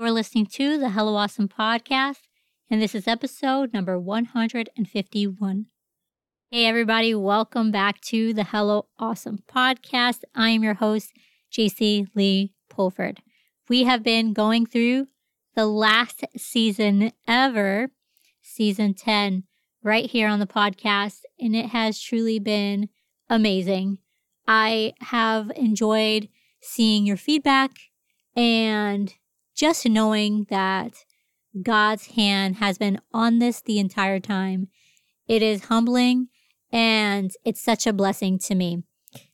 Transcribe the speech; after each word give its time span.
You're 0.00 0.12
listening 0.12 0.46
to 0.52 0.78
the 0.78 0.90
Hello 0.90 1.16
Awesome 1.16 1.48
podcast, 1.48 2.20
and 2.70 2.80
this 2.80 2.94
is 2.94 3.08
episode 3.08 3.72
number 3.72 3.98
151. 3.98 5.66
Hey, 6.52 6.66
everybody, 6.66 7.16
welcome 7.16 7.72
back 7.72 8.00
to 8.02 8.32
the 8.32 8.44
Hello 8.44 8.86
Awesome 9.00 9.40
podcast. 9.52 10.20
I 10.36 10.50
am 10.50 10.62
your 10.62 10.74
host, 10.74 11.10
Jacy 11.50 12.06
Lee 12.14 12.54
Pulford. 12.70 13.22
We 13.68 13.82
have 13.84 14.04
been 14.04 14.32
going 14.34 14.66
through 14.66 15.08
the 15.56 15.66
last 15.66 16.24
season 16.36 17.10
ever, 17.26 17.90
season 18.40 18.94
10, 18.94 19.42
right 19.82 20.08
here 20.08 20.28
on 20.28 20.38
the 20.38 20.46
podcast, 20.46 21.22
and 21.40 21.56
it 21.56 21.70
has 21.70 22.00
truly 22.00 22.38
been 22.38 22.88
amazing. 23.28 23.98
I 24.46 24.92
have 25.00 25.50
enjoyed 25.56 26.28
seeing 26.60 27.04
your 27.04 27.16
feedback 27.16 27.72
and 28.36 29.12
just 29.58 29.84
knowing 29.86 30.46
that 30.50 31.04
God's 31.62 32.06
hand 32.12 32.56
has 32.56 32.78
been 32.78 33.00
on 33.12 33.40
this 33.40 33.60
the 33.60 33.80
entire 33.80 34.20
time. 34.20 34.68
It 35.26 35.42
is 35.42 35.64
humbling 35.64 36.28
and 36.72 37.32
it's 37.44 37.60
such 37.60 37.86
a 37.86 37.92
blessing 37.92 38.38
to 38.40 38.54
me. 38.54 38.84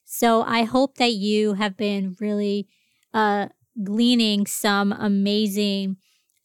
So 0.04 0.42
I 0.42 0.62
hope 0.62 0.96
that 0.96 1.12
you 1.12 1.54
have 1.54 1.76
been 1.76 2.16
really 2.20 2.68
uh, 3.12 3.48
gleaning 3.82 4.46
some 4.46 4.92
amazing 4.92 5.96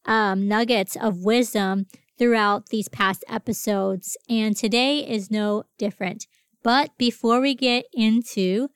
um, 0.05 0.48
nuggets 0.48 0.98
of 0.98 1.23
wisdom 1.23 1.85
throughout 2.17 2.70
these 2.70 2.89
past 2.89 3.23
episodes. 3.29 4.17
And 4.27 4.57
today 4.57 5.07
is 5.07 5.31
no 5.31 5.63
different. 5.77 6.27
But 6.63 6.98
before 6.98 7.39
we 7.39 7.55
get 7.55 7.85
into 7.93 8.70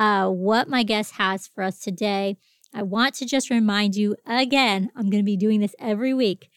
uh, 0.00 0.28
what 0.28 0.68
my 0.68 0.82
guest 0.82 1.14
has 1.14 1.46
for 1.46 1.62
us 1.62 1.78
today, 1.78 2.38
I 2.74 2.82
want 2.82 3.14
to 3.16 3.26
just 3.26 3.50
remind 3.50 3.96
you 3.96 4.16
again, 4.26 4.90
I'm 4.94 5.10
going 5.10 5.22
to 5.22 5.26
be 5.26 5.36
doing 5.36 5.60
this 5.60 5.74
every 5.78 6.12
week, 6.12 6.50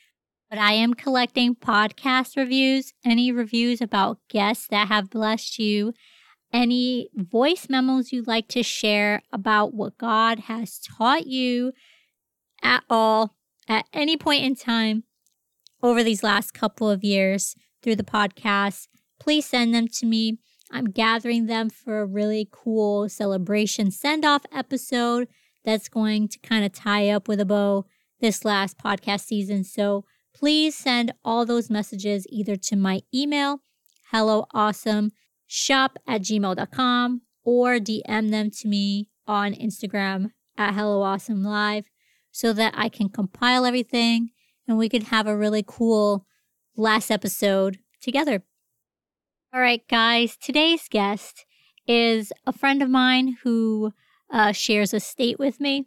but 0.50 0.60
I 0.60 0.74
am 0.74 0.94
collecting 0.94 1.56
podcast 1.56 2.36
reviews, 2.36 2.94
any 3.06 3.32
reviews 3.32 3.82
about 3.82 4.20
guests 4.30 4.68
that 4.68 4.90
have 4.90 5.10
blessed 5.10 5.58
you, 5.58 5.94
any 6.54 7.10
voice 7.16 7.68
memos 7.70 8.12
you'd 8.12 8.28
like 8.28 8.48
to 8.50 8.64
share 8.64 9.22
about 9.32 9.74
what 9.74 9.98
God 9.98 10.40
has 10.40 10.80
taught 10.80 11.28
you 11.28 11.72
at 12.62 12.84
all, 12.90 13.36
at 13.68 13.86
any 13.94 14.18
point 14.18 14.44
in 14.44 14.56
time 14.56 15.04
over 15.82 16.04
these 16.04 16.24
last 16.24 16.54
couple 16.54 16.90
of 16.90 17.04
years 17.04 17.56
through 17.82 17.96
the 17.96 18.04
podcast. 18.04 18.88
Please 19.20 19.46
send 19.46 19.74
them 19.74 19.88
to 19.88 20.06
me. 20.06 20.40
I'm 20.72 20.86
gathering 20.86 21.48
them 21.48 21.70
for 21.70 22.02
a 22.02 22.06
really 22.06 22.48
cool 22.52 23.10
celebration 23.10 23.92
send 23.92 24.26
off 24.26 24.44
episode 24.54 25.28
that's 25.64 25.90
going 25.90 26.28
to 26.30 26.40
kind 26.40 26.66
of 26.66 26.72
tie 26.72 27.10
up 27.10 27.28
with 27.28 27.40
a 27.40 27.46
bow 27.46 27.86
this 28.20 28.46
last 28.46 28.78
podcast 28.78 29.26
season. 29.26 29.64
So 29.64 30.06
please 30.34 30.76
send 30.76 31.14
all 31.24 31.46
those 31.46 31.70
messages 31.70 32.26
either 32.30 32.56
to 32.56 32.76
my 32.76 33.02
email, 33.14 33.62
hello 34.12 34.46
awesome 34.54 35.12
shop 35.48 35.98
at 36.08 36.22
gmail.com, 36.22 37.22
or 37.44 37.76
DM 37.76 38.30
them 38.32 38.50
to 38.52 38.68
me 38.68 39.10
on 39.28 39.54
Instagram 39.54 40.32
at 40.58 40.74
hello 40.74 41.02
awesome 41.02 41.44
live 41.44 41.86
so 42.32 42.54
that 42.54 42.74
I 42.78 42.90
can 42.90 43.10
compile 43.10 43.66
everything 43.66 44.30
and 44.68 44.78
we 44.78 44.90
can 44.90 45.02
have 45.04 45.28
a 45.28 45.36
really 45.36 45.64
cool 45.66 46.26
last 46.78 47.12
episode 47.12 47.80
together. 48.02 48.44
All 49.54 49.60
right, 49.60 49.86
guys, 49.90 50.38
today's 50.38 50.88
guest 50.90 51.46
is 51.88 52.32
a 52.48 52.54
friend 52.54 52.82
of 52.82 52.90
mine 52.90 53.38
who 53.44 53.92
uh, 54.32 54.52
shares 54.52 54.94
a 54.94 55.00
state 55.00 55.38
with 55.38 55.60
me. 55.60 55.86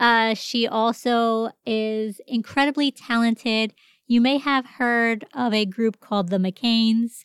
Uh, 0.00 0.34
she 0.34 0.66
also 0.66 1.50
is 1.66 2.20
incredibly 2.26 2.90
talented. 2.90 3.74
You 4.06 4.20
may 4.20 4.38
have 4.38 4.66
heard 4.78 5.26
of 5.34 5.52
a 5.52 5.66
group 5.66 6.00
called 6.00 6.28
the 6.28 6.38
McKains. 6.38 7.24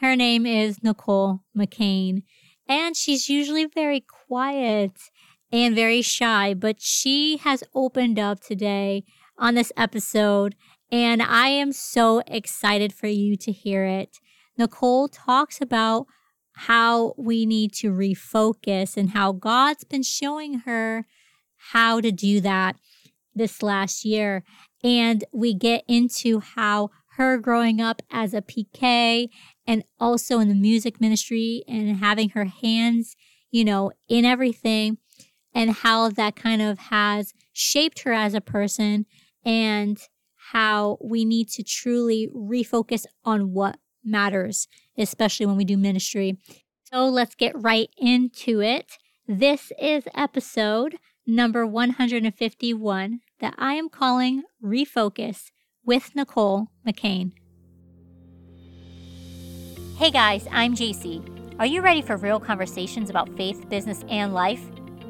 Her 0.00 0.16
name 0.16 0.46
is 0.46 0.82
Nicole 0.82 1.40
McKain, 1.56 2.22
and 2.68 2.96
she's 2.96 3.28
usually 3.28 3.66
very 3.66 4.00
quiet 4.00 4.92
and 5.52 5.74
very 5.74 6.02
shy, 6.02 6.54
but 6.54 6.80
she 6.80 7.38
has 7.38 7.62
opened 7.74 8.18
up 8.18 8.40
today 8.40 9.04
on 9.38 9.54
this 9.54 9.72
episode, 9.76 10.54
and 10.90 11.22
I 11.22 11.48
am 11.48 11.72
so 11.72 12.22
excited 12.26 12.92
for 12.92 13.06
you 13.06 13.36
to 13.36 13.52
hear 13.52 13.84
it. 13.84 14.18
Nicole 14.58 15.08
talks 15.08 15.60
about 15.60 16.06
how 16.58 17.12
we 17.18 17.44
need 17.44 17.72
to 17.74 17.92
refocus 17.92 18.96
and 18.96 19.10
how 19.10 19.32
God's 19.32 19.84
been 19.84 20.02
showing 20.02 20.60
her 20.60 21.04
how 21.72 22.00
to 22.00 22.10
do 22.10 22.40
that 22.40 22.76
this 23.34 23.62
last 23.62 24.06
year. 24.06 24.42
And 24.82 25.22
we 25.32 25.52
get 25.52 25.84
into 25.86 26.40
how 26.40 26.90
her 27.16 27.36
growing 27.36 27.80
up 27.80 28.00
as 28.10 28.32
a 28.32 28.40
PK 28.40 29.28
and 29.66 29.84
also 30.00 30.38
in 30.38 30.48
the 30.48 30.54
music 30.54 30.98
ministry 30.98 31.62
and 31.68 31.96
having 31.96 32.30
her 32.30 32.46
hands, 32.46 33.16
you 33.50 33.64
know, 33.64 33.92
in 34.08 34.24
everything 34.24 34.96
and 35.54 35.70
how 35.70 36.08
that 36.08 36.36
kind 36.36 36.62
of 36.62 36.78
has 36.78 37.34
shaped 37.52 38.00
her 38.00 38.14
as 38.14 38.32
a 38.32 38.40
person 38.40 39.04
and 39.44 39.98
how 40.52 40.96
we 41.02 41.24
need 41.24 41.48
to 41.48 41.62
truly 41.62 42.28
refocus 42.34 43.04
on 43.24 43.52
what 43.52 43.78
matters, 44.06 44.68
especially 44.96 45.46
when 45.46 45.56
we 45.56 45.64
do 45.64 45.76
ministry. 45.76 46.38
So 46.92 47.04
let's 47.06 47.34
get 47.34 47.60
right 47.60 47.90
into 47.98 48.62
it. 48.62 48.92
This 49.26 49.72
is 49.80 50.04
episode 50.14 50.96
number 51.26 51.66
151 51.66 53.20
that 53.40 53.54
I 53.58 53.74
am 53.74 53.88
calling 53.88 54.44
Refocus 54.64 55.50
with 55.84 56.14
Nicole 56.14 56.68
McKain. 56.86 57.32
Hey 59.96 60.10
guys, 60.10 60.46
I'm 60.52 60.74
Jacy. 60.74 61.22
Are 61.58 61.66
you 61.66 61.80
ready 61.80 62.02
for 62.02 62.16
real 62.16 62.38
conversations 62.38 63.08
about 63.08 63.34
faith, 63.36 63.68
business, 63.68 64.04
and 64.08 64.34
life? 64.34 64.60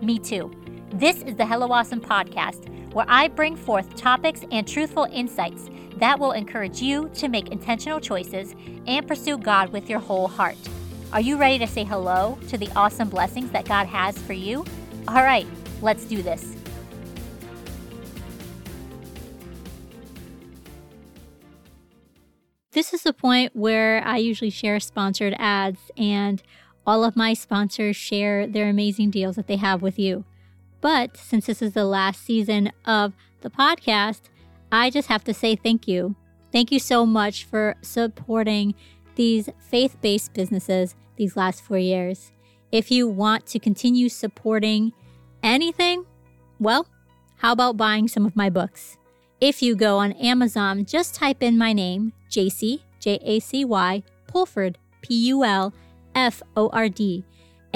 Me 0.00 0.18
too. 0.18 0.50
This 0.92 1.22
is 1.22 1.34
the 1.34 1.44
Hello 1.44 1.72
Awesome 1.72 2.00
podcast, 2.00 2.70
where 2.96 3.04
I 3.10 3.28
bring 3.28 3.56
forth 3.56 3.94
topics 3.94 4.40
and 4.50 4.66
truthful 4.66 5.06
insights 5.12 5.68
that 5.98 6.18
will 6.18 6.32
encourage 6.32 6.80
you 6.80 7.10
to 7.16 7.28
make 7.28 7.48
intentional 7.48 8.00
choices 8.00 8.54
and 8.86 9.06
pursue 9.06 9.36
God 9.36 9.68
with 9.68 9.90
your 9.90 9.98
whole 9.98 10.26
heart. 10.26 10.56
Are 11.12 11.20
you 11.20 11.36
ready 11.36 11.58
to 11.58 11.66
say 11.66 11.84
hello 11.84 12.38
to 12.48 12.56
the 12.56 12.70
awesome 12.74 13.10
blessings 13.10 13.50
that 13.50 13.66
God 13.66 13.86
has 13.86 14.16
for 14.16 14.32
you? 14.32 14.64
All 15.08 15.22
right, 15.22 15.46
let's 15.82 16.06
do 16.06 16.22
this. 16.22 16.56
This 22.70 22.94
is 22.94 23.02
the 23.02 23.12
point 23.12 23.54
where 23.54 24.02
I 24.06 24.16
usually 24.16 24.48
share 24.48 24.80
sponsored 24.80 25.36
ads, 25.38 25.90
and 25.98 26.42
all 26.86 27.04
of 27.04 27.14
my 27.14 27.34
sponsors 27.34 27.94
share 27.94 28.46
their 28.46 28.70
amazing 28.70 29.10
deals 29.10 29.36
that 29.36 29.48
they 29.48 29.56
have 29.56 29.82
with 29.82 29.98
you. 29.98 30.24
But 30.86 31.16
since 31.16 31.46
this 31.46 31.62
is 31.62 31.72
the 31.72 31.84
last 31.84 32.24
season 32.24 32.70
of 32.84 33.12
the 33.40 33.50
podcast, 33.50 34.20
I 34.70 34.88
just 34.88 35.08
have 35.08 35.24
to 35.24 35.34
say 35.34 35.56
thank 35.56 35.88
you. 35.88 36.14
Thank 36.52 36.70
you 36.70 36.78
so 36.78 37.04
much 37.04 37.42
for 37.42 37.74
supporting 37.82 38.72
these 39.16 39.48
faith 39.58 39.96
based 40.00 40.32
businesses 40.32 40.94
these 41.16 41.36
last 41.36 41.60
four 41.60 41.78
years. 41.78 42.30
If 42.70 42.92
you 42.92 43.08
want 43.08 43.46
to 43.46 43.58
continue 43.58 44.08
supporting 44.08 44.92
anything, 45.42 46.06
well, 46.60 46.86
how 47.38 47.50
about 47.50 47.76
buying 47.76 48.06
some 48.06 48.24
of 48.24 48.36
my 48.36 48.48
books? 48.48 48.96
If 49.40 49.62
you 49.62 49.74
go 49.74 49.98
on 49.98 50.12
Amazon, 50.12 50.84
just 50.84 51.16
type 51.16 51.42
in 51.42 51.58
my 51.58 51.72
name, 51.72 52.12
Jacy, 52.30 52.84
J 53.00 53.18
A 53.24 53.40
C 53.40 53.64
Y, 53.64 54.04
Pulford, 54.28 54.78
P 55.02 55.26
U 55.30 55.42
L 55.42 55.74
F 56.14 56.44
O 56.56 56.68
R 56.68 56.88
D, 56.88 57.24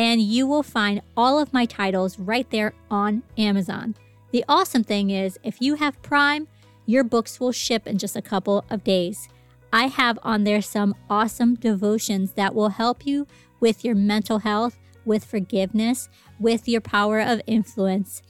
and 0.01 0.23
you 0.23 0.47
will 0.47 0.63
find 0.63 1.03
all 1.15 1.39
of 1.39 1.53
my 1.53 1.67
titles 1.67 2.19
right 2.19 2.49
there 2.49 2.73
on 2.91 3.23
Amazon. 3.37 3.95
The 4.31 4.43
awesome 4.49 4.83
thing 4.83 5.11
is, 5.11 5.39
if 5.43 5.61
you 5.61 5.75
have 5.75 6.01
Prime, 6.01 6.49
your 6.87 7.05
books 7.05 7.39
will 7.39 7.53
ship 7.53 7.87
in 7.87 7.99
just 7.99 8.17
a 8.17 8.23
couple 8.23 8.65
of 8.71 8.83
days. 8.83 9.29
I 9.75 9.89
have 9.89 10.19
on 10.23 10.45
there 10.45 10.63
some 10.63 10.95
awesome 11.11 11.55
devotions 11.55 12.33
that 12.33 12.55
will 12.55 12.71
help 12.71 13.05
you 13.05 13.27
with 13.61 13.85
your 13.85 13.95
mental 13.95 14.39
health, 14.39 14.79
with 15.05 15.23
forgiveness, 15.23 16.09
with 16.39 16.67
your 16.67 16.81
power 16.81 17.21
of 17.21 17.43
influence. 17.47 18.23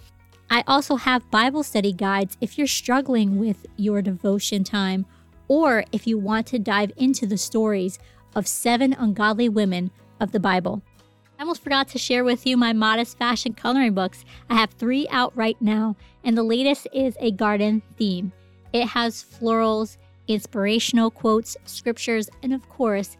I 0.51 0.65
also 0.67 0.97
have 0.97 1.31
Bible 1.31 1.63
study 1.63 1.93
guides 1.93 2.37
if 2.41 2.59
you're 2.59 2.67
struggling 2.67 3.39
with 3.39 3.65
your 3.77 4.03
devotion 4.03 4.65
time 4.65 5.07
or 5.47 5.85
if 5.93 6.05
you 6.05 6.19
want 6.19 6.49
to 6.49 6.59
dive 6.59 6.91
into 6.97 7.29
the 7.29 7.39
stories 7.39 8.01
of 8.35 8.49
seven 8.49 8.93
ungodly 8.93 9.49
women 9.49 9.93
of 10.19 10.33
the 10.33 10.41
Bible. 10.41 10.83
I 11.41 11.43
almost 11.43 11.65
forgot 11.65 11.89
to 11.89 11.99
share 11.99 12.23
with 12.23 12.47
you 12.47 12.59
my 12.59 12.75
modest 12.75 13.17
fashion 13.17 13.55
coloring 13.55 13.95
books. 13.95 14.27
I 14.51 14.57
have 14.57 14.73
three 14.73 15.09
out 15.09 15.35
right 15.35 15.57
now, 15.59 15.97
and 16.23 16.37
the 16.37 16.43
latest 16.43 16.87
is 16.93 17.17
a 17.19 17.31
garden 17.31 17.81
theme. 17.97 18.31
It 18.75 18.89
has 18.89 19.25
florals, 19.25 19.97
inspirational 20.29 21.11
quotes, 21.11 21.57
scriptures, 21.65 22.29
and 22.43 22.53
of 22.53 22.69
course, 22.69 23.17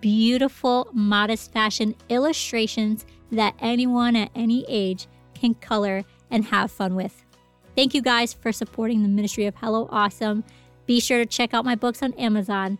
beautiful, 0.00 0.86
modest 0.92 1.52
fashion 1.52 1.96
illustrations 2.08 3.06
that 3.32 3.56
anyone 3.58 4.14
at 4.14 4.30
any 4.36 4.64
age 4.68 5.08
can 5.34 5.54
color 5.54 6.04
and 6.30 6.44
have 6.44 6.70
fun 6.70 6.94
with. 6.94 7.24
Thank 7.74 7.92
you 7.92 8.02
guys 8.02 8.32
for 8.32 8.52
supporting 8.52 9.02
the 9.02 9.08
ministry 9.08 9.46
of 9.46 9.56
Hello 9.56 9.88
Awesome. 9.90 10.44
Be 10.86 11.00
sure 11.00 11.18
to 11.18 11.26
check 11.26 11.52
out 11.52 11.64
my 11.64 11.74
books 11.74 12.04
on 12.04 12.12
Amazon. 12.12 12.78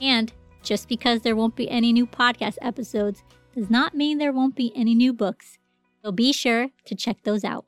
And 0.00 0.32
just 0.62 0.88
because 0.88 1.22
there 1.22 1.34
won't 1.34 1.56
be 1.56 1.68
any 1.68 1.92
new 1.92 2.06
podcast 2.06 2.56
episodes 2.62 3.24
does 3.54 3.70
not 3.70 3.94
mean 3.94 4.18
there 4.18 4.32
won't 4.32 4.56
be 4.56 4.72
any 4.74 4.94
new 4.94 5.12
books. 5.12 5.58
So 6.04 6.12
be 6.12 6.32
sure 6.32 6.68
to 6.86 6.94
check 6.94 7.18
those 7.22 7.44
out. 7.44 7.64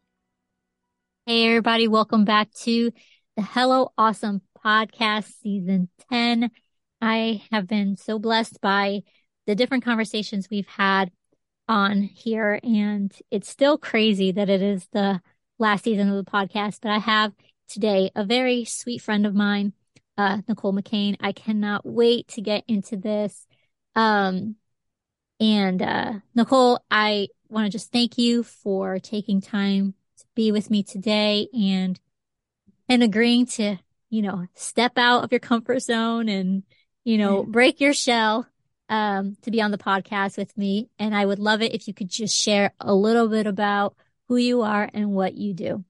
Hey, 1.27 1.47
everybody, 1.47 1.89
welcome 1.89 2.25
back 2.25 2.53
to 2.63 2.91
the 3.37 3.43
Hello 3.43 3.93
Awesome 3.97 4.43
podcast, 4.65 5.33
season 5.43 5.89
10. 6.11 6.51
I 7.01 7.43
have 7.51 7.67
been 7.67 7.97
so 7.97 8.19
blessed 8.19 8.61
by 8.61 9.03
the 9.47 9.55
different 9.55 9.85
conversations 9.85 10.49
we've 10.51 10.67
had 10.67 11.11
on 11.69 12.03
here, 12.03 12.61
and 12.63 13.13
it's 13.31 13.49
still 13.49 13.79
crazy 13.79 14.33
that 14.33 14.49
it 14.49 14.63
is 14.63 14.87
the 14.93 15.21
last 15.59 15.85
season 15.85 16.09
of 16.09 16.25
the 16.25 16.31
podcast, 16.31 16.79
but 16.83 16.91
I 16.91 16.99
have 16.99 17.33
today 17.69 18.11
a 18.15 18.25
very 18.25 18.65
sweet 18.65 19.01
friend 19.03 19.25
of 19.25 19.35
mine, 19.35 19.73
uh, 20.19 20.39
Nicole 20.49 20.73
McKain. 20.73 21.17
I 21.21 21.33
cannot 21.33 21.87
wait 21.87 22.29
to 22.29 22.41
get 22.41 22.65
into 22.67 22.97
this. 22.97 23.47
Um, 23.95 24.57
and, 25.41 25.81
uh, 25.81 26.13
Nicole, 26.35 26.85
I 26.91 27.29
want 27.49 27.67
to 27.67 27.71
just 27.71 27.91
thank 27.91 28.19
you 28.19 28.43
for 28.43 28.99
taking 28.99 29.41
time 29.41 29.95
to 30.19 30.25
be 30.35 30.53
with 30.53 30.71
me 30.71 30.83
today 30.83 31.49
and, 31.59 31.99
and 32.89 33.03
agreeing 33.03 33.47
to, 33.47 33.79
you 34.11 34.23
know, 34.23 34.47
step 34.55 34.93
out 34.97 35.25
of 35.25 35.33
your 35.33 35.41
comfort 35.41 35.81
zone 35.81 36.29
and, 36.29 36.63
you 37.05 37.17
know, 37.19 37.43
break 37.43 37.81
your 37.81 37.95
shell, 37.95 38.47
um, 38.89 39.37
to 39.43 39.51
be 39.51 39.63
on 39.63 39.71
the 39.71 39.79
podcast 39.79 40.37
with 40.37 40.57
me. 40.59 40.91
And 40.99 41.15
I 41.15 41.25
would 41.25 41.39
love 41.39 41.63
it 41.63 41.75
if 41.75 41.89
you 41.89 41.95
could 41.95 42.11
just 42.11 42.37
share 42.37 42.73
a 42.79 42.95
little 42.95 43.29
bit 43.29 43.47
about 43.47 43.97
who 44.29 44.37
you 44.37 44.63
are 44.63 44.89
and 44.93 45.13
what 45.13 45.35
you 45.35 45.55
do. 45.55 45.85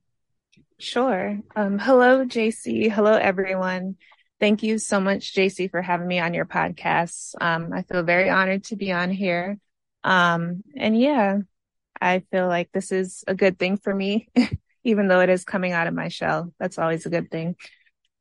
Sure. 0.79 1.39
Um, 1.55 1.79
hello, 1.79 2.25
Jacy. 2.25 2.89
Hello, 2.89 3.13
everyone. 3.13 3.97
Thank 4.41 4.63
you 4.63 4.79
so 4.79 5.01
much, 5.01 5.35
Jacy, 5.35 5.69
for 5.69 5.83
having 5.83 6.09
me 6.09 6.19
on 6.19 6.33
your 6.33 6.47
podcast. 6.47 7.35
Um, 7.41 7.73
I 7.75 7.83
feel 7.83 8.03
very 8.03 8.31
honored 8.31 8.65
to 8.65 8.77
be 8.77 8.91
on 8.91 9.11
here. 9.11 9.59
Um, 10.03 10.63
and 10.75 10.99
yeah, 10.99 11.39
I 12.01 12.21
feel 12.33 12.49
like 12.49 12.71
this 12.73 12.91
is 12.93 13.23
a 13.27 13.35
good 13.35 13.59
thing 13.59 13.77
for 13.77 13.95
me, 13.95 14.29
even 14.85 15.09
though 15.09 15.21
it 15.21 15.29
is 15.29 15.45
coming 15.45 15.73
out 15.73 15.89
of 15.89 15.95
my 15.95 16.09
shell. 16.09 16.55
That's 16.59 16.79
always 16.79 17.05
a 17.05 17.11
good 17.11 17.31
thing. 17.31 17.57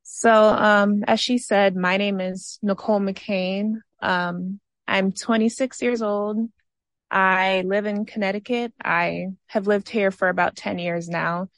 So, 0.03 0.31
um, 0.33 1.03
as 1.07 1.21
she 1.21 1.37
said, 1.37 1.75
my 1.77 1.97
name 1.97 2.19
is 2.19 2.59
Nicole 2.61 2.99
McKain. 2.99 3.75
Um, 4.01 4.59
I'm 4.87 5.13
26 5.13 5.81
years 5.81 6.01
old. 6.01 6.49
I 7.11 7.63
live 7.65 7.85
in 7.85 8.05
Connecticut. 8.05 8.73
I 8.83 9.27
have 9.47 9.67
lived 9.67 9.89
here 9.89 10.11
for 10.11 10.29
about 10.29 10.55
10 10.57 10.79
years 10.79 11.07
now. 11.07 11.49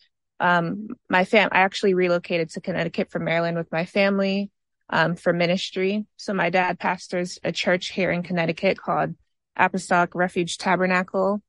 Um, 0.41 0.87
my 1.07 1.23
fam, 1.23 1.49
I 1.51 1.59
actually 1.59 1.93
relocated 1.93 2.49
to 2.51 2.61
Connecticut 2.61 3.11
from 3.11 3.25
Maryland 3.25 3.57
with 3.57 3.71
my 3.71 3.85
family, 3.85 4.49
um, 4.89 5.15
for 5.15 5.31
ministry. 5.31 6.05
So 6.17 6.33
my 6.33 6.49
dad 6.49 6.79
pastors 6.79 7.39
a 7.43 7.51
church 7.51 7.89
here 7.89 8.11
in 8.11 8.23
Connecticut 8.23 8.77
called 8.77 9.15
Apostolic 9.55 10.15
Refuge 10.15 10.57
Tabernacle. 10.57 11.41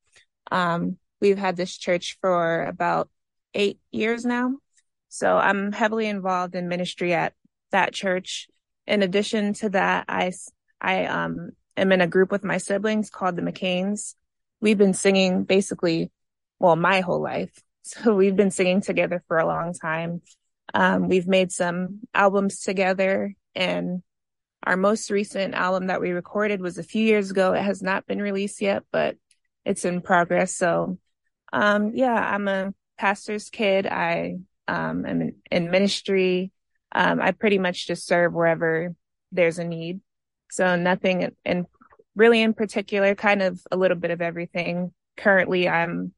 Um, 0.50 0.98
we've 1.20 1.38
had 1.38 1.56
this 1.56 1.76
church 1.76 2.18
for 2.20 2.64
about 2.64 3.08
eight 3.54 3.80
years 3.90 4.24
now. 4.24 4.56
So 5.08 5.36
I'm 5.36 5.72
heavily 5.72 6.06
involved 6.06 6.54
in 6.54 6.68
ministry 6.68 7.14
at 7.14 7.32
that 7.70 7.94
church. 7.94 8.48
In 8.86 9.02
addition 9.02 9.54
to 9.54 9.70
that, 9.70 10.04
I, 10.08 10.32
I, 10.80 11.06
um, 11.06 11.50
am 11.76 11.92
in 11.92 12.00
a 12.00 12.06
group 12.06 12.30
with 12.30 12.44
my 12.44 12.58
siblings 12.58 13.10
called 13.10 13.36
the 13.36 13.42
McKains. 13.42 14.14
We've 14.60 14.78
been 14.78 14.94
singing 14.94 15.44
basically, 15.44 16.10
well, 16.58 16.76
my 16.76 17.00
whole 17.00 17.22
life. 17.22 17.52
So 17.84 18.14
we've 18.14 18.36
been 18.36 18.52
singing 18.52 18.80
together 18.80 19.22
for 19.26 19.38
a 19.38 19.46
long 19.46 19.74
time. 19.74 20.22
Um, 20.72 21.08
we've 21.08 21.26
made 21.26 21.50
some 21.50 22.00
albums 22.14 22.60
together 22.60 23.34
and 23.54 24.02
our 24.64 24.76
most 24.76 25.10
recent 25.10 25.54
album 25.54 25.88
that 25.88 26.00
we 26.00 26.12
recorded 26.12 26.60
was 26.60 26.78
a 26.78 26.84
few 26.84 27.04
years 27.04 27.30
ago. 27.30 27.52
It 27.52 27.62
has 27.62 27.82
not 27.82 28.06
been 28.06 28.22
released 28.22 28.62
yet, 28.62 28.84
but 28.92 29.16
it's 29.64 29.84
in 29.84 30.00
progress. 30.00 30.54
So, 30.54 30.98
um, 31.52 31.92
yeah, 31.94 32.14
I'm 32.14 32.46
a 32.46 32.72
pastor's 32.96 33.50
kid. 33.50 33.86
I, 33.86 34.36
um, 34.68 35.04
am 35.04 35.20
in, 35.20 35.34
in 35.50 35.70
ministry. 35.70 36.52
Um, 36.92 37.20
I 37.20 37.32
pretty 37.32 37.58
much 37.58 37.88
just 37.88 38.06
serve 38.06 38.32
wherever 38.32 38.94
there's 39.32 39.58
a 39.58 39.64
need. 39.64 40.00
So 40.50 40.76
nothing 40.76 41.22
in, 41.22 41.32
in 41.44 41.66
really 42.14 42.40
in 42.40 42.54
particular, 42.54 43.14
kind 43.14 43.42
of 43.42 43.60
a 43.72 43.76
little 43.76 43.96
bit 43.96 44.12
of 44.12 44.20
everything. 44.20 44.92
Currently, 45.16 45.68
I'm 45.68 46.12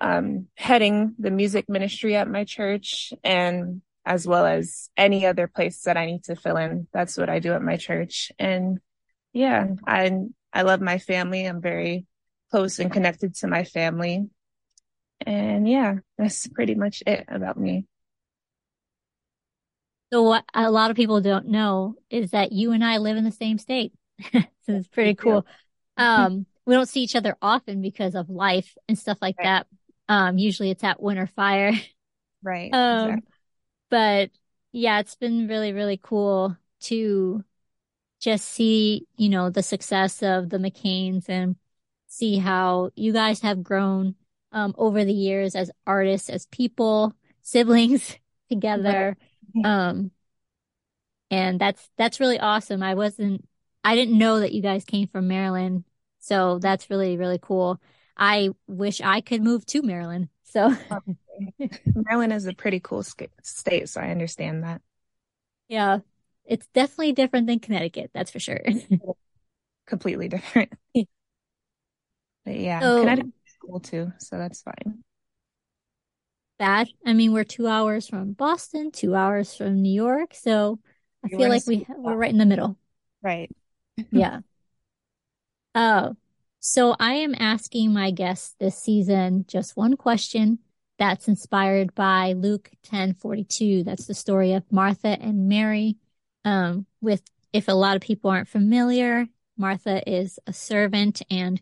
um, 0.00 0.48
heading 0.54 1.14
the 1.18 1.30
music 1.30 1.68
ministry 1.68 2.16
at 2.16 2.28
my 2.28 2.44
church 2.44 3.12
and 3.24 3.82
as 4.04 4.26
well 4.26 4.46
as 4.46 4.88
any 4.96 5.26
other 5.26 5.48
place 5.48 5.82
that 5.82 5.96
I 5.96 6.06
need 6.06 6.24
to 6.24 6.36
fill 6.36 6.56
in. 6.56 6.86
That's 6.92 7.16
what 7.16 7.28
I 7.28 7.40
do 7.40 7.52
at 7.54 7.62
my 7.62 7.76
church. 7.76 8.30
And 8.38 8.78
yeah, 9.32 9.66
I, 9.86 10.12
I 10.52 10.62
love 10.62 10.80
my 10.80 10.98
family. 10.98 11.44
I'm 11.44 11.60
very 11.60 12.06
close 12.50 12.78
and 12.78 12.92
connected 12.92 13.34
to 13.36 13.48
my 13.48 13.64
family. 13.64 14.28
And 15.20 15.68
yeah, 15.68 15.96
that's 16.16 16.46
pretty 16.46 16.74
much 16.74 17.02
it 17.06 17.24
about 17.28 17.58
me. 17.58 17.86
So 20.12 20.22
what 20.22 20.44
a 20.54 20.70
lot 20.70 20.90
of 20.90 20.96
people 20.96 21.20
don't 21.20 21.48
know 21.48 21.96
is 22.10 22.30
that 22.30 22.52
you 22.52 22.70
and 22.72 22.84
I 22.84 22.98
live 22.98 23.16
in 23.16 23.24
the 23.24 23.32
same 23.32 23.58
state. 23.58 23.92
so 24.32 24.40
it's 24.68 24.86
pretty 24.86 25.14
cool. 25.14 25.44
Um, 25.96 26.46
we 26.64 26.74
don't 26.74 26.88
see 26.88 27.00
each 27.00 27.16
other 27.16 27.36
often 27.42 27.82
because 27.82 28.14
of 28.14 28.30
life 28.30 28.76
and 28.88 28.98
stuff 28.98 29.18
like 29.20 29.36
right. 29.38 29.44
that. 29.44 29.66
Um, 30.08 30.38
usually 30.38 30.70
it's 30.70 30.84
at 30.84 31.02
Winter 31.02 31.26
Fire. 31.26 31.72
Right. 32.42 32.70
Um, 32.72 33.08
exactly. 33.08 33.32
but 33.90 34.30
yeah, 34.72 35.00
it's 35.00 35.14
been 35.16 35.48
really, 35.48 35.72
really 35.72 35.98
cool 36.02 36.56
to 36.82 37.44
just 38.20 38.46
see, 38.48 39.06
you 39.16 39.28
know, 39.28 39.50
the 39.50 39.62
success 39.62 40.22
of 40.22 40.50
the 40.50 40.58
McKains 40.58 41.28
and 41.28 41.56
see 42.06 42.38
how 42.38 42.90
you 42.96 43.12
guys 43.12 43.40
have 43.40 43.62
grown, 43.62 44.14
um, 44.52 44.74
over 44.78 45.04
the 45.04 45.12
years 45.12 45.54
as 45.54 45.70
artists, 45.86 46.30
as 46.30 46.46
people, 46.46 47.14
siblings 47.42 48.16
together. 48.48 49.16
Right 49.54 49.64
um, 49.64 50.10
and 51.30 51.60
that's, 51.60 51.88
that's 51.96 52.20
really 52.20 52.38
awesome. 52.38 52.82
I 52.82 52.94
wasn't, 52.94 53.46
I 53.82 53.94
didn't 53.94 54.18
know 54.18 54.40
that 54.40 54.52
you 54.52 54.62
guys 54.62 54.84
came 54.84 55.08
from 55.08 55.28
Maryland. 55.28 55.84
So 56.18 56.58
that's 56.58 56.90
really, 56.90 57.16
really 57.16 57.38
cool. 57.40 57.80
I 58.16 58.50
wish 58.66 59.00
I 59.00 59.20
could 59.20 59.42
move 59.42 59.66
to 59.66 59.82
Maryland. 59.82 60.28
So 60.44 60.74
Maryland 61.94 62.32
is 62.32 62.46
a 62.46 62.54
pretty 62.54 62.80
cool 62.80 63.02
state. 63.02 63.88
So 63.88 64.00
I 64.00 64.10
understand 64.10 64.64
that. 64.64 64.80
Yeah. 65.68 65.98
It's 66.44 66.66
definitely 66.68 67.12
different 67.12 67.46
than 67.46 67.58
Connecticut. 67.58 68.10
That's 68.14 68.30
for 68.30 68.38
sure. 68.38 68.60
Completely 69.86 70.28
different. 70.28 70.72
but 70.94 71.06
yeah, 72.46 72.80
so, 72.80 73.00
Connecticut 73.00 73.32
cool 73.64 73.80
too. 73.80 74.12
So 74.18 74.38
that's 74.38 74.62
fine 74.62 75.02
bad. 76.58 76.88
I 77.04 77.12
mean, 77.12 77.32
we're 77.32 77.44
two 77.44 77.66
hours 77.66 78.08
from 78.08 78.32
Boston, 78.32 78.90
two 78.90 79.14
hours 79.14 79.54
from 79.54 79.82
New 79.82 79.92
York, 79.92 80.34
so 80.34 80.78
I 81.24 81.28
you 81.30 81.38
feel 81.38 81.48
like 81.48 81.66
we 81.66 81.86
we're 81.96 82.16
right 82.16 82.30
in 82.30 82.38
the 82.38 82.46
middle. 82.46 82.78
Right. 83.22 83.50
yeah. 84.10 84.40
Oh, 85.74 86.16
so 86.60 86.96
I 86.98 87.14
am 87.14 87.34
asking 87.38 87.92
my 87.92 88.10
guests 88.10 88.54
this 88.58 88.78
season 88.78 89.44
just 89.48 89.76
one 89.76 89.96
question 89.96 90.58
that's 90.98 91.28
inspired 91.28 91.94
by 91.94 92.32
Luke 92.32 92.70
ten 92.82 93.14
forty 93.14 93.44
two. 93.44 93.84
That's 93.84 94.06
the 94.06 94.14
story 94.14 94.52
of 94.54 94.70
Martha 94.72 95.08
and 95.08 95.48
Mary. 95.48 95.96
Um, 96.44 96.86
with 97.00 97.22
if 97.52 97.68
a 97.68 97.72
lot 97.72 97.96
of 97.96 98.02
people 98.02 98.30
aren't 98.30 98.48
familiar, 98.48 99.26
Martha 99.56 100.02
is 100.10 100.38
a 100.46 100.52
servant 100.52 101.22
and 101.30 101.60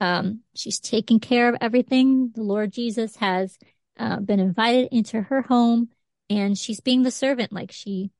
um, 0.00 0.40
she's 0.54 0.78
taking 0.78 1.20
care 1.20 1.48
of 1.48 1.56
everything. 1.60 2.32
The 2.34 2.42
Lord 2.42 2.72
Jesus 2.72 3.16
has 3.16 3.58
uh, 3.98 4.20
been 4.20 4.40
invited 4.40 4.88
into 4.92 5.22
her 5.22 5.42
home 5.42 5.88
and 6.28 6.56
she's 6.58 6.80
being 6.80 7.02
the 7.02 7.10
servant 7.10 7.52
like 7.52 7.72
she 7.72 8.10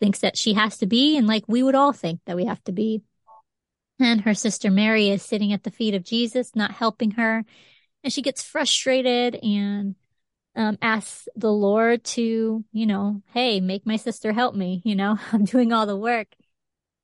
thinks 0.00 0.20
that 0.20 0.36
she 0.36 0.54
has 0.54 0.78
to 0.78 0.86
be 0.86 1.16
and 1.16 1.26
like 1.26 1.44
we 1.48 1.62
would 1.62 1.74
all 1.74 1.92
think 1.92 2.20
that 2.26 2.36
we 2.36 2.44
have 2.44 2.62
to 2.64 2.72
be. 2.72 3.02
And 3.98 4.20
her 4.22 4.34
sister 4.34 4.70
Mary 4.70 5.08
is 5.08 5.22
sitting 5.22 5.52
at 5.52 5.62
the 5.62 5.70
feet 5.70 5.94
of 5.94 6.04
Jesus, 6.04 6.54
not 6.54 6.72
helping 6.72 7.12
her. 7.12 7.44
And 8.04 8.12
she 8.12 8.22
gets 8.22 8.42
frustrated 8.42 9.36
and 9.36 9.94
um, 10.54 10.78
asks 10.82 11.28
the 11.34 11.52
Lord 11.52 12.04
to, 12.04 12.64
you 12.72 12.86
know, 12.86 13.22
hey, 13.32 13.60
make 13.60 13.86
my 13.86 13.96
sister 13.96 14.32
help 14.32 14.54
me. 14.54 14.82
You 14.84 14.96
know, 14.96 15.18
I'm 15.32 15.44
doing 15.44 15.72
all 15.72 15.86
the 15.86 15.96
work. 15.96 16.28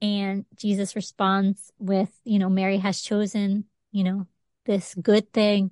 And 0.00 0.44
Jesus 0.56 0.96
responds 0.96 1.72
with, 1.78 2.10
you 2.24 2.38
know, 2.38 2.48
Mary 2.48 2.78
has 2.78 3.00
chosen, 3.00 3.64
you 3.92 4.04
know, 4.04 4.26
this 4.66 4.94
good 4.94 5.32
thing. 5.32 5.70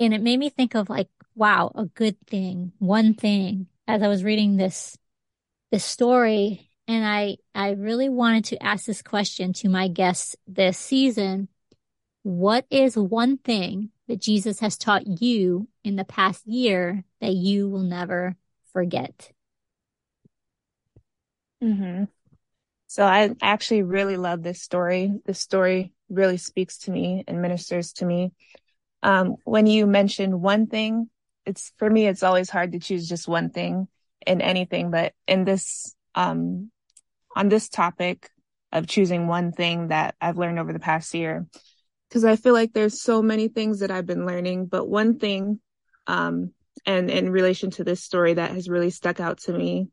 And 0.00 0.14
it 0.14 0.22
made 0.22 0.38
me 0.38 0.48
think 0.48 0.74
of 0.74 0.88
like 0.88 1.08
wow, 1.38 1.70
a 1.76 1.84
good 1.84 2.16
thing, 2.26 2.72
one 2.78 3.14
thing 3.14 3.68
as 3.86 4.02
I 4.02 4.08
was 4.08 4.24
reading 4.24 4.56
this, 4.56 4.98
this 5.70 5.84
story. 5.84 6.67
And 6.88 7.06
I, 7.06 7.36
I 7.54 7.72
really 7.72 8.08
wanted 8.08 8.46
to 8.46 8.62
ask 8.62 8.86
this 8.86 9.02
question 9.02 9.52
to 9.54 9.68
my 9.68 9.88
guests 9.88 10.34
this 10.46 10.78
season. 10.78 11.48
What 12.22 12.64
is 12.70 12.96
one 12.96 13.36
thing 13.36 13.90
that 14.08 14.22
Jesus 14.22 14.60
has 14.60 14.78
taught 14.78 15.06
you 15.06 15.68
in 15.84 15.96
the 15.96 16.04
past 16.04 16.46
year 16.46 17.04
that 17.20 17.34
you 17.34 17.68
will 17.68 17.82
never 17.82 18.36
forget? 18.72 19.30
Mm-hmm. 21.62 22.04
So 22.86 23.04
I 23.04 23.34
actually 23.42 23.82
really 23.82 24.16
love 24.16 24.42
this 24.42 24.62
story. 24.62 25.12
This 25.26 25.40
story 25.40 25.92
really 26.08 26.38
speaks 26.38 26.78
to 26.78 26.90
me 26.90 27.22
and 27.28 27.42
ministers 27.42 27.92
to 27.94 28.06
me. 28.06 28.32
Um, 29.02 29.36
when 29.44 29.66
you 29.66 29.86
mentioned 29.86 30.40
one 30.40 30.68
thing, 30.68 31.10
it's 31.44 31.72
for 31.76 31.88
me, 31.88 32.06
it's 32.06 32.22
always 32.22 32.48
hard 32.48 32.72
to 32.72 32.78
choose 32.78 33.08
just 33.08 33.28
one 33.28 33.50
thing 33.50 33.88
in 34.26 34.40
anything, 34.40 34.90
but 34.90 35.12
in 35.26 35.44
this, 35.44 35.94
um, 36.14 36.70
on 37.38 37.48
this 37.48 37.68
topic 37.68 38.30
of 38.72 38.88
choosing 38.88 39.28
one 39.28 39.52
thing 39.52 39.88
that 39.88 40.16
I've 40.20 40.38
learned 40.38 40.58
over 40.58 40.72
the 40.72 40.80
past 40.80 41.14
year, 41.14 41.46
because 42.08 42.24
I 42.24 42.34
feel 42.34 42.52
like 42.52 42.72
there's 42.72 43.00
so 43.00 43.22
many 43.22 43.46
things 43.46 43.78
that 43.78 43.92
I've 43.92 44.06
been 44.06 44.26
learning, 44.26 44.66
but 44.66 44.88
one 44.88 45.20
thing, 45.20 45.60
um, 46.08 46.52
and 46.84 47.08
in 47.08 47.30
relation 47.30 47.70
to 47.72 47.84
this 47.84 48.02
story 48.02 48.34
that 48.34 48.50
has 48.50 48.68
really 48.68 48.90
stuck 48.90 49.20
out 49.20 49.38
to 49.42 49.52
me 49.52 49.86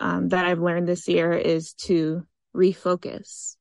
um, 0.00 0.28
that 0.28 0.44
I've 0.44 0.60
learned 0.60 0.86
this 0.86 1.08
year 1.08 1.32
is 1.32 1.72
to 1.84 2.26
refocus. 2.54 3.56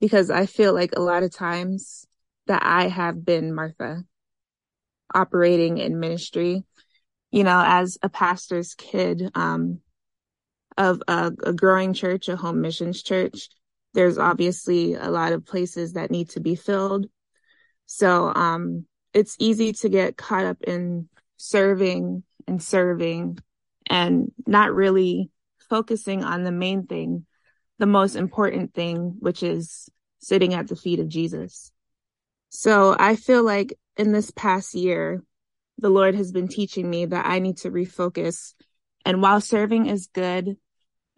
Because 0.00 0.30
I 0.30 0.46
feel 0.46 0.72
like 0.72 0.92
a 0.96 1.02
lot 1.02 1.24
of 1.24 1.34
times 1.34 2.06
that 2.46 2.62
I 2.64 2.86
have 2.86 3.24
been 3.24 3.52
Martha 3.52 4.04
operating 5.12 5.78
in 5.78 5.98
ministry, 5.98 6.62
you 7.32 7.42
know, 7.42 7.60
as 7.66 7.98
a 8.00 8.08
pastor's 8.08 8.74
kid, 8.74 9.28
um, 9.34 9.80
of 10.80 11.02
a, 11.06 11.30
a 11.44 11.52
growing 11.52 11.92
church, 11.92 12.28
a 12.28 12.36
home 12.36 12.62
missions 12.62 13.02
church. 13.02 13.50
There's 13.92 14.16
obviously 14.16 14.94
a 14.94 15.10
lot 15.10 15.32
of 15.32 15.44
places 15.44 15.92
that 15.92 16.10
need 16.10 16.30
to 16.30 16.40
be 16.40 16.54
filled. 16.54 17.06
So, 17.84 18.32
um, 18.34 18.86
it's 19.12 19.36
easy 19.38 19.72
to 19.72 19.88
get 19.88 20.16
caught 20.16 20.46
up 20.46 20.62
in 20.62 21.08
serving 21.36 22.22
and 22.46 22.62
serving 22.62 23.38
and 23.88 24.32
not 24.46 24.72
really 24.72 25.30
focusing 25.68 26.24
on 26.24 26.44
the 26.44 26.52
main 26.52 26.86
thing, 26.86 27.26
the 27.78 27.86
most 27.86 28.14
important 28.14 28.72
thing, 28.72 29.16
which 29.18 29.42
is 29.42 29.88
sitting 30.20 30.54
at 30.54 30.68
the 30.68 30.76
feet 30.76 31.00
of 31.00 31.08
Jesus. 31.08 31.72
So 32.50 32.94
I 32.98 33.16
feel 33.16 33.42
like 33.42 33.76
in 33.96 34.12
this 34.12 34.30
past 34.30 34.74
year, 34.74 35.22
the 35.78 35.90
Lord 35.90 36.14
has 36.14 36.30
been 36.30 36.48
teaching 36.48 36.88
me 36.88 37.06
that 37.06 37.26
I 37.26 37.38
need 37.40 37.58
to 37.58 37.70
refocus. 37.70 38.54
And 39.04 39.20
while 39.20 39.40
serving 39.40 39.86
is 39.86 40.08
good 40.12 40.56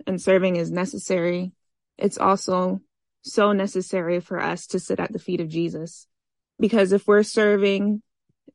and 0.06 0.20
serving 0.20 0.56
is 0.56 0.70
necessary, 0.70 1.52
it's 1.98 2.18
also 2.18 2.80
so 3.22 3.52
necessary 3.52 4.20
for 4.20 4.40
us 4.40 4.66
to 4.68 4.80
sit 4.80 5.00
at 5.00 5.12
the 5.12 5.18
feet 5.18 5.40
of 5.40 5.48
Jesus. 5.48 6.06
Because 6.58 6.92
if 6.92 7.06
we're 7.06 7.22
serving 7.22 8.02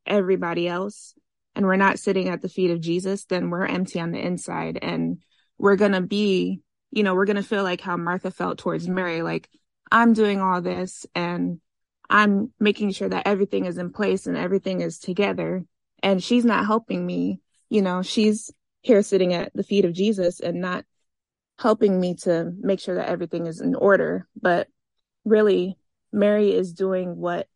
everybody 0.05 0.67
else, 0.67 1.13
and 1.57 1.65
we're 1.65 1.75
not 1.75 1.97
sitting 1.97 2.29
at 2.29 2.43
the 2.43 2.49
feet 2.49 2.69
of 2.69 2.79
Jesus, 2.79 3.25
then 3.25 3.49
we're 3.49 3.65
empty 3.65 3.99
on 3.99 4.11
the 4.11 4.23
inside 4.23 4.77
and 4.79 5.17
we're 5.57 5.75
going 5.75 5.93
to 5.93 6.01
be, 6.01 6.61
you 6.91 7.01
know, 7.01 7.15
we're 7.15 7.25
going 7.25 7.35
to 7.35 7.41
feel 7.41 7.63
like 7.63 7.81
how 7.81 7.97
Martha 7.97 8.29
felt 8.29 8.59
towards 8.59 8.87
Mary. 8.87 9.23
Like 9.23 9.49
I'm 9.91 10.13
doing 10.13 10.39
all 10.39 10.61
this 10.61 11.07
and 11.15 11.59
I'm 12.11 12.53
making 12.59 12.91
sure 12.91 13.09
that 13.09 13.25
everything 13.25 13.65
is 13.65 13.79
in 13.79 13.91
place 13.91 14.27
and 14.27 14.37
everything 14.37 14.81
is 14.81 14.99
together. 14.99 15.65
And 16.03 16.23
she's 16.23 16.45
not 16.45 16.67
helping 16.67 17.03
me. 17.03 17.41
You 17.69 17.81
know, 17.81 18.03
she's 18.03 18.51
here 18.81 19.01
sitting 19.01 19.33
at 19.33 19.51
the 19.55 19.63
feet 19.63 19.83
of 19.83 19.93
Jesus 19.93 20.39
and 20.39 20.61
not 20.61 20.85
helping 21.59 21.99
me 21.99 22.15
to 22.15 22.51
make 22.59 22.79
sure 22.79 22.95
that 22.95 23.09
everything 23.09 23.47
is 23.47 23.61
in 23.61 23.75
order. 23.75 24.27
But 24.39 24.67
really, 25.25 25.77
Mary 26.11 26.53
is 26.53 26.73
doing 26.73 27.17
what 27.17 27.47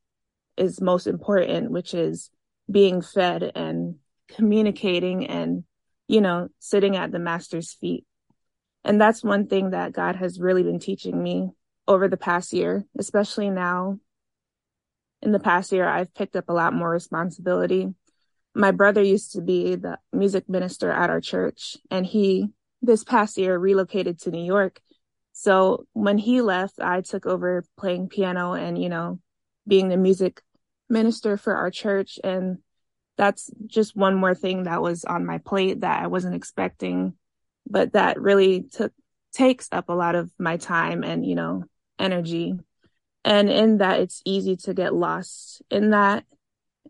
is 0.58 0.82
most 0.82 1.08
important, 1.08 1.72
which 1.72 1.94
is 1.94 2.30
being 2.70 3.02
fed 3.02 3.52
and 3.56 3.96
communicating 4.28 5.28
and, 5.28 5.64
you 6.08 6.22
know, 6.22 6.50
sitting 6.60 6.96
at 6.96 7.12
the 7.12 7.20
master's 7.20 7.74
feet. 7.74 8.06
And 8.84 9.00
that's 9.00 9.24
one 9.24 9.48
thing 9.48 9.72
that 9.72 9.94
God 9.94 10.16
has 10.16 10.40
really 10.40 10.64
been 10.64 10.80
teaching 10.80 11.22
me 11.22 11.52
over 11.88 12.08
the 12.08 12.18
past 12.18 12.54
year, 12.54 12.86
especially 12.98 13.50
now. 13.50 14.00
In 15.22 15.32
the 15.32 15.40
past 15.40 15.72
year, 15.72 15.88
I've 15.88 16.14
picked 16.16 16.36
up 16.36 16.50
a 16.50 16.54
lot 16.54 16.74
more 16.74 16.90
responsibility. 16.90 17.94
My 18.56 18.72
brother 18.72 19.04
used 19.04 19.34
to 19.34 19.42
be 19.42 19.76
the 19.76 20.00
music 20.12 20.50
minister 20.50 20.92
at 20.92 21.12
our 21.12 21.22
church, 21.22 21.78
and 21.92 22.06
he, 22.06 22.50
this 22.82 23.04
past 23.04 23.38
year, 23.38 23.58
relocated 23.58 24.20
to 24.20 24.32
New 24.32 24.44
York. 24.44 24.82
So 25.34 25.86
when 25.94 26.18
he 26.18 26.42
left, 26.42 26.80
I 26.80 27.02
took 27.02 27.26
over 27.26 27.64
playing 27.78 28.10
piano 28.10 28.54
and, 28.54 28.82
you 28.82 28.90
know, 28.90 29.20
being 29.68 29.90
the 29.90 29.98
music 29.98 30.42
minister 30.90 31.38
for 31.38 31.56
our 31.56 31.72
church. 31.72 32.20
And 32.24 32.58
that's 33.18 33.50
just 33.66 33.96
one 33.96 34.16
more 34.16 34.36
thing 34.36 34.64
that 34.64 34.82
was 34.82 35.06
on 35.06 35.26
my 35.26 35.38
plate 35.38 35.82
that 35.82 36.04
I 36.04 36.08
wasn't 36.08 36.36
expecting, 36.36 37.14
but 37.70 37.94
that 37.94 38.20
really 38.20 38.64
took, 38.64 38.92
takes 39.34 39.70
up 39.72 39.90
a 39.90 39.94
lot 39.94 40.16
of 40.16 40.30
my 40.38 40.58
time 40.58 41.04
and, 41.04 41.26
you 41.26 41.36
know, 41.36 41.64
energy. 42.00 42.54
And 43.24 43.50
in 43.50 43.78
that, 43.78 44.00
it's 44.00 44.22
easy 44.26 44.56
to 44.58 44.74
get 44.74 44.94
lost 44.94 45.62
in 45.70 45.92
that 45.92 46.26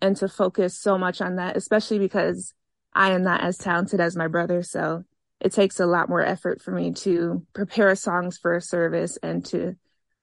and 0.02 0.16
to 0.18 0.28
focus 0.28 0.78
so 0.78 0.98
much 0.98 1.22
on 1.22 1.36
that, 1.36 1.58
especially 1.58 2.00
because 2.00 2.54
I 2.94 3.12
am 3.12 3.24
not 3.24 3.44
as 3.44 3.58
talented 3.58 4.00
as 4.00 4.16
my 4.16 4.28
brother. 4.28 4.64
So 4.64 5.04
it 5.42 5.52
takes 5.52 5.80
a 5.80 5.88
lot 5.88 6.08
more 6.08 6.24
effort 6.24 6.62
for 6.62 6.72
me 6.72 6.94
to 6.94 7.46
prepare 7.54 7.96
songs 7.96 8.38
for 8.38 8.56
a 8.56 8.62
service 8.62 9.18
and 9.24 9.44
to, 9.46 9.76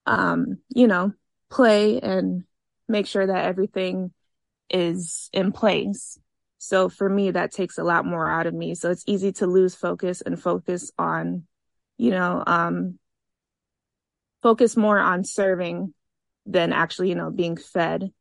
um, 0.07 0.59
you 0.69 0.87
know, 0.87 1.13
play 1.51 2.01
and 2.01 2.45
make 2.89 3.07
sure 3.07 3.27
that 3.27 3.45
everything 3.45 4.13
is 4.71 5.29
in 5.33 5.51
place. 5.51 6.19
So 6.59 6.89
for 6.89 7.09
me, 7.09 7.33
that 7.33 7.53
takes 7.53 7.79
a 7.79 7.85
lot 7.85 8.07
more 8.07 8.31
out 8.31 8.47
of 8.47 8.55
me. 8.55 8.77
So 8.77 8.91
it's 8.91 9.05
easy 9.09 9.33
to 9.33 9.47
lose 9.47 9.75
focus 9.75 10.21
and 10.21 10.41
focus 10.41 10.93
on, 10.97 11.47
you 11.97 12.13
know, 12.13 12.45
um, 12.47 12.99
focus 14.41 14.77
more 14.77 15.01
on 15.01 15.25
serving 15.25 15.95
than 16.47 16.73
actually, 16.73 17.09
you 17.09 17.17
know, 17.17 17.31
being 17.31 17.57
fed 17.57 18.13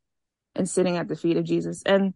and 0.56 0.68
sitting 0.68 0.98
at 0.98 1.08
the 1.08 1.16
feet 1.16 1.38
of 1.38 1.46
Jesus. 1.46 1.84
And, 1.86 2.16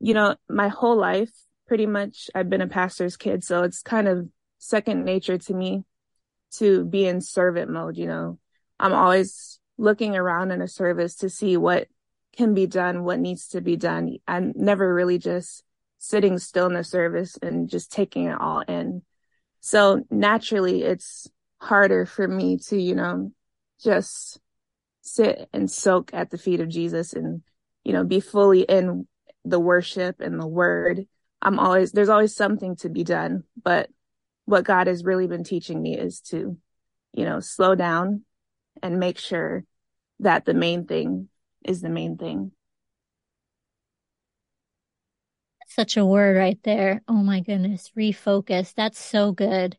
you 0.00 0.14
know, 0.14 0.36
my 0.48 0.68
whole 0.68 0.96
life, 0.96 1.32
pretty 1.66 1.86
much, 1.86 2.30
I've 2.34 2.50
been 2.50 2.60
a 2.60 2.68
pastor's 2.68 3.16
kid. 3.16 3.44
So 3.44 3.62
it's 3.62 3.82
kind 3.82 4.08
of 4.08 4.28
second 4.58 5.04
nature 5.04 5.38
to 5.38 5.54
me 5.54 5.84
to 6.56 6.84
be 6.84 7.06
in 7.06 7.20
servant 7.20 7.70
mode. 7.70 7.96
You 7.96 8.06
know, 8.06 8.38
I'm 8.78 8.92
always 8.92 9.58
looking 9.76 10.16
around 10.16 10.50
in 10.50 10.62
a 10.62 10.68
service 10.68 11.16
to 11.16 11.28
see 11.28 11.56
what 11.56 11.88
can 12.36 12.54
be 12.54 12.66
done, 12.66 13.04
what 13.04 13.18
needs 13.18 13.48
to 13.48 13.60
be 13.60 13.76
done. 13.76 14.16
I'm 14.26 14.52
never 14.56 14.92
really 14.92 15.18
just 15.18 15.62
sitting 15.98 16.38
still 16.38 16.66
in 16.66 16.74
the 16.74 16.84
service 16.84 17.38
and 17.40 17.68
just 17.68 17.92
taking 17.92 18.26
it 18.26 18.40
all 18.40 18.60
in. 18.60 19.02
So 19.60 20.04
naturally 20.10 20.82
it's 20.82 21.26
harder 21.58 22.04
for 22.04 22.28
me 22.28 22.58
to, 22.68 22.80
you 22.80 22.94
know, 22.94 23.32
just 23.82 24.38
sit 25.00 25.48
and 25.52 25.70
soak 25.70 26.12
at 26.12 26.30
the 26.30 26.38
feet 26.38 26.60
of 26.60 26.68
Jesus 26.68 27.12
and, 27.14 27.42
you 27.84 27.92
know, 27.92 28.04
be 28.04 28.20
fully 28.20 28.62
in 28.62 29.06
the 29.44 29.60
worship 29.60 30.20
and 30.20 30.40
the 30.40 30.46
word. 30.46 31.06
I'm 31.44 31.58
always, 31.58 31.92
there's 31.92 32.08
always 32.08 32.34
something 32.34 32.76
to 32.76 32.88
be 32.88 33.04
done, 33.04 33.44
but 33.62 33.90
what 34.46 34.64
God 34.64 34.86
has 34.86 35.04
really 35.04 35.26
been 35.26 35.44
teaching 35.44 35.80
me 35.80 35.96
is 35.96 36.20
to, 36.22 36.56
you 37.12 37.24
know, 37.24 37.40
slow 37.40 37.74
down 37.74 38.22
and 38.82 38.98
make 38.98 39.18
sure 39.18 39.64
that 40.20 40.44
the 40.44 40.54
main 40.54 40.86
thing 40.86 41.28
is 41.64 41.80
the 41.80 41.88
main 41.88 42.16
thing. 42.16 42.52
Such 45.66 45.96
a 45.96 46.04
word 46.04 46.36
right 46.36 46.58
there. 46.62 47.02
Oh 47.08 47.22
my 47.22 47.40
goodness. 47.40 47.90
Refocus. 47.96 48.74
That's 48.74 48.98
so 48.98 49.32
good. 49.32 49.76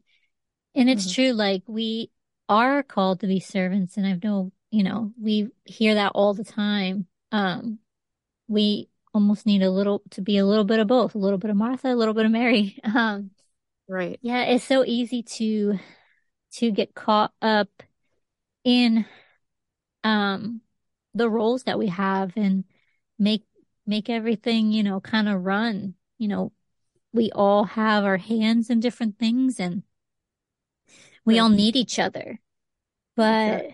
And 0.73 0.89
it's 0.89 1.05
mm-hmm. 1.05 1.21
true. 1.21 1.31
Like 1.31 1.63
we 1.67 2.11
are 2.49 2.83
called 2.83 3.21
to 3.21 3.27
be 3.27 3.39
servants. 3.39 3.95
And 3.95 4.05
I've 4.05 4.23
know, 4.23 4.51
you 4.71 4.83
know, 4.83 5.13
we 5.19 5.49
hear 5.63 5.95
that 5.95 6.11
all 6.13 6.33
the 6.33 6.43
time. 6.43 7.07
Um, 7.31 7.79
we 8.47 8.89
almost 9.15 9.45
need 9.45 9.63
a 9.63 9.71
little 9.71 10.03
to 10.11 10.21
be 10.21 10.37
a 10.37 10.45
little 10.45 10.65
bit 10.65 10.79
of 10.79 10.87
both, 10.87 11.15
a 11.15 11.17
little 11.17 11.37
bit 11.37 11.49
of 11.49 11.55
Martha, 11.55 11.87
a 11.87 11.95
little 11.95 12.13
bit 12.13 12.25
of 12.25 12.31
Mary. 12.31 12.77
Um, 12.95 13.31
right. 13.87 14.19
Yeah. 14.21 14.43
It's 14.43 14.65
so 14.65 14.83
easy 14.85 15.23
to, 15.23 15.79
to 16.55 16.71
get 16.71 16.93
caught 16.93 17.31
up 17.41 17.69
in, 18.63 19.05
um, 20.03 20.61
the 21.13 21.29
roles 21.29 21.63
that 21.63 21.79
we 21.79 21.87
have 21.87 22.33
and 22.35 22.65
make 23.17 23.43
make 23.87 24.09
everything, 24.09 24.71
you 24.71 24.83
know, 24.83 24.99
kind 24.99 25.29
of 25.29 25.45
run. 25.45 25.93
You 26.17 26.27
know, 26.27 26.51
we 27.13 27.31
all 27.31 27.63
have 27.63 28.03
our 28.03 28.17
hands 28.17 28.69
in 28.69 28.81
different 28.81 29.17
things 29.17 29.59
and 29.59 29.83
we 31.23 31.35
right. 31.35 31.43
all 31.43 31.49
need 31.49 31.75
each 31.75 31.99
other. 31.99 32.41
But 33.15 33.61
sure. 33.61 33.71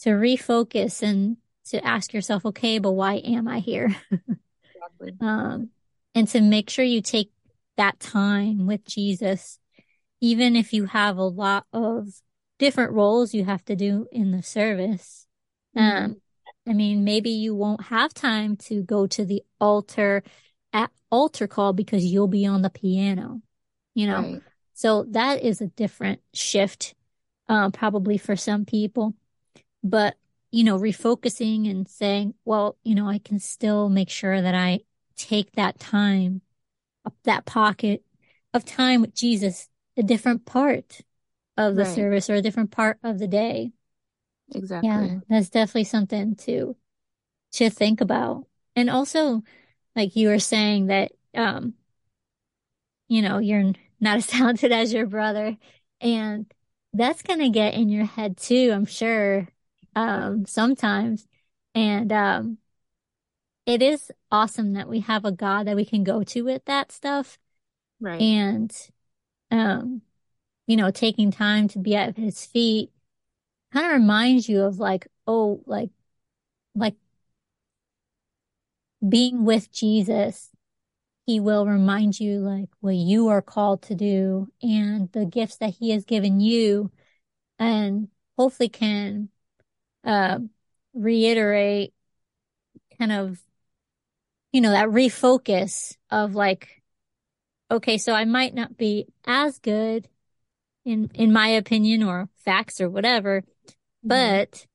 to 0.00 0.10
refocus 0.10 1.02
and 1.02 1.36
to 1.66 1.84
ask 1.84 2.12
yourself, 2.12 2.44
okay, 2.46 2.78
but 2.78 2.92
why 2.92 3.16
am 3.16 3.46
I 3.46 3.60
here? 3.60 3.94
exactly. 5.00 5.28
um, 5.28 5.70
and 6.14 6.28
to 6.28 6.40
make 6.40 6.70
sure 6.70 6.84
you 6.84 7.00
take 7.00 7.30
that 7.76 7.98
time 8.00 8.66
with 8.66 8.84
Jesus, 8.84 9.58
even 10.20 10.56
if 10.56 10.72
you 10.72 10.86
have 10.86 11.16
a 11.16 11.22
lot 11.24 11.64
of 11.72 12.08
different 12.58 12.92
roles 12.92 13.32
you 13.34 13.44
have 13.44 13.64
to 13.64 13.74
do 13.74 14.06
in 14.12 14.30
the 14.30 14.42
service. 14.42 15.26
Mm-hmm. 15.76 16.04
Um, 16.04 16.16
I 16.68 16.72
mean, 16.72 17.04
maybe 17.04 17.30
you 17.30 17.54
won't 17.54 17.84
have 17.84 18.12
time 18.12 18.56
to 18.56 18.82
go 18.82 19.06
to 19.08 19.24
the 19.24 19.42
altar 19.60 20.22
at 20.72 20.90
altar 21.10 21.46
call 21.46 21.72
because 21.72 22.04
you'll 22.04 22.28
be 22.28 22.46
on 22.46 22.62
the 22.62 22.70
piano, 22.70 23.40
you 23.94 24.06
know? 24.06 24.20
Right. 24.20 24.42
So 24.74 25.04
that 25.10 25.42
is 25.42 25.60
a 25.60 25.68
different 25.68 26.20
shift, 26.34 26.94
uh, 27.48 27.70
probably 27.70 28.18
for 28.18 28.36
some 28.36 28.64
people. 28.64 29.14
But, 29.82 30.16
you 30.50 30.64
know, 30.64 30.78
refocusing 30.78 31.70
and 31.70 31.88
saying, 31.88 32.34
well, 32.44 32.76
you 32.84 32.94
know, 32.94 33.08
I 33.08 33.18
can 33.18 33.40
still 33.40 33.88
make 33.88 34.10
sure 34.10 34.40
that 34.40 34.54
I 34.54 34.80
take 35.28 35.52
that 35.52 35.78
time, 35.78 36.42
that 37.24 37.46
pocket 37.46 38.04
of 38.54 38.64
time 38.64 39.00
with 39.02 39.14
Jesus, 39.14 39.68
a 39.96 40.02
different 40.02 40.46
part 40.46 41.00
of 41.56 41.76
the 41.76 41.84
right. 41.84 41.94
service 41.94 42.30
or 42.30 42.34
a 42.34 42.42
different 42.42 42.70
part 42.70 42.98
of 43.02 43.18
the 43.18 43.28
day. 43.28 43.72
Exactly. 44.54 45.10
Yeah, 45.10 45.20
that's 45.28 45.50
definitely 45.50 45.84
something 45.84 46.36
to 46.36 46.76
to 47.52 47.70
think 47.70 48.00
about. 48.00 48.46
And 48.76 48.90
also, 48.90 49.42
like 49.96 50.16
you 50.16 50.28
were 50.28 50.38
saying 50.38 50.86
that 50.86 51.12
um 51.34 51.74
you 53.08 53.22
know, 53.22 53.38
you're 53.38 53.72
not 54.00 54.16
as 54.18 54.26
talented 54.26 54.72
as 54.72 54.92
your 54.92 55.06
brother 55.06 55.56
and 56.00 56.52
that's 56.92 57.22
going 57.22 57.38
to 57.38 57.50
get 57.50 57.74
in 57.74 57.88
your 57.88 58.04
head 58.04 58.36
too, 58.36 58.70
I'm 58.72 58.86
sure. 58.86 59.48
Um 59.96 60.46
sometimes 60.46 61.26
and 61.74 62.12
um 62.12 62.58
it 63.66 63.82
is 63.82 64.10
awesome 64.30 64.72
that 64.72 64.88
we 64.88 65.00
have 65.00 65.24
a 65.24 65.32
God 65.32 65.66
that 65.66 65.76
we 65.76 65.84
can 65.84 66.04
go 66.04 66.22
to 66.24 66.42
with 66.42 66.64
that 66.64 66.92
stuff. 66.92 67.38
Right. 68.00 68.20
And 68.20 68.90
um 69.50 70.02
you 70.66 70.76
know, 70.76 70.92
taking 70.92 71.32
time 71.32 71.66
to 71.66 71.80
be 71.80 71.96
at 71.96 72.16
his 72.16 72.46
feet 72.46 72.92
kind 73.72 73.86
of 73.86 73.92
reminds 73.92 74.48
you 74.48 74.62
of 74.62 74.78
like, 74.78 75.08
oh, 75.26 75.60
like, 75.66 75.90
like 76.76 76.94
being 79.06 79.44
with 79.44 79.72
Jesus, 79.72 80.50
he 81.26 81.40
will 81.40 81.66
remind 81.66 82.20
you 82.20 82.38
like 82.38 82.68
what 82.78 82.94
you 82.94 83.26
are 83.28 83.42
called 83.42 83.82
to 83.82 83.96
do 83.96 84.46
and 84.62 85.10
the 85.10 85.24
gifts 85.26 85.56
that 85.56 85.74
he 85.74 85.90
has 85.90 86.04
given 86.04 86.38
you 86.38 86.92
and 87.58 88.06
hopefully 88.38 88.68
can, 88.68 89.28
uh, 90.04 90.38
reiterate 90.94 91.92
kind 92.96 93.10
of, 93.10 93.40
you 94.52 94.60
know, 94.60 94.70
that 94.70 94.88
refocus 94.88 95.96
of 96.10 96.34
like, 96.34 96.82
okay, 97.70 97.98
so 97.98 98.12
I 98.12 98.24
might 98.24 98.54
not 98.54 98.76
be 98.76 99.06
as 99.24 99.58
good 99.58 100.08
in, 100.84 101.10
in 101.14 101.32
my 101.32 101.48
opinion 101.48 102.02
or 102.02 102.28
facts 102.44 102.80
or 102.80 102.88
whatever, 102.88 103.42
mm-hmm. 103.42 104.08
but 104.08 104.66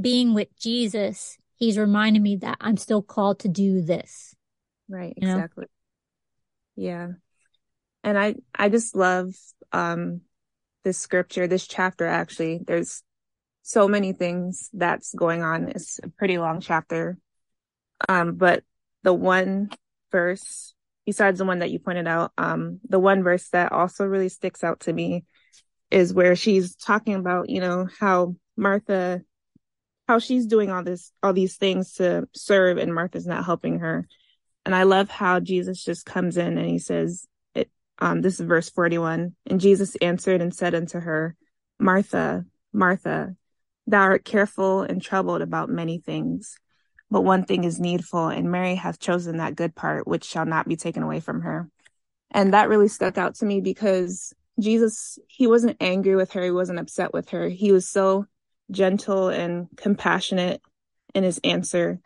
being 0.00 0.34
with 0.34 0.48
Jesus, 0.58 1.36
he's 1.56 1.78
reminding 1.78 2.22
me 2.22 2.36
that 2.36 2.56
I'm 2.60 2.76
still 2.76 3.02
called 3.02 3.40
to 3.40 3.48
do 3.48 3.82
this. 3.82 4.34
Right. 4.88 5.14
Exactly. 5.16 5.66
Know? 6.76 6.84
Yeah. 6.84 7.08
And 8.02 8.18
I, 8.18 8.36
I 8.54 8.68
just 8.68 8.94
love, 8.94 9.34
um, 9.72 10.22
this 10.84 10.98
scripture, 10.98 11.46
this 11.46 11.66
chapter 11.66 12.06
actually. 12.06 12.60
There's 12.64 13.02
so 13.62 13.88
many 13.88 14.12
things 14.12 14.68
that's 14.74 15.14
going 15.14 15.42
on. 15.42 15.68
It's 15.68 15.98
a 16.02 16.08
pretty 16.08 16.36
long 16.38 16.60
chapter. 16.60 17.16
Um, 18.08 18.34
but 18.34 18.64
the 19.02 19.12
one 19.12 19.70
verse 20.10 20.74
besides 21.06 21.38
the 21.38 21.44
one 21.44 21.58
that 21.60 21.70
you 21.70 21.78
pointed 21.78 22.06
out, 22.06 22.32
um, 22.38 22.80
the 22.88 22.98
one 22.98 23.22
verse 23.22 23.48
that 23.50 23.72
also 23.72 24.04
really 24.04 24.28
sticks 24.28 24.64
out 24.64 24.80
to 24.80 24.92
me 24.92 25.24
is 25.90 26.14
where 26.14 26.34
she's 26.34 26.74
talking 26.74 27.14
about, 27.14 27.50
you 27.50 27.60
know, 27.60 27.88
how 28.00 28.34
Martha, 28.56 29.22
how 30.08 30.18
she's 30.18 30.46
doing 30.46 30.70
all 30.70 30.82
this, 30.82 31.12
all 31.22 31.32
these 31.32 31.56
things 31.56 31.94
to 31.94 32.26
serve 32.34 32.78
and 32.78 32.94
Martha's 32.94 33.26
not 33.26 33.44
helping 33.44 33.80
her. 33.80 34.06
And 34.64 34.74
I 34.74 34.84
love 34.84 35.10
how 35.10 35.40
Jesus 35.40 35.84
just 35.84 36.06
comes 36.06 36.36
in 36.36 36.56
and 36.56 36.68
he 36.68 36.78
says, 36.78 37.26
it, 37.54 37.70
um, 37.98 38.22
this 38.22 38.40
is 38.40 38.46
verse 38.46 38.70
41. 38.70 39.34
And 39.46 39.60
Jesus 39.60 39.96
answered 39.96 40.40
and 40.40 40.54
said 40.54 40.74
unto 40.74 40.98
her, 40.98 41.36
Martha, 41.78 42.46
Martha, 42.72 43.36
thou 43.86 44.00
art 44.00 44.24
careful 44.24 44.82
and 44.82 45.02
troubled 45.02 45.42
about 45.42 45.68
many 45.68 45.98
things 45.98 46.56
but 47.14 47.22
one 47.22 47.44
thing 47.44 47.62
is 47.62 47.78
needful, 47.78 48.26
and 48.26 48.50
Mary 48.50 48.74
hath 48.74 48.98
chosen 48.98 49.36
that 49.36 49.54
good 49.54 49.76
part, 49.76 50.04
which 50.04 50.24
shall 50.24 50.44
not 50.44 50.66
be 50.66 50.74
taken 50.74 51.04
away 51.04 51.20
from 51.20 51.42
her. 51.42 51.70
And 52.32 52.52
that 52.52 52.68
really 52.68 52.88
stuck 52.88 53.16
out 53.18 53.36
to 53.36 53.44
me 53.44 53.60
because 53.60 54.32
Jesus, 54.58 55.16
he 55.28 55.46
wasn't 55.46 55.76
angry 55.80 56.16
with 56.16 56.32
her, 56.32 56.42
he 56.42 56.50
wasn't 56.50 56.80
upset 56.80 57.12
with 57.12 57.28
her. 57.28 57.48
He 57.48 57.70
was 57.70 57.88
so 57.88 58.26
gentle 58.72 59.28
and 59.28 59.68
compassionate 59.76 60.60
in 61.14 61.22
his 61.22 61.38
answer 61.44 62.00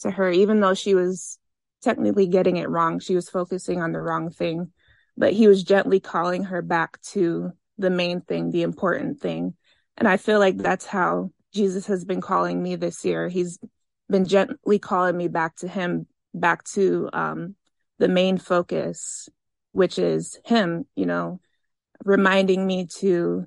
to 0.00 0.10
her, 0.10 0.28
even 0.28 0.58
though 0.58 0.74
she 0.74 0.96
was 0.96 1.38
technically 1.80 2.26
getting 2.26 2.56
it 2.56 2.68
wrong. 2.68 2.98
She 2.98 3.14
was 3.14 3.30
focusing 3.30 3.80
on 3.80 3.92
the 3.92 4.00
wrong 4.00 4.28
thing, 4.28 4.72
but 5.16 5.34
he 5.34 5.46
was 5.46 5.62
gently 5.62 6.00
calling 6.00 6.42
her 6.42 6.62
back 6.62 7.00
to 7.12 7.52
the 7.78 7.90
main 7.90 8.22
thing, 8.22 8.50
the 8.50 8.62
important 8.62 9.20
thing. 9.20 9.54
And 9.96 10.08
I 10.08 10.16
feel 10.16 10.40
like 10.40 10.56
that's 10.56 10.86
how 10.86 11.30
Jesus 11.54 11.86
has 11.86 12.04
been 12.04 12.20
calling 12.20 12.60
me 12.60 12.74
this 12.74 13.04
year. 13.04 13.28
He's 13.28 13.60
been 14.10 14.24
gently 14.24 14.78
calling 14.78 15.16
me 15.16 15.28
back 15.28 15.56
to 15.56 15.68
him, 15.68 16.06
back 16.34 16.64
to 16.64 17.08
um, 17.12 17.54
the 17.98 18.08
main 18.08 18.38
focus, 18.38 19.28
which 19.72 19.98
is 19.98 20.38
him, 20.44 20.86
you 20.96 21.06
know, 21.06 21.40
reminding 22.04 22.66
me 22.66 22.86
to 22.86 23.46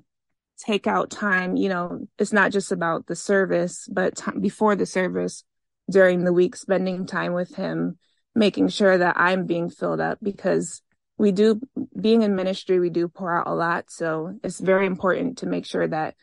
take 0.58 0.86
out 0.86 1.10
time. 1.10 1.56
You 1.56 1.68
know, 1.68 2.08
it's 2.18 2.32
not 2.32 2.52
just 2.52 2.72
about 2.72 3.06
the 3.06 3.16
service, 3.16 3.88
but 3.90 4.16
t- 4.16 4.38
before 4.40 4.76
the 4.76 4.86
service, 4.86 5.44
during 5.90 6.24
the 6.24 6.32
week, 6.32 6.56
spending 6.56 7.06
time 7.06 7.32
with 7.32 7.54
him, 7.56 7.98
making 8.34 8.68
sure 8.68 8.96
that 8.96 9.16
I'm 9.18 9.46
being 9.46 9.68
filled 9.68 10.00
up 10.00 10.18
because 10.22 10.80
we 11.18 11.32
do, 11.32 11.60
being 11.98 12.22
in 12.22 12.34
ministry, 12.34 12.80
we 12.80 12.90
do 12.90 13.08
pour 13.08 13.36
out 13.36 13.46
a 13.46 13.54
lot. 13.54 13.90
So 13.90 14.38
it's 14.42 14.60
very 14.60 14.86
important 14.86 15.38
to 15.38 15.46
make 15.46 15.66
sure 15.66 15.86
that 15.86 16.14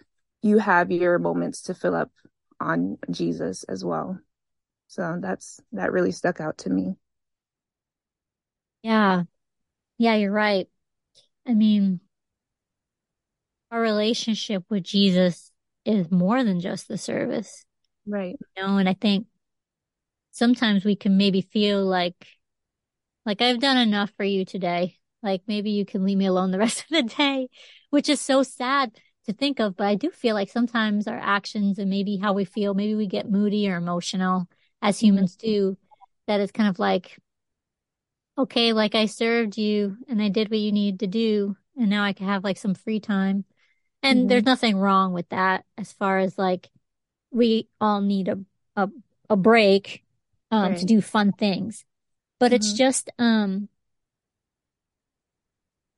you 0.41 0.57
have 0.57 0.91
your 0.91 1.19
moments 1.19 1.63
to 1.63 1.73
fill 1.73 1.95
up 1.95 2.11
on 2.59 2.97
Jesus 3.11 3.63
as 3.63 3.83
well. 3.83 4.19
So 4.89 5.19
that's, 5.21 5.61
that 5.73 5.91
really 5.91 6.11
stuck 6.11 6.41
out 6.41 6.57
to 6.59 6.69
me. 6.69 6.95
Yeah. 8.81 9.23
Yeah, 9.99 10.15
you're 10.15 10.31
right. 10.31 10.67
I 11.47 11.53
mean, 11.53 11.99
our 13.69 13.79
relationship 13.79 14.63
with 14.67 14.83
Jesus 14.83 15.51
is 15.85 16.09
more 16.11 16.43
than 16.43 16.59
just 16.59 16.87
the 16.87 16.97
service. 16.97 17.65
Right. 18.07 18.35
You 18.57 18.63
know, 18.63 18.77
and 18.77 18.89
I 18.89 18.95
think 18.95 19.27
sometimes 20.31 20.83
we 20.83 20.95
can 20.95 21.17
maybe 21.17 21.41
feel 21.41 21.85
like, 21.85 22.15
like 23.27 23.43
I've 23.43 23.59
done 23.59 23.77
enough 23.77 24.11
for 24.17 24.23
you 24.23 24.43
today. 24.43 24.97
Like 25.21 25.43
maybe 25.47 25.69
you 25.69 25.85
can 25.85 26.03
leave 26.03 26.17
me 26.17 26.25
alone 26.25 26.49
the 26.49 26.57
rest 26.59 26.79
of 26.81 26.89
the 26.89 27.03
day, 27.03 27.49
which 27.91 28.09
is 28.09 28.19
so 28.19 28.41
sad 28.41 28.97
to 29.27 29.33
think 29.33 29.59
of. 29.59 29.75
But 29.75 29.85
I 29.85 29.93
do 29.93 30.09
feel 30.09 30.33
like 30.33 30.49
sometimes 30.49 31.07
our 31.07 31.19
actions 31.19 31.77
and 31.77 31.91
maybe 31.91 32.17
how 32.17 32.33
we 32.33 32.45
feel, 32.45 32.73
maybe 32.73 32.95
we 32.95 33.05
get 33.05 33.29
moody 33.29 33.69
or 33.69 33.75
emotional 33.75 34.47
as 34.81 34.99
humans 34.99 35.35
do, 35.35 35.77
that 36.27 36.39
is 36.39 36.51
kind 36.51 36.69
of 36.69 36.79
like, 36.79 37.17
okay, 38.37 38.73
like 38.73 38.95
I 38.95 39.07
served 39.07 39.57
you 39.57 39.97
and 40.07 40.21
I 40.21 40.29
did 40.29 40.49
what 40.49 40.59
you 40.59 40.71
need 40.71 40.99
to 40.99 41.07
do. 41.07 41.57
And 41.77 41.89
now 41.89 42.03
I 42.03 42.13
can 42.13 42.27
have 42.27 42.43
like 42.43 42.57
some 42.57 42.73
free 42.73 42.99
time. 42.99 43.45
And 44.01 44.19
mm-hmm. 44.19 44.27
there's 44.27 44.45
nothing 44.45 44.77
wrong 44.77 45.13
with 45.13 45.27
that 45.29 45.65
as 45.77 45.91
far 45.91 46.19
as 46.19 46.37
like 46.37 46.69
we 47.31 47.67
all 47.81 48.01
need 48.01 48.27
a, 48.27 48.39
a, 48.75 48.89
a 49.29 49.35
break, 49.35 50.03
um, 50.51 50.71
right. 50.71 50.77
to 50.77 50.85
do 50.85 51.01
fun 51.01 51.31
things. 51.31 51.85
But 52.39 52.47
mm-hmm. 52.47 52.55
it's 52.55 52.73
just, 52.73 53.09
um, 53.19 53.67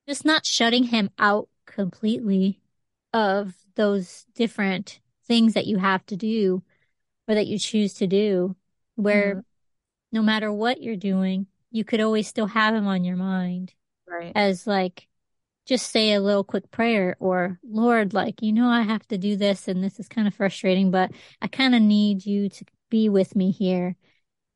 just 0.07 0.25
not 0.25 0.45
shutting 0.45 0.85
him 0.85 1.11
out 1.19 1.47
completely 1.65 2.59
of 3.13 3.53
those 3.75 4.25
different 4.35 4.99
things 5.27 5.53
that 5.53 5.67
you 5.67 5.77
have 5.77 6.05
to 6.07 6.15
do 6.15 6.63
or 7.27 7.35
that 7.35 7.47
you 7.47 7.59
choose 7.59 7.93
to 7.95 8.07
do 8.07 8.55
where 9.03 9.35
mm-hmm. 9.35 9.39
no 10.11 10.21
matter 10.21 10.51
what 10.51 10.81
you're 10.81 10.95
doing, 10.95 11.47
you 11.71 11.83
could 11.83 12.01
always 12.01 12.27
still 12.27 12.47
have 12.47 12.75
him 12.75 12.87
on 12.87 13.03
your 13.03 13.15
mind. 13.15 13.73
Right. 14.07 14.31
As 14.35 14.67
like, 14.67 15.07
just 15.65 15.91
say 15.91 16.13
a 16.13 16.21
little 16.21 16.43
quick 16.43 16.69
prayer 16.71 17.15
or 17.19 17.59
Lord, 17.63 18.13
like, 18.13 18.41
you 18.41 18.51
know, 18.51 18.67
I 18.67 18.81
have 18.81 19.07
to 19.07 19.17
do 19.17 19.35
this 19.37 19.67
and 19.67 19.83
this 19.83 19.99
is 19.99 20.07
kind 20.07 20.27
of 20.27 20.33
frustrating, 20.33 20.91
but 20.91 21.11
I 21.41 21.47
kind 21.47 21.75
of 21.75 21.81
need 21.81 22.25
you 22.25 22.49
to 22.49 22.65
be 22.89 23.09
with 23.09 23.35
me 23.35 23.51
here 23.51 23.95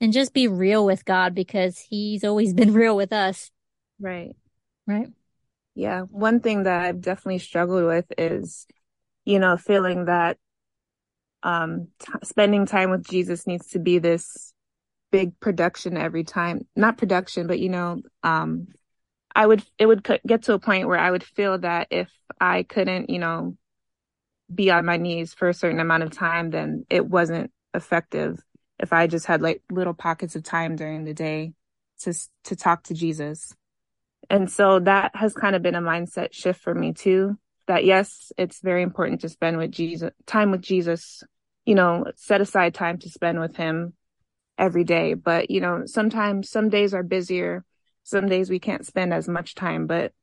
and 0.01 0.11
just 0.11 0.33
be 0.33 0.47
real 0.47 0.85
with 0.85 1.05
God 1.05 1.33
because 1.33 1.79
he's 1.79 2.23
always 2.23 2.53
been 2.55 2.73
real 2.73 2.95
with 2.95 3.13
us. 3.13 3.51
Right. 3.99 4.35
Right. 4.87 5.07
Yeah. 5.73 6.01
One 6.01 6.39
thing 6.39 6.63
that 6.63 6.81
I've 6.81 7.01
definitely 7.01 7.39
struggled 7.39 7.85
with 7.85 8.05
is, 8.17 8.67
you 9.23 9.39
know, 9.39 9.57
feeling 9.57 10.05
that 10.05 10.37
um, 11.45 11.87
t- 11.99 12.11
spending 12.23 12.65
time 12.65 12.89
with 12.89 13.07
Jesus 13.07 13.47
needs 13.47 13.67
to 13.67 13.79
be 13.79 13.99
this 13.99 14.53
big 15.11 15.39
production 15.39 15.95
every 15.95 16.25
time. 16.25 16.67
Not 16.75 16.97
production, 16.97 17.47
but 17.47 17.59
you 17.59 17.69
know, 17.69 18.01
um, 18.23 18.67
I 19.33 19.45
would, 19.45 19.63
it 19.77 19.85
would 19.85 20.05
get 20.27 20.43
to 20.43 20.53
a 20.53 20.59
point 20.59 20.87
where 20.87 20.99
I 20.99 21.11
would 21.11 21.23
feel 21.23 21.59
that 21.59 21.87
if 21.91 22.09
I 22.41 22.63
couldn't, 22.63 23.09
you 23.09 23.19
know, 23.19 23.55
be 24.53 24.71
on 24.71 24.85
my 24.85 24.97
knees 24.97 25.33
for 25.33 25.47
a 25.47 25.53
certain 25.53 25.79
amount 25.79 26.03
of 26.03 26.11
time, 26.11 26.49
then 26.49 26.85
it 26.89 27.05
wasn't 27.05 27.51
effective. 27.73 28.43
If 28.79 28.91
I 28.91 29.07
just 29.07 29.25
had 29.25 29.41
like 29.41 29.61
little 29.71 29.93
pockets 29.93 30.35
of 30.35 30.43
time 30.43 30.75
during 30.75 31.05
the 31.05 31.13
day. 31.13 31.53
to 32.01 32.13
to 32.43 32.55
talk 32.55 32.83
to 32.83 32.93
Jesus. 32.93 33.55
And 34.29 34.51
so 34.51 34.79
that 34.79 35.15
has 35.15 35.33
kind 35.33 35.55
of 35.55 35.61
been 35.61 35.75
a 35.75 35.81
mindset 35.81 36.33
shift 36.33 36.61
for 36.61 36.73
me 36.73 36.93
too. 36.93 37.37
That 37.67 37.85
yes, 37.85 38.31
it's 38.37 38.59
very 38.59 38.83
important 38.83 39.21
to 39.21 39.29
spend 39.29 39.57
with 39.57 39.71
Jesus, 39.71 40.11
time 40.25 40.51
with 40.51 40.61
Jesus, 40.61 41.23
you 41.65 41.75
know, 41.75 42.05
set 42.15 42.41
aside 42.41 42.73
time 42.73 42.97
to 42.99 43.09
spend 43.09 43.39
with 43.39 43.55
him 43.55 43.93
every 44.57 44.83
day. 44.83 45.13
But, 45.13 45.49
you 45.49 45.61
know, 45.61 45.83
sometimes 45.85 46.49
some 46.49 46.69
days 46.69 46.93
are 46.93 47.03
busier. 47.03 47.65
Some 48.03 48.27
days 48.27 48.49
we 48.49 48.59
can't 48.59 48.85
spend 48.85 49.13
as 49.13 49.27
much 49.27 49.55
time, 49.55 49.87
but 49.87 50.13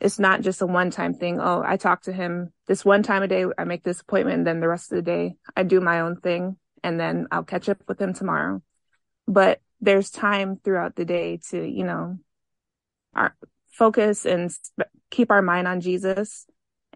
it's 0.00 0.18
not 0.18 0.40
just 0.40 0.62
a 0.62 0.66
one 0.66 0.90
time 0.90 1.14
thing. 1.14 1.40
Oh, 1.40 1.62
I 1.64 1.76
talk 1.76 2.02
to 2.02 2.12
him 2.12 2.52
this 2.66 2.84
one 2.84 3.02
time 3.02 3.22
a 3.22 3.28
day. 3.28 3.44
I 3.58 3.64
make 3.64 3.82
this 3.82 4.00
appointment 4.00 4.38
and 4.38 4.46
then 4.46 4.60
the 4.60 4.68
rest 4.68 4.92
of 4.92 4.96
the 4.96 5.02
day 5.02 5.36
I 5.56 5.62
do 5.62 5.80
my 5.80 6.00
own 6.00 6.16
thing 6.16 6.56
and 6.82 6.98
then 6.98 7.26
I'll 7.30 7.44
catch 7.44 7.68
up 7.68 7.78
with 7.86 8.00
him 8.00 8.14
tomorrow. 8.14 8.62
But 9.26 9.60
there's 9.80 10.10
time 10.10 10.56
throughout 10.62 10.96
the 10.96 11.04
day 11.04 11.40
to, 11.50 11.64
you 11.64 11.84
know, 11.84 12.18
our, 13.14 13.34
focus 13.72 14.26
and 14.26 14.50
keep 15.10 15.30
our 15.30 15.42
mind 15.42 15.66
on 15.66 15.80
Jesus. 15.80 16.46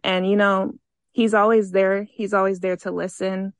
And, 0.04 0.28
you 0.28 0.36
know, 0.36 0.72
he's 1.12 1.34
always 1.34 1.70
there. 1.70 2.04
He's 2.04 2.34
always 2.34 2.60
there 2.60 2.76
to 2.78 2.90
listen. 2.90 3.54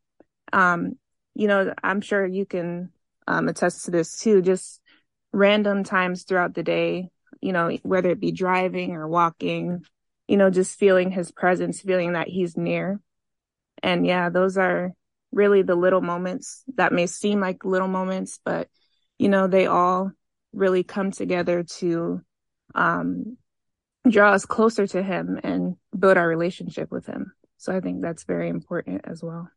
Um, 0.52 0.98
you 1.35 1.48
know, 1.48 1.74
I'm 1.82 2.00
sure 2.00 2.26
you 2.26 2.46
can 2.46 2.90
um, 3.26 3.48
attest 3.48 3.85
to 3.85 3.90
this 3.90 4.18
too. 4.18 4.42
Just 4.42 4.80
random 5.32 5.85
times 5.85 6.22
throughout 6.22 6.54
the 6.54 6.62
day, 6.62 7.11
you 7.40 7.52
know, 7.52 7.76
whether 7.82 8.11
it 8.11 8.20
be 8.20 8.32
driving 8.32 8.92
or 8.92 9.06
walking, 9.06 9.85
you 10.28 10.37
know, 10.37 10.50
just 10.50 10.78
feeling 10.78 11.11
his 11.11 11.30
presence, 11.30 11.80
feeling 11.80 12.14
that 12.14 12.28
he's 12.28 12.56
near. 12.56 13.00
And 13.82 14.06
yeah, 14.06 14.30
those 14.30 14.56
are 14.56 14.92
really 15.32 15.62
the 15.62 15.74
little 15.74 16.00
moments 16.00 16.62
that 16.76 16.92
may 16.92 17.06
seem 17.06 17.40
like 17.40 17.64
little 17.64 17.88
moments, 17.88 18.40
but 18.44 18.68
you 19.18 19.28
know, 19.28 19.46
they 19.46 19.66
all 19.66 20.12
really 20.52 20.82
come 20.82 21.11
together 21.11 21.62
to 21.62 22.20
um, 22.74 23.37
draw 24.09 24.32
us 24.32 24.46
closer 24.46 24.87
to 24.87 25.02
him 25.02 25.38
and 25.42 25.76
build 25.98 26.16
our 26.16 26.28
relationship 26.28 26.90
with 26.90 27.06
him. 27.06 27.32
So 27.59 27.74
I 27.74 27.80
think 27.80 28.02
that's 28.02 28.24
very 28.24 28.48
important 28.48 29.02
as 29.04 29.22
well. 29.22 29.48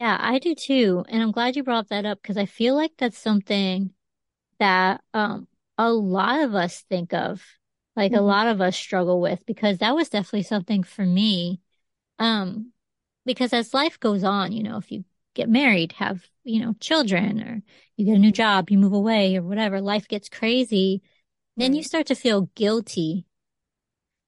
Yeah, 0.00 0.16
I 0.20 0.38
do 0.38 0.54
too. 0.54 1.04
And 1.08 1.22
I'm 1.22 1.32
glad 1.32 1.56
you 1.56 1.62
brought 1.62 1.88
that 1.88 2.04
up 2.04 2.20
because 2.20 2.36
I 2.36 2.46
feel 2.46 2.74
like 2.74 2.92
that's 2.98 3.18
something 3.18 3.92
that 4.58 5.02
um 5.14 5.48
a 5.78 5.90
lot 5.92 6.40
of 6.42 6.54
us 6.54 6.82
think 6.88 7.12
of, 7.12 7.42
like 7.94 8.12
mm-hmm. 8.12 8.20
a 8.20 8.24
lot 8.24 8.48
of 8.48 8.60
us 8.60 8.76
struggle 8.76 9.20
with 9.20 9.44
because 9.46 9.78
that 9.78 9.94
was 9.94 10.08
definitely 10.08 10.42
something 10.42 10.82
for 10.82 11.04
me. 11.04 11.60
Um 12.18 12.72
because 13.24 13.52
as 13.52 13.74
life 13.74 13.98
goes 13.98 14.22
on, 14.24 14.52
you 14.52 14.62
know, 14.62 14.76
if 14.76 14.92
you 14.92 15.04
get 15.34 15.48
married, 15.48 15.92
have, 15.92 16.24
you 16.44 16.60
know, 16.60 16.74
children 16.80 17.42
or 17.42 17.62
you 17.96 18.06
get 18.06 18.16
a 18.16 18.18
new 18.18 18.32
job, 18.32 18.70
you 18.70 18.78
move 18.78 18.92
away 18.92 19.36
or 19.36 19.42
whatever, 19.42 19.80
life 19.80 20.08
gets 20.08 20.28
crazy 20.28 21.02
then 21.56 21.74
you 21.74 21.82
start 21.82 22.06
to 22.06 22.14
feel 22.14 22.50
guilty. 22.54 23.26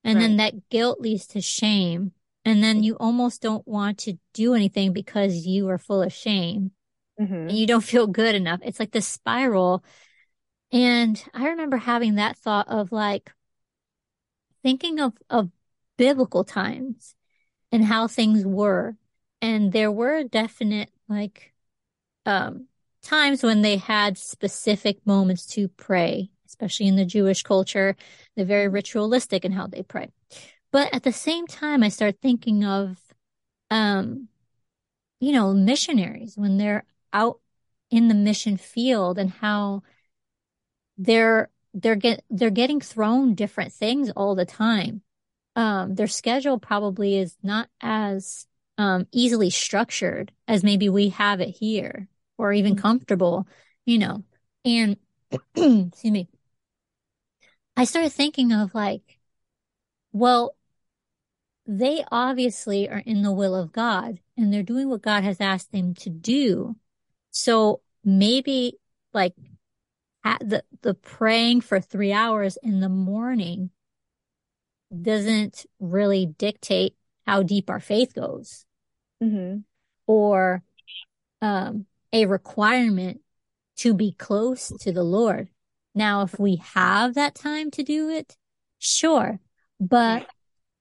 And 0.02 0.16
right. 0.16 0.22
then 0.22 0.36
that 0.38 0.70
guilt 0.70 1.00
leads 1.00 1.26
to 1.28 1.40
shame. 1.40 2.12
And 2.48 2.62
then 2.62 2.82
you 2.82 2.94
almost 2.94 3.42
don't 3.42 3.66
want 3.66 3.98
to 3.98 4.18
do 4.32 4.54
anything 4.54 4.92
because 4.92 5.46
you 5.46 5.68
are 5.68 5.78
full 5.78 6.02
of 6.02 6.12
shame 6.12 6.72
mm-hmm. 7.20 7.34
and 7.34 7.52
you 7.52 7.66
don't 7.66 7.84
feel 7.84 8.06
good 8.06 8.34
enough. 8.34 8.60
It's 8.62 8.80
like 8.80 8.92
the 8.92 9.02
spiral. 9.02 9.84
And 10.72 11.22
I 11.34 11.48
remember 11.48 11.76
having 11.76 12.16
that 12.16 12.36
thought 12.36 12.68
of 12.68 12.92
like 12.92 13.32
thinking 14.62 15.00
of, 15.00 15.12
of 15.30 15.50
biblical 15.96 16.44
times 16.44 17.14
and 17.72 17.84
how 17.84 18.06
things 18.08 18.44
were. 18.44 18.96
And 19.40 19.72
there 19.72 19.92
were 19.92 20.24
definite 20.24 20.90
like, 21.08 21.52
um, 22.26 22.66
times 23.02 23.42
when 23.42 23.62
they 23.62 23.76
had 23.76 24.18
specific 24.18 25.06
moments 25.06 25.46
to 25.46 25.68
pray 25.68 26.30
especially 26.48 26.88
in 26.88 26.96
the 26.96 27.04
Jewish 27.04 27.42
culture. 27.42 27.96
They're 28.34 28.44
very 28.44 28.68
ritualistic 28.68 29.44
in 29.44 29.52
how 29.52 29.66
they 29.66 29.82
pray. 29.82 30.10
But 30.70 30.94
at 30.94 31.02
the 31.02 31.12
same 31.12 31.46
time, 31.46 31.82
I 31.82 31.88
start 31.88 32.16
thinking 32.20 32.64
of, 32.64 32.98
um, 33.70 34.28
you 35.20 35.32
know, 35.32 35.52
missionaries 35.54 36.36
when 36.36 36.58
they're 36.58 36.84
out 37.12 37.40
in 37.90 38.08
the 38.08 38.14
mission 38.14 38.56
field 38.56 39.18
and 39.18 39.30
how 39.30 39.82
they're 40.98 41.50
they're 41.74 41.96
get 41.96 42.24
they're 42.30 42.50
getting 42.50 42.80
thrown 42.80 43.34
different 43.34 43.72
things 43.72 44.10
all 44.10 44.34
the 44.34 44.44
time. 44.44 45.02
Um, 45.56 45.94
their 45.94 46.06
schedule 46.06 46.58
probably 46.58 47.16
is 47.18 47.36
not 47.42 47.68
as 47.80 48.46
um, 48.76 49.06
easily 49.12 49.50
structured 49.50 50.32
as 50.46 50.62
maybe 50.62 50.88
we 50.88 51.08
have 51.10 51.40
it 51.40 51.50
here, 51.50 52.08
or 52.36 52.52
even 52.52 52.74
mm-hmm. 52.74 52.82
comfortable, 52.82 53.46
you 53.86 53.98
know. 53.98 54.24
And 54.64 54.96
excuse 55.54 56.04
me. 56.04 56.28
I 57.76 57.84
started 57.84 58.12
thinking 58.12 58.52
of 58.52 58.74
like, 58.74 59.18
well, 60.12 60.56
they 61.68 62.02
obviously 62.10 62.88
are 62.88 63.02
in 63.04 63.20
the 63.20 63.30
will 63.30 63.54
of 63.54 63.72
God 63.72 64.20
and 64.38 64.50
they're 64.50 64.62
doing 64.62 64.88
what 64.88 65.02
God 65.02 65.22
has 65.22 65.38
asked 65.38 65.70
them 65.70 65.92
to 65.96 66.08
do. 66.08 66.76
So 67.30 67.82
maybe 68.02 68.78
like 69.12 69.34
the, 70.40 70.64
the 70.80 70.94
praying 70.94 71.60
for 71.60 71.78
three 71.78 72.12
hours 72.12 72.56
in 72.62 72.80
the 72.80 72.88
morning 72.88 73.70
doesn't 75.02 75.66
really 75.78 76.24
dictate 76.24 76.94
how 77.26 77.42
deep 77.42 77.68
our 77.68 77.80
faith 77.80 78.14
goes 78.14 78.64
mm-hmm. 79.22 79.58
or 80.06 80.62
um, 81.42 81.84
a 82.14 82.24
requirement 82.24 83.20
to 83.76 83.92
be 83.92 84.12
close 84.12 84.72
to 84.80 84.90
the 84.90 85.04
Lord. 85.04 85.48
Now, 85.94 86.22
if 86.22 86.38
we 86.38 86.62
have 86.74 87.14
that 87.14 87.34
time 87.34 87.70
to 87.72 87.82
do 87.82 88.08
it, 88.08 88.38
sure. 88.78 89.38
But 89.78 90.26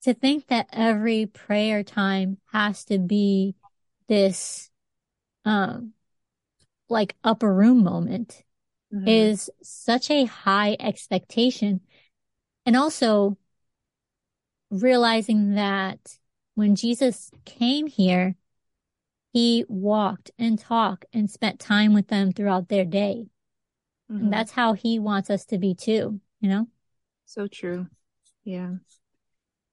to 0.04 0.14
think 0.14 0.48
that 0.48 0.68
every 0.72 1.26
prayer 1.26 1.84
time 1.84 2.38
has 2.52 2.86
to 2.86 2.98
be 2.98 3.56
this, 4.08 4.70
um, 5.46 5.94
like 6.90 7.16
upper 7.24 7.54
room 7.54 7.84
moment 7.84 8.44
mm-hmm. 8.94 9.08
is 9.08 9.50
such 9.62 10.10
a 10.10 10.26
high 10.26 10.78
expectation. 10.80 11.82
And 12.66 12.76
also 12.76 13.38
realizing 14.70 15.56
that 15.56 16.18
when 16.56 16.76
Jesus 16.76 17.32
came 17.46 17.88
here, 17.88 18.36
he 19.34 19.66
walked 19.68 20.32
and 20.40 20.58
talked 20.58 21.06
and 21.14 21.30
spent 21.30 21.60
time 21.60 21.94
with 21.94 22.08
them 22.08 22.32
throughout 22.32 22.70
their 22.70 22.86
day. 22.86 23.28
Mm-hmm. 24.12 24.24
And 24.24 24.34
that's 24.34 24.52
how 24.52 24.74
he 24.74 25.00
wants 25.00 25.30
us 25.30 25.46
to 25.46 25.58
be 25.58 25.76
too, 25.76 26.20
you 26.40 26.50
know? 26.50 26.68
So 27.26 27.48
true. 27.48 27.88
Yeah. 28.44 28.76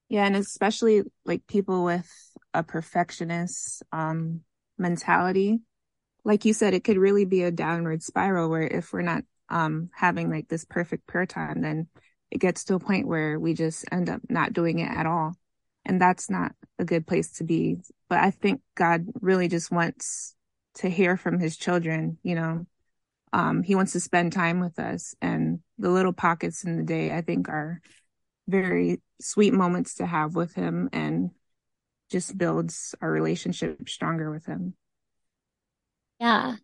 Yeah. 0.08 0.26
And 0.26 0.36
especially 0.36 1.02
like 1.24 1.46
people 1.46 1.84
with 1.84 2.10
a 2.52 2.62
perfectionist, 2.62 3.82
um, 3.92 4.42
mentality. 4.78 5.60
Like 6.24 6.44
you 6.44 6.52
said, 6.52 6.74
it 6.74 6.84
could 6.84 6.96
really 6.96 7.24
be 7.24 7.42
a 7.42 7.50
downward 7.50 8.02
spiral 8.02 8.48
where 8.48 8.62
if 8.62 8.92
we're 8.92 9.02
not, 9.02 9.24
um, 9.48 9.90
having 9.94 10.30
like 10.30 10.48
this 10.48 10.64
perfect 10.64 11.06
prayer 11.06 11.26
time, 11.26 11.60
then 11.60 11.88
it 12.30 12.38
gets 12.38 12.64
to 12.64 12.74
a 12.74 12.80
point 12.80 13.06
where 13.06 13.38
we 13.38 13.54
just 13.54 13.84
end 13.92 14.08
up 14.08 14.20
not 14.28 14.52
doing 14.52 14.78
it 14.78 14.90
at 14.90 15.06
all. 15.06 15.34
And 15.84 16.00
that's 16.00 16.30
not 16.30 16.52
a 16.78 16.84
good 16.84 17.06
place 17.06 17.32
to 17.32 17.44
be. 17.44 17.76
But 18.08 18.20
I 18.20 18.30
think 18.30 18.62
God 18.74 19.06
really 19.20 19.48
just 19.48 19.70
wants 19.70 20.34
to 20.76 20.88
hear 20.88 21.16
from 21.16 21.38
his 21.38 21.56
children, 21.56 22.18
you 22.22 22.34
know, 22.34 22.66
um, 23.32 23.62
he 23.62 23.74
wants 23.74 23.92
to 23.92 24.00
spend 24.00 24.32
time 24.32 24.60
with 24.60 24.78
us 24.78 25.14
and 25.20 25.60
the 25.78 25.90
little 25.90 26.12
pockets 26.12 26.64
in 26.64 26.76
the 26.76 26.84
day, 26.84 27.12
I 27.12 27.20
think 27.20 27.48
are 27.48 27.80
very 28.46 29.00
sweet 29.20 29.52
moments 29.52 29.94
to 29.94 30.06
have 30.06 30.34
with 30.34 30.54
him 30.54 30.88
and 30.92 31.30
just 32.10 32.36
builds 32.36 32.94
our 33.00 33.10
relationship 33.10 33.88
stronger 33.88 34.30
with 34.30 34.46
him. 34.46 34.74
Yeah. 36.20 36.56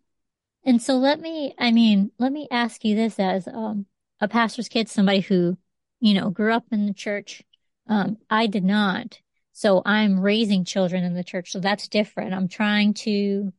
And 0.63 0.81
so 0.81 0.97
let 0.97 1.19
me, 1.19 1.55
I 1.57 1.71
mean, 1.71 2.11
let 2.19 2.31
me 2.31 2.47
ask 2.51 2.85
you 2.85 2.95
this 2.95 3.19
as, 3.19 3.47
um, 3.47 3.85
a 4.19 4.27
pastor's 4.27 4.69
kid, 4.69 4.87
somebody 4.87 5.21
who, 5.21 5.57
you 5.99 6.13
know, 6.13 6.29
grew 6.29 6.53
up 6.53 6.65
in 6.71 6.85
the 6.85 6.93
church. 6.93 7.41
Um, 7.87 8.17
I 8.29 8.47
did 8.47 8.63
not. 8.63 9.19
So 9.53 9.81
I'm 9.85 10.19
raising 10.19 10.63
children 10.63 11.03
in 11.03 11.13
the 11.13 11.23
church. 11.23 11.51
So 11.51 11.59
that's 11.59 11.87
different. 11.87 12.33
I'm 12.33 12.47
trying 12.47 12.93
to 12.93 13.51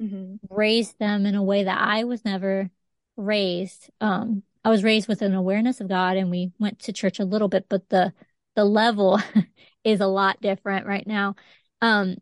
mm-hmm. 0.00 0.36
raise 0.48 0.92
them 0.94 1.26
in 1.26 1.34
a 1.34 1.42
way 1.42 1.64
that 1.64 1.78
I 1.80 2.04
was 2.04 2.24
never 2.24 2.70
raised. 3.16 3.90
Um, 4.00 4.42
I 4.64 4.70
was 4.70 4.84
raised 4.84 5.08
with 5.08 5.22
an 5.22 5.34
awareness 5.34 5.80
of 5.80 5.88
God 5.88 6.16
and 6.16 6.30
we 6.30 6.52
went 6.58 6.80
to 6.80 6.92
church 6.92 7.20
a 7.20 7.24
little 7.24 7.48
bit, 7.48 7.66
but 7.68 7.88
the, 7.90 8.12
the 8.56 8.64
level 8.64 9.20
is 9.84 10.00
a 10.00 10.06
lot 10.06 10.40
different 10.40 10.86
right 10.86 11.06
now. 11.06 11.36
Um, 11.82 12.16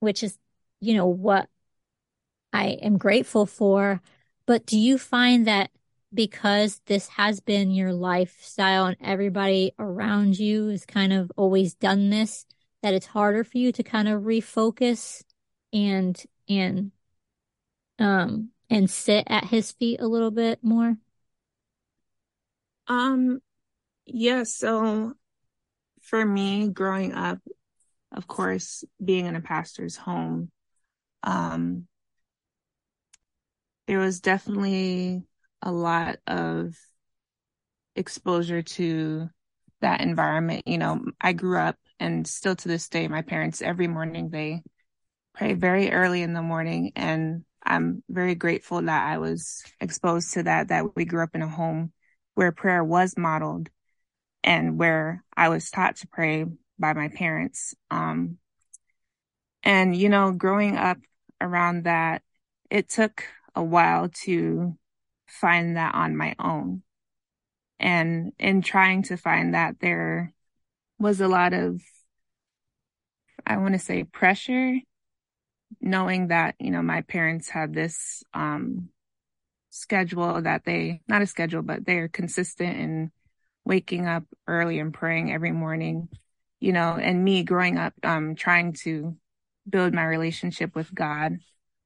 which 0.00 0.22
is, 0.22 0.38
you 0.80 0.94
know, 0.94 1.06
what 1.06 1.48
I 2.52 2.78
am 2.82 2.98
grateful 2.98 3.46
for. 3.46 4.00
But 4.46 4.66
do 4.66 4.78
you 4.78 4.98
find 4.98 5.46
that 5.46 5.70
because 6.12 6.80
this 6.86 7.08
has 7.08 7.40
been 7.40 7.70
your 7.70 7.92
lifestyle 7.92 8.86
and 8.86 8.96
everybody 9.00 9.72
around 9.78 10.38
you 10.38 10.68
has 10.68 10.86
kind 10.86 11.12
of 11.12 11.32
always 11.36 11.74
done 11.74 12.10
this, 12.10 12.46
that 12.82 12.94
it's 12.94 13.06
harder 13.06 13.42
for 13.42 13.58
you 13.58 13.72
to 13.72 13.82
kind 13.82 14.06
of 14.08 14.22
refocus 14.22 15.24
and, 15.72 16.22
and 16.48 16.92
um, 17.98 18.50
and 18.70 18.90
sit 18.90 19.24
at 19.28 19.46
his 19.46 19.72
feet 19.72 20.00
a 20.00 20.06
little 20.06 20.30
bit 20.30 20.62
more? 20.62 20.96
Um, 22.88 23.40
yeah, 24.06 24.42
so 24.44 25.14
for 26.02 26.24
me 26.24 26.68
growing 26.68 27.12
up, 27.14 27.38
of 28.12 28.26
course, 28.26 28.84
being 29.02 29.26
in 29.26 29.36
a 29.36 29.40
pastor's 29.40 29.96
home, 29.96 30.50
um, 31.22 31.86
there 33.86 33.98
was 33.98 34.20
definitely 34.20 35.22
a 35.62 35.72
lot 35.72 36.18
of 36.26 36.74
exposure 37.96 38.62
to 38.62 39.28
that 39.80 40.00
environment. 40.00 40.62
You 40.66 40.78
know, 40.78 41.04
I 41.20 41.32
grew 41.32 41.58
up 41.58 41.76
and 42.00 42.26
still 42.26 42.56
to 42.56 42.68
this 42.68 42.88
day, 42.88 43.08
my 43.08 43.22
parents 43.22 43.62
every 43.62 43.86
morning 43.86 44.30
they 44.30 44.62
pray 45.34 45.54
very 45.54 45.90
early 45.90 46.22
in 46.22 46.32
the 46.32 46.42
morning 46.42 46.92
and 46.96 47.44
I'm 47.62 48.02
very 48.08 48.34
grateful 48.34 48.82
that 48.82 49.06
I 49.08 49.18
was 49.18 49.62
exposed 49.80 50.34
to 50.34 50.44
that, 50.44 50.68
that 50.68 50.94
we 50.96 51.04
grew 51.04 51.22
up 51.22 51.34
in 51.34 51.42
a 51.42 51.48
home 51.48 51.92
where 52.34 52.52
prayer 52.52 52.82
was 52.82 53.16
modeled 53.16 53.68
and 54.42 54.78
where 54.78 55.24
I 55.36 55.48
was 55.48 55.70
taught 55.70 55.96
to 55.96 56.08
pray 56.08 56.44
by 56.78 56.92
my 56.92 57.08
parents. 57.08 57.74
Um, 57.90 58.38
and, 59.62 59.96
you 59.96 60.08
know, 60.08 60.32
growing 60.32 60.76
up 60.76 60.98
around 61.40 61.84
that, 61.84 62.22
it 62.70 62.88
took 62.88 63.24
a 63.54 63.62
while 63.62 64.10
to 64.24 64.76
find 65.26 65.76
that 65.76 65.94
on 65.94 66.16
my 66.16 66.34
own. 66.38 66.82
And 67.78 68.32
in 68.38 68.62
trying 68.62 69.04
to 69.04 69.16
find 69.16 69.54
that, 69.54 69.76
there 69.80 70.32
was 70.98 71.20
a 71.20 71.28
lot 71.28 71.52
of, 71.52 71.80
I 73.46 73.56
want 73.56 73.74
to 73.74 73.78
say 73.78 74.04
pressure, 74.04 74.76
knowing 75.80 76.28
that, 76.28 76.54
you 76.58 76.70
know, 76.70 76.82
my 76.82 77.02
parents 77.02 77.48
had 77.48 77.74
this, 77.74 78.22
um, 78.32 78.90
schedule 79.74 80.40
that 80.40 80.64
they, 80.64 81.00
not 81.08 81.20
a 81.20 81.26
schedule, 81.26 81.60
but 81.62 81.84
they're 81.84 82.06
consistent 82.06 82.78
in 82.78 83.10
waking 83.64 84.06
up 84.06 84.22
early 84.46 84.78
and 84.78 84.94
praying 84.94 85.32
every 85.32 85.50
morning, 85.50 86.08
you 86.60 86.72
know, 86.72 86.94
and 86.94 87.24
me 87.24 87.42
growing 87.42 87.76
up, 87.76 87.92
um, 88.04 88.36
trying 88.36 88.72
to 88.72 89.16
build 89.68 89.92
my 89.92 90.04
relationship 90.04 90.76
with 90.76 90.94
God. 90.94 91.38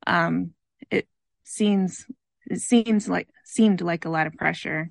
Um, 0.06 0.52
it 0.90 1.08
seems, 1.44 2.04
it 2.46 2.60
seems 2.60 3.08
like, 3.08 3.28
seemed 3.44 3.80
like 3.80 4.04
a 4.04 4.10
lot 4.10 4.26
of 4.26 4.34
pressure. 4.34 4.90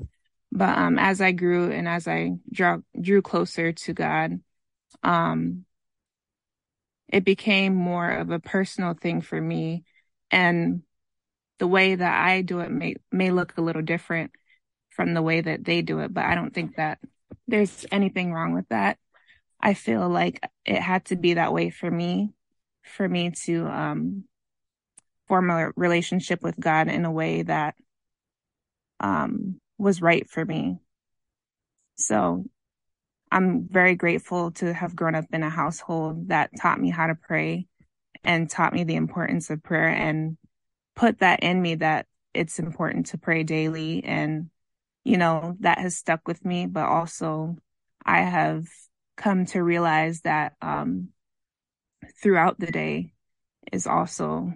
But, 0.51 0.75
um, 0.75 0.97
as 0.97 1.21
I 1.21 1.33
grew 1.33 1.69
and 1.71 1.87
as 1.87 2.07
I 2.07 2.31
drew, 2.51 2.83
drew 2.99 3.21
closer 3.21 3.73
to 3.73 3.93
God, 3.93 4.39
um, 5.03 5.65
it 7.09 7.23
became 7.23 7.75
more 7.75 8.09
of 8.09 8.31
a 8.31 8.39
personal 8.39 8.95
thing 8.95 9.21
for 9.21 9.39
me. 9.39 9.83
And 10.31 10.81
the 11.59 11.67
way 11.67 11.95
that 11.95 12.25
I 12.25 12.41
do 12.41 12.59
it 12.59 12.71
may 12.71 12.95
may 13.11 13.31
look 13.31 13.57
a 13.57 13.61
little 13.61 13.81
different 13.81 14.31
from 14.89 15.13
the 15.13 15.21
way 15.21 15.41
that 15.41 15.63
they 15.63 15.81
do 15.81 15.99
it, 15.99 16.13
but 16.13 16.25
I 16.25 16.35
don't 16.35 16.53
think 16.53 16.75
that 16.75 16.99
there's 17.47 17.85
anything 17.91 18.33
wrong 18.33 18.53
with 18.53 18.67
that. 18.69 18.97
I 19.59 19.73
feel 19.73 20.07
like 20.09 20.47
it 20.65 20.79
had 20.79 21.05
to 21.05 21.15
be 21.15 21.35
that 21.35 21.53
way 21.53 21.69
for 21.69 21.89
me, 21.89 22.33
for 22.83 23.07
me 23.07 23.31
to 23.45 23.67
um, 23.67 24.23
form 25.27 25.49
a 25.49 25.71
relationship 25.75 26.41
with 26.41 26.59
God 26.59 26.87
in 26.87 27.05
a 27.05 27.11
way 27.11 27.43
that 27.43 27.75
um, 28.99 29.59
was 29.77 30.01
right 30.01 30.29
for 30.29 30.43
me. 30.43 30.79
So 31.95 32.45
I'm 33.31 33.67
very 33.69 33.95
grateful 33.95 34.51
to 34.53 34.73
have 34.73 34.95
grown 34.95 35.15
up 35.15 35.25
in 35.31 35.43
a 35.43 35.49
household 35.49 36.29
that 36.29 36.51
taught 36.59 36.79
me 36.79 36.89
how 36.89 37.07
to 37.07 37.15
pray 37.15 37.67
and 38.23 38.49
taught 38.49 38.73
me 38.73 38.83
the 38.83 38.95
importance 38.95 39.49
of 39.49 39.63
prayer 39.63 39.89
and 39.89 40.37
put 40.97 41.19
that 41.19 41.41
in 41.43 41.61
me 41.61 41.75
that 41.75 42.07
it's 42.33 42.59
important 42.59 43.05
to 43.05 43.17
pray 43.19 43.43
daily 43.43 44.03
and 44.03 44.49
you 45.05 45.15
know 45.15 45.55
that 45.59 45.77
has 45.77 45.95
stuck 45.95 46.27
with 46.27 46.43
me 46.43 46.65
but 46.65 46.85
also 46.85 47.55
i 48.03 48.21
have 48.21 48.65
come 49.15 49.45
to 49.45 49.63
realize 49.63 50.21
that 50.21 50.53
um 50.61 51.09
throughout 52.21 52.59
the 52.59 52.71
day 52.71 53.13
is 53.71 53.85
also 53.85 54.51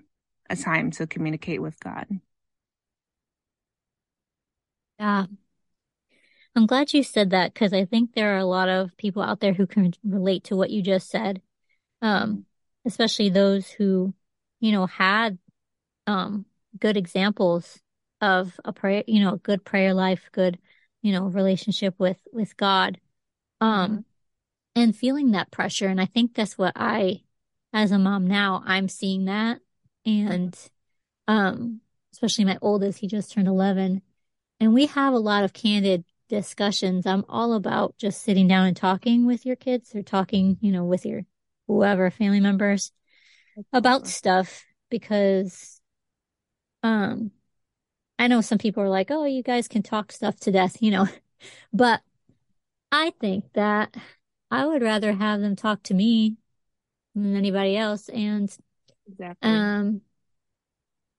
a 0.50 0.56
time 0.56 0.92
to 0.92 1.08
communicate 1.08 1.62
with 1.62 1.80
god. 1.80 2.08
Yeah. 5.00 5.26
I'm 6.56 6.66
glad 6.66 6.92
you 6.94 7.04
said 7.04 7.30
that 7.30 7.54
because 7.54 7.72
i 7.72 7.86
think 7.86 8.14
there 8.14 8.34
are 8.36 8.40
a 8.40 8.46
lot 8.46 8.68
of 8.68 8.98
people 8.98 9.22
out 9.22 9.40
there 9.40 9.54
who 9.54 9.68
can 9.68 9.94
relate 10.04 10.46
to 10.46 10.56
what 10.56 10.72
you 10.72 10.82
just 10.82 11.10
said 11.10 11.42
um 12.02 12.46
especially 12.84 13.30
those 13.30 13.70
who 13.70 14.14
you 14.60 14.72
know 14.72 14.88
had 14.88 15.38
um, 16.08 16.46
good 16.80 16.98
examples 16.98 17.80
of 18.20 18.60
a 18.64 18.74
prayer, 18.74 19.04
you 19.08 19.20
know, 19.24 19.38
good 19.38 19.64
prayer 19.66 19.94
life, 19.94 20.30
good, 20.32 20.60
you 21.02 21.12
know, 21.12 21.26
relationship 21.26 21.96
with, 21.98 22.18
with 22.32 22.56
God. 22.58 23.00
Um, 23.60 23.92
mm-hmm. 23.92 24.00
and 24.76 24.96
feeling 24.96 25.32
that 25.32 25.52
pressure. 25.52 25.88
And 25.88 26.02
I 26.02 26.06
think 26.06 26.34
that's 26.34 26.58
what 26.58 26.74
I, 26.76 27.22
as 27.74 27.92
a 27.92 28.00
mom 28.00 28.26
now, 28.28 28.64
I'm 28.66 28.88
seeing 28.88 29.26
that. 29.26 29.60
And, 30.06 30.58
um, 31.28 31.82
especially 32.14 32.46
my 32.46 32.58
oldest, 32.62 33.00
he 33.00 33.08
just 33.08 33.32
turned 33.32 33.48
11 33.48 34.02
and 34.62 34.76
we 34.76 34.86
have 34.86 35.14
a 35.14 35.20
lot 35.20 35.44
of 35.44 35.54
candid 35.54 36.06
discussions. 36.30 37.08
I'm 37.08 37.26
all 37.28 37.54
about 37.54 37.98
just 37.98 38.22
sitting 38.22 38.48
down 38.48 38.68
and 38.68 38.78
talking 38.78 39.26
with 39.26 39.44
your 39.44 39.56
kids 39.56 39.96
or 39.96 40.04
talking, 40.04 40.58
you 40.62 40.72
know, 40.72 40.86
with 40.86 41.04
your 41.04 41.24
whoever 41.68 42.12
family 42.12 42.40
members 42.40 42.92
about 43.74 44.08
stuff 44.08 44.64
because 44.92 45.81
um, 46.84 47.32
I 48.20 48.28
know 48.28 48.42
some 48.42 48.58
people 48.58 48.84
are 48.84 48.90
like, 48.90 49.10
oh, 49.10 49.26
you 49.26 49.44
guys 49.44 49.68
can 49.68 49.84
talk 49.84 50.12
stuff 50.12 50.40
to 50.42 50.52
death, 50.52 50.82
you 50.82 50.92
know, 50.92 51.08
but 51.74 52.02
I 52.92 53.14
think 53.20 53.46
that 53.54 53.96
I 54.50 54.66
would 54.66 54.82
rather 54.82 55.14
have 55.14 55.42
them 55.42 55.56
talk 55.56 55.84
to 55.84 55.94
me 55.94 56.38
than 57.16 57.36
anybody 57.36 57.78
else. 57.78 58.10
And, 58.10 58.56
exactly. 59.08 59.50
um, 59.50 60.02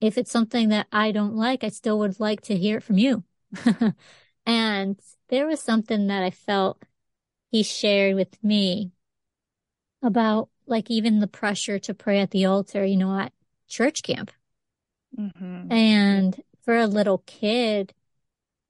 if 0.01 0.19
it's 0.19 0.31
something 0.31 0.71
that 0.71 0.89
I 0.93 1.13
don't 1.13 1.37
like, 1.37 1.65
I 1.65 1.69
still 1.69 1.99
would 2.01 2.19
like 2.19 2.43
to 2.43 2.57
hear 2.57 2.79
it 2.79 2.83
from 2.83 2.99
you. 2.99 3.25
and 4.47 5.01
there 5.29 5.47
was 5.47 5.61
something 5.61 6.09
that 6.09 6.23
I 6.23 6.31
felt 6.31 6.83
he 7.51 7.63
shared 7.63 8.17
with 8.17 8.43
me 8.43 8.91
about 10.03 10.49
like 10.67 10.91
even 10.91 11.21
the 11.21 11.27
pressure 11.27 11.79
to 11.79 11.95
pray 11.95 12.21
at 12.21 12.33
the 12.33 12.47
altar, 12.47 12.85
you 12.85 12.97
know, 12.97 13.19
at 13.19 13.33
church 13.69 14.03
camp. 14.03 14.31
Mm-hmm. 15.19 15.73
And 15.73 16.41
for 16.65 16.77
a 16.77 16.87
little 16.87 17.19
kid, 17.27 17.93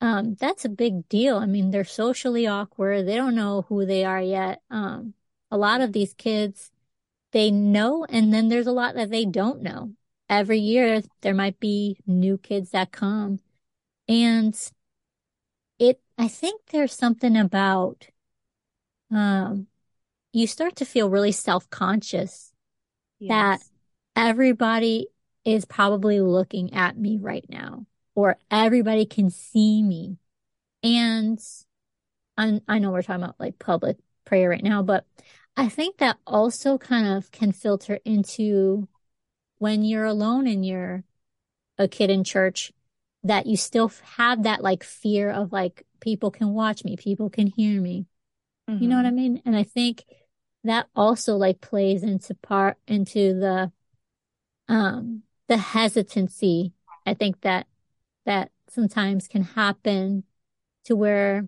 um, 0.01 0.35
that's 0.35 0.65
a 0.65 0.69
big 0.69 1.09
deal. 1.09 1.37
I 1.37 1.47
mean, 1.47 1.71
they're 1.71 1.85
socially 1.85 2.47
awkward. 2.47 3.07
They 3.07 3.15
don't 3.15 3.37
know 3.37 3.63
who 3.69 3.87
they 3.87 4.05
are 4.05 4.21
yet. 4.21 4.61
Um, 4.71 5.15
a 5.51 5.57
lot 5.57 5.81
of 5.81 5.93
these 5.93 6.13
kids, 6.15 6.71
they 7.31 7.51
know, 7.51 8.05
and 8.09 8.35
then 8.35 8.49
there's 8.49 8.67
a 8.67 8.73
lot 8.73 8.95
that 8.97 9.11
they 9.11 9.25
don't 9.25 9.63
know. 9.63 9.93
Every 10.29 10.59
year, 10.59 11.03
there 11.21 11.35
might 11.35 11.61
be 11.61 11.99
new 12.07 12.39
kids 12.39 12.71
that 12.71 12.91
come. 12.91 13.39
And 14.09 14.59
it, 15.79 16.01
I 16.19 16.27
think 16.27 16.63
there's 16.71 16.95
something 16.95 17.37
about, 17.37 18.09
um, 19.11 19.69
you 20.33 20.47
start 20.47 20.77
to 20.77 20.85
feel 20.85 21.11
really 21.11 21.33
self 21.33 21.69
conscious 21.71 22.53
yes. 23.21 23.29
that 23.29 23.61
everybody 24.17 25.09
is 25.45 25.65
probably 25.65 26.21
looking 26.21 26.73
at 26.75 26.97
me 26.97 27.19
right 27.19 27.45
now 27.49 27.87
or 28.15 28.37
everybody 28.51 29.07
can 29.07 29.31
see 29.31 29.83
me. 29.83 30.19
And 30.83 31.41
i 32.37 32.61
I 32.69 32.79
know 32.79 32.91
we're 32.91 33.03
talking 33.03 33.23
about 33.23 33.41
like 33.41 33.59
public 33.59 33.99
prayer 34.25 34.51
right 34.51 34.63
now, 34.63 34.83
but 34.83 35.07
I 35.57 35.69
think 35.69 35.99
that 35.99 36.19
also 36.27 36.79
kind 36.79 37.07
of 37.07 37.31
can 37.31 37.53
filter 37.53 37.99
into 38.05 38.89
when 39.59 39.85
you're 39.85 40.05
alone 40.05 40.47
and 40.47 40.65
you're 40.65 41.05
a 41.79 41.89
kid 41.89 42.11
in 42.11 42.25
church 42.25 42.73
that 43.25 43.47
you 43.47 43.57
still 43.57 43.93
have 44.17 44.43
that 44.45 44.63
like 44.63 44.83
fear 44.83 45.31
of 45.31 45.53
like 45.53 45.87
people 46.01 46.31
can 46.31 46.53
watch 46.53 46.85
me, 46.85 46.97
people 46.97 47.31
can 47.31 47.47
hear 47.47 47.81
me. 47.81 48.07
Mm-hmm. 48.69 48.83
You 48.83 48.89
know 48.89 48.97
what 48.97 49.07
I 49.07 49.09
mm-hmm. 49.09 49.17
mean? 49.17 49.43
And 49.45 49.57
I 49.57 49.63
think 49.63 50.05
that 50.65 50.89
also 50.95 51.37
like 51.37 51.61
plays 51.61 52.03
into 52.03 52.35
part 52.35 52.77
into 52.87 53.35
the 53.35 53.73
um 54.69 55.23
the 55.53 55.59
hesitancy 55.59 56.73
I 57.05 57.13
think 57.13 57.43
that 57.43 57.67
that 58.25 58.51
sometimes 58.71 59.29
can 59.29 59.43
happen 59.43 60.25
to 60.87 60.97
where 60.97 61.47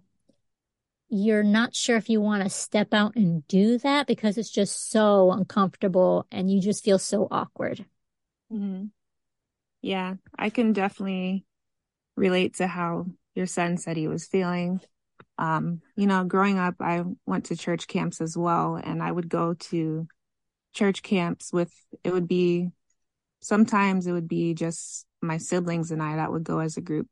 you're 1.09 1.43
not 1.43 1.75
sure 1.75 1.97
if 1.97 2.11
you 2.11 2.21
want 2.21 2.43
to 2.43 2.51
step 2.51 2.93
out 2.93 3.17
and 3.17 3.47
do 3.49 3.79
that 3.79 4.07
because 4.07 4.37
it's 4.37 4.51
just 4.51 4.91
so 4.91 5.33
uncomfortable 5.33 6.27
and 6.31 6.51
you 6.51 6.61
just 6.61 6.85
feel 6.85 6.99
so 6.99 7.29
awkward. 7.31 7.87
Mm-hmm. 8.53 8.87
Yeah, 9.81 10.15
I 10.39 10.51
can 10.51 10.75
definitely 10.75 11.47
relate 12.15 12.57
to 12.57 12.67
how 12.67 13.07
your 13.35 13.47
son 13.47 13.79
said 13.79 13.97
he 13.97 14.09
was 14.09 14.27
feeling. 14.27 14.81
Um, 15.39 15.81
you 15.97 16.07
know, 16.07 16.25
growing 16.25 16.59
up, 16.59 16.75
I 16.81 17.05
went 17.25 17.47
to 17.47 17.57
church 17.57 17.87
camps 17.87 18.21
as 18.21 18.37
well, 18.37 18.77
and 18.77 19.03
I 19.03 19.11
would 19.11 19.31
go 19.31 19.55
to 19.55 20.07
church 20.75 21.03
camps 21.03 21.55
with, 21.55 21.73
it 22.03 22.13
would 22.13 22.29
be 22.29 22.71
sometimes 23.45 24.07
it 24.07 24.13
would 24.13 24.29
be 24.29 24.55
just 24.55 25.07
my 25.21 25.37
siblings 25.37 25.91
and 25.91 26.03
I 26.03 26.17
that 26.17 26.33
would 26.33 26.45
go 26.45 26.61
as 26.61 26.77
a 26.77 26.81
group. 26.81 27.09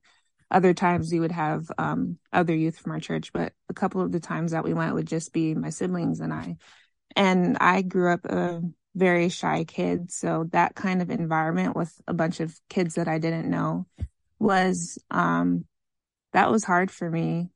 Other 0.51 0.73
times 0.75 1.13
we 1.13 1.21
would 1.21 1.33
have 1.33 1.71
um, 1.79 2.19
other 2.33 2.55
youth 2.55 2.79
from 2.79 2.93
our 2.93 3.01
church, 3.01 3.33
but 3.33 3.53
a 3.69 3.75
couple 3.75 4.01
of 4.01 4.13
the 4.13 4.21
times 4.21 4.53
that 4.53 4.65
we 4.65 4.75
went 4.75 4.95
would 4.95 5.07
just 5.07 5.33
be 5.33 5.55
my 5.55 5.71
siblings 5.71 6.21
and 6.21 6.33
I. 6.33 6.57
And 7.15 7.59
I 7.61 7.83
grew 7.83 8.13
up 8.13 8.25
a 8.25 8.63
very 8.95 9.29
shy 9.29 9.65
kid, 9.65 10.11
so 10.11 10.49
that 10.53 10.75
kind 10.75 11.03
of 11.03 11.11
environment 11.11 11.77
with 11.77 11.93
a 12.09 12.15
bunch 12.15 12.41
of 12.41 12.59
kids 12.69 12.95
that 12.95 13.09
I 13.09 13.19
didn't 13.19 13.51
know 13.51 13.87
was 14.39 14.99
um, 15.11 15.67
that 16.33 16.51
was 16.51 16.65
hard 16.65 16.91
for 16.91 17.11
me, 17.11 17.51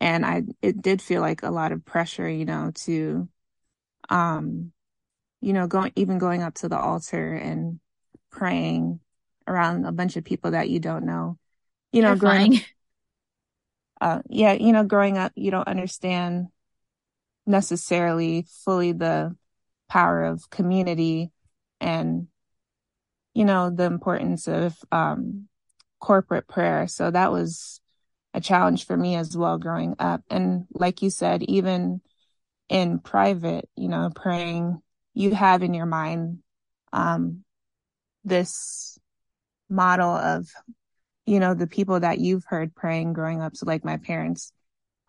and 0.00 0.24
I 0.24 0.42
it 0.62 0.80
did 0.80 1.02
feel 1.02 1.20
like 1.20 1.42
a 1.42 1.50
lot 1.50 1.72
of 1.72 1.84
pressure, 1.84 2.28
you 2.28 2.44
know, 2.44 2.72
to 2.86 3.28
um, 4.08 4.72
you 5.40 5.52
know, 5.52 5.66
going 5.66 5.92
even 5.94 6.18
going 6.18 6.42
up 6.42 6.54
to 6.54 6.68
the 6.68 6.78
altar 6.78 7.34
and 7.34 7.78
praying 8.34 9.00
around 9.46 9.86
a 9.86 9.92
bunch 9.92 10.16
of 10.16 10.24
people 10.24 10.50
that 10.50 10.68
you 10.68 10.80
don't 10.80 11.06
know 11.06 11.38
you 11.94 12.02
know, 12.02 12.16
growing, 12.16 12.60
uh, 14.00 14.20
yeah, 14.28 14.52
you 14.52 14.72
know, 14.72 14.82
growing 14.82 15.16
up, 15.16 15.30
you 15.36 15.52
don't 15.52 15.68
understand 15.68 16.48
necessarily 17.46 18.44
fully 18.64 18.90
the 18.90 19.36
power 19.88 20.24
of 20.24 20.50
community 20.50 21.30
and, 21.80 22.26
you 23.32 23.44
know, 23.44 23.70
the 23.70 23.84
importance 23.84 24.48
of, 24.48 24.76
um, 24.90 25.46
corporate 26.00 26.48
prayer. 26.48 26.88
So 26.88 27.12
that 27.12 27.30
was 27.30 27.80
a 28.34 28.40
challenge 28.40 28.86
for 28.86 28.96
me 28.96 29.14
as 29.14 29.36
well 29.36 29.56
growing 29.56 29.94
up. 30.00 30.22
And 30.28 30.66
like 30.72 31.00
you 31.00 31.10
said, 31.10 31.44
even 31.44 32.00
in 32.68 32.98
private, 32.98 33.68
you 33.76 33.88
know, 33.88 34.10
praying, 34.12 34.82
you 35.14 35.32
have 35.32 35.62
in 35.62 35.74
your 35.74 35.86
mind, 35.86 36.40
um, 36.92 37.43
this 38.24 38.98
model 39.68 40.10
of 40.10 40.48
you 41.26 41.40
know, 41.40 41.54
the 41.54 41.66
people 41.66 42.00
that 42.00 42.18
you've 42.18 42.44
heard 42.44 42.74
praying 42.74 43.12
growing 43.12 43.40
up. 43.40 43.56
So 43.56 43.66
like 43.66 43.84
my 43.84 43.96
parents, 43.96 44.52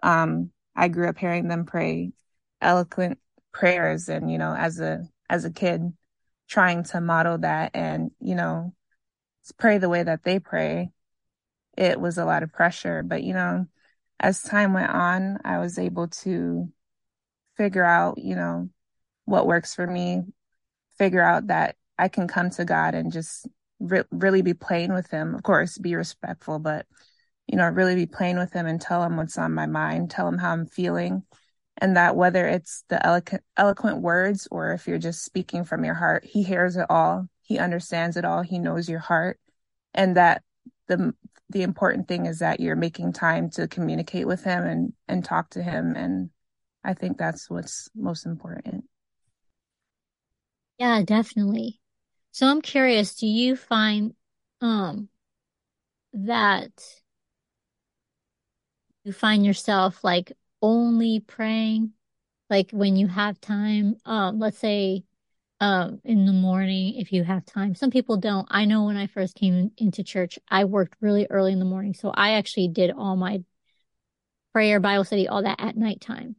um, 0.01 0.51
I 0.75 0.87
grew 0.87 1.09
up 1.09 1.17
hearing 1.17 1.47
them 1.47 1.65
pray 1.65 2.11
eloquent 2.61 3.19
prayers 3.51 4.09
and, 4.09 4.31
you 4.31 4.37
know, 4.37 4.53
as 4.53 4.79
a, 4.79 5.03
as 5.29 5.45
a 5.45 5.51
kid 5.51 5.81
trying 6.47 6.83
to 6.83 7.01
model 7.01 7.39
that 7.39 7.71
and, 7.73 8.11
you 8.19 8.35
know, 8.35 8.73
pray 9.57 9.77
the 9.77 9.89
way 9.89 10.03
that 10.03 10.23
they 10.23 10.39
pray. 10.39 10.91
It 11.77 11.99
was 11.99 12.17
a 12.17 12.25
lot 12.25 12.43
of 12.43 12.53
pressure, 12.53 13.03
but 13.03 13.23
you 13.23 13.33
know, 13.33 13.65
as 14.19 14.41
time 14.41 14.73
went 14.73 14.91
on, 14.91 15.39
I 15.43 15.59
was 15.59 15.77
able 15.77 16.07
to 16.07 16.69
figure 17.57 17.83
out, 17.83 18.17
you 18.17 18.35
know, 18.35 18.69
what 19.25 19.45
works 19.45 19.75
for 19.75 19.85
me, 19.85 20.23
figure 20.97 21.21
out 21.21 21.47
that 21.47 21.75
I 21.97 22.07
can 22.07 22.27
come 22.27 22.49
to 22.51 22.65
God 22.65 22.95
and 22.95 23.11
just 23.11 23.47
re- 23.79 24.03
really 24.11 24.41
be 24.41 24.53
playing 24.53 24.93
with 24.93 25.09
him. 25.09 25.35
Of 25.35 25.43
course, 25.43 25.77
be 25.77 25.95
respectful, 25.95 26.59
but 26.59 26.85
you 27.47 27.57
know, 27.57 27.67
really 27.69 27.95
be 27.95 28.05
playing 28.07 28.37
with 28.37 28.51
him 28.53 28.65
and 28.65 28.81
tell 28.81 29.03
him 29.03 29.17
what's 29.17 29.37
on 29.37 29.53
my 29.53 29.67
mind, 29.67 30.09
tell 30.09 30.27
him 30.27 30.37
how 30.37 30.51
I'm 30.51 30.65
feeling. 30.65 31.23
And 31.77 31.97
that 31.97 32.15
whether 32.15 32.47
it's 32.47 32.83
the 32.87 33.05
eloquent, 33.05 33.43
eloquent 33.57 34.01
words 34.01 34.47
or 34.49 34.71
if 34.71 34.87
you're 34.87 34.97
just 34.97 35.23
speaking 35.23 35.65
from 35.65 35.83
your 35.83 35.93
heart, 35.93 36.25
he 36.25 36.41
hears 36.41 36.77
it 36.77 36.85
all. 36.89 37.27
He 37.41 37.59
understands 37.59 38.17
it 38.17 38.25
all. 38.25 38.41
He 38.41 38.59
knows 38.59 38.89
your 38.89 38.99
heart. 38.99 39.39
And 39.93 40.15
that 40.15 40.41
the, 40.87 41.13
the 41.49 41.63
important 41.63 42.07
thing 42.07 42.25
is 42.25 42.39
that 42.39 42.59
you're 42.59 42.75
making 42.75 43.13
time 43.13 43.49
to 43.51 43.67
communicate 43.67 44.25
with 44.25 44.43
him 44.43 44.63
and, 44.63 44.93
and 45.07 45.23
talk 45.23 45.49
to 45.51 45.61
him. 45.61 45.95
And 45.95 46.29
I 46.83 46.93
think 46.93 47.17
that's 47.17 47.49
what's 47.49 47.89
most 47.93 48.25
important. 48.25 48.85
Yeah, 50.79 51.03
definitely. 51.03 51.79
So 52.35 52.47
I'm 52.47 52.61
curious, 52.61 53.15
do 53.15 53.27
you 53.27 53.55
find 53.55 54.13
um 54.59 55.07
that 56.11 56.73
you 59.05 59.13
find 59.13 59.45
yourself 59.45 60.03
like 60.03 60.33
only 60.61 61.21
praying 61.21 61.93
like 62.49 62.71
when 62.71 62.97
you 62.97 63.07
have 63.07 63.39
time? 63.39 63.95
Um 64.03 64.37
let's 64.37 64.57
say 64.57 65.05
um 65.61 66.01
in 66.03 66.25
the 66.25 66.33
morning 66.33 66.95
if 66.95 67.13
you 67.13 67.23
have 67.23 67.45
time. 67.45 67.73
Some 67.73 67.89
people 67.89 68.17
don't. 68.17 68.45
I 68.51 68.65
know 68.65 68.83
when 68.83 68.97
i 68.97 69.07
first 69.07 69.35
came 69.35 69.71
into 69.77 70.03
church 70.03 70.37
i 70.49 70.65
worked 70.65 70.97
really 70.99 71.27
early 71.29 71.53
in 71.53 71.59
the 71.59 71.63
morning 71.63 71.93
so 71.93 72.11
i 72.13 72.31
actually 72.33 72.67
did 72.67 72.91
all 72.91 73.15
my 73.15 73.45
prayer 74.51 74.81
bible 74.81 75.05
study 75.05 75.29
all 75.29 75.43
that 75.43 75.61
at 75.61 75.77
nighttime. 75.77 76.35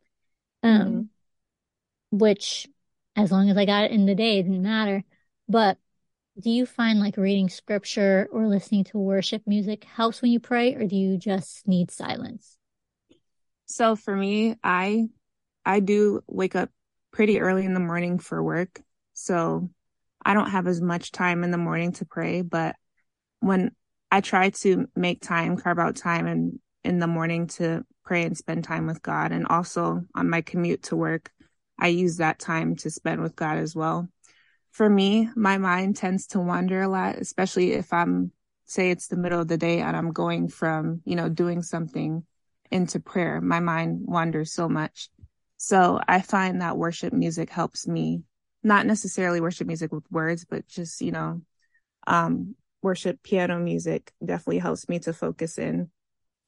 Um 0.63 1.09
mm-hmm. 2.13 2.19
which 2.19 2.69
as 3.17 3.33
long 3.33 3.49
as 3.49 3.57
i 3.57 3.65
got 3.65 3.85
it 3.85 3.93
in 3.93 4.05
the 4.05 4.15
day 4.15 4.41
it 4.41 4.43
didn't 4.43 4.63
matter. 4.63 5.03
But 5.49 5.79
do 6.39 6.51
you 6.51 6.67
find 6.67 7.01
like 7.01 7.17
reading 7.17 7.49
scripture 7.49 8.29
or 8.31 8.47
listening 8.47 8.85
to 8.85 8.99
worship 8.99 9.43
music 9.47 9.85
helps 9.85 10.21
when 10.21 10.31
you 10.31 10.41
pray 10.41 10.75
or 10.75 10.87
do 10.87 10.95
you 10.95 11.17
just 11.17 11.67
need 11.67 11.91
silence? 11.91 12.59
So 13.65 13.97
for 13.97 14.15
me 14.15 14.57
i 14.63 15.07
i 15.65 15.81
do 15.81 16.21
wake 16.27 16.55
up 16.55 16.71
pretty 17.11 17.41
early 17.41 17.65
in 17.65 17.75
the 17.75 17.81
morning 17.81 18.19
for 18.19 18.43
work. 18.43 18.81
So 19.15 19.71
i 20.25 20.35
don't 20.35 20.51
have 20.51 20.67
as 20.67 20.81
much 20.81 21.11
time 21.11 21.43
in 21.43 21.51
the 21.51 21.59
morning 21.59 21.93
to 21.93 22.05
pray 22.05 22.43
but 22.43 22.77
when 23.41 23.71
i 24.11 24.21
try 24.21 24.51
to 24.51 24.87
make 24.95 25.23
time 25.23 25.57
carve 25.57 25.79
out 25.79 25.97
time 25.97 26.27
and 26.27 26.59
in 26.85 26.99
the 26.99 27.07
morning 27.07 27.47
to 27.47 27.83
pray 28.05 28.25
and 28.25 28.37
spend 28.37 28.63
time 28.63 28.87
with 28.87 29.03
god. 29.03 29.33
And 29.33 29.47
also 29.49 30.03
on 30.15 30.31
my 30.31 30.43
commute 30.43 30.85
to 30.85 30.97
work 30.97 31.31
i 31.79 31.89
use 31.89 32.19
that 32.19 32.39
time 32.39 32.77
to 32.77 32.91
spend 32.91 33.23
with 33.23 33.35
god 33.35 33.57
as 33.57 33.75
well 33.75 34.09
for 34.77 34.91
me, 34.91 35.31
my 35.35 35.57
mind 35.57 35.97
tends 35.97 36.27
to 36.27 36.39
wander 36.39 36.83
a 36.83 36.89
lot, 36.89 37.17
especially 37.17 37.73
if 37.73 37.95
I'm, 37.95 38.31
say 38.67 38.91
it's 38.91 39.09
the 39.09 39.17
middle 39.17 39.41
of 39.41 39.49
the 39.49 39.57
day 39.57 39.81
and 39.81 39.97
I'm 39.97 40.13
going 40.13 40.49
from, 40.49 41.01
you 41.07 41.17
know, 41.17 41.31
doing 41.31 41.63
something 41.63 42.25
into 42.71 43.01
prayer. 43.01 43.41
My 43.41 43.61
mind 43.61 44.03
wanders 44.05 44.53
so 44.53 44.69
much. 44.69 45.09
So 45.57 45.99
I 46.07 46.21
find 46.21 46.61
that 46.61 46.77
worship 46.77 47.15
music 47.15 47.49
helps 47.49 47.89
me, 47.89 48.25
not 48.63 48.85
necessarily 48.85 49.41
worship 49.41 49.67
music 49.67 49.93
with 49.93 50.05
words, 50.11 50.45
but 50.45 50.69
just, 50.69 51.01
you 51.01 51.13
know, 51.13 51.41
um, 52.07 52.55
worship 52.83 53.23
piano 53.23 53.59
music 53.59 54.13
definitely 54.23 54.59
helps 54.59 54.91
me 54.91 54.99
to 54.99 55.15
focus 55.15 55.57
in. 55.57 55.89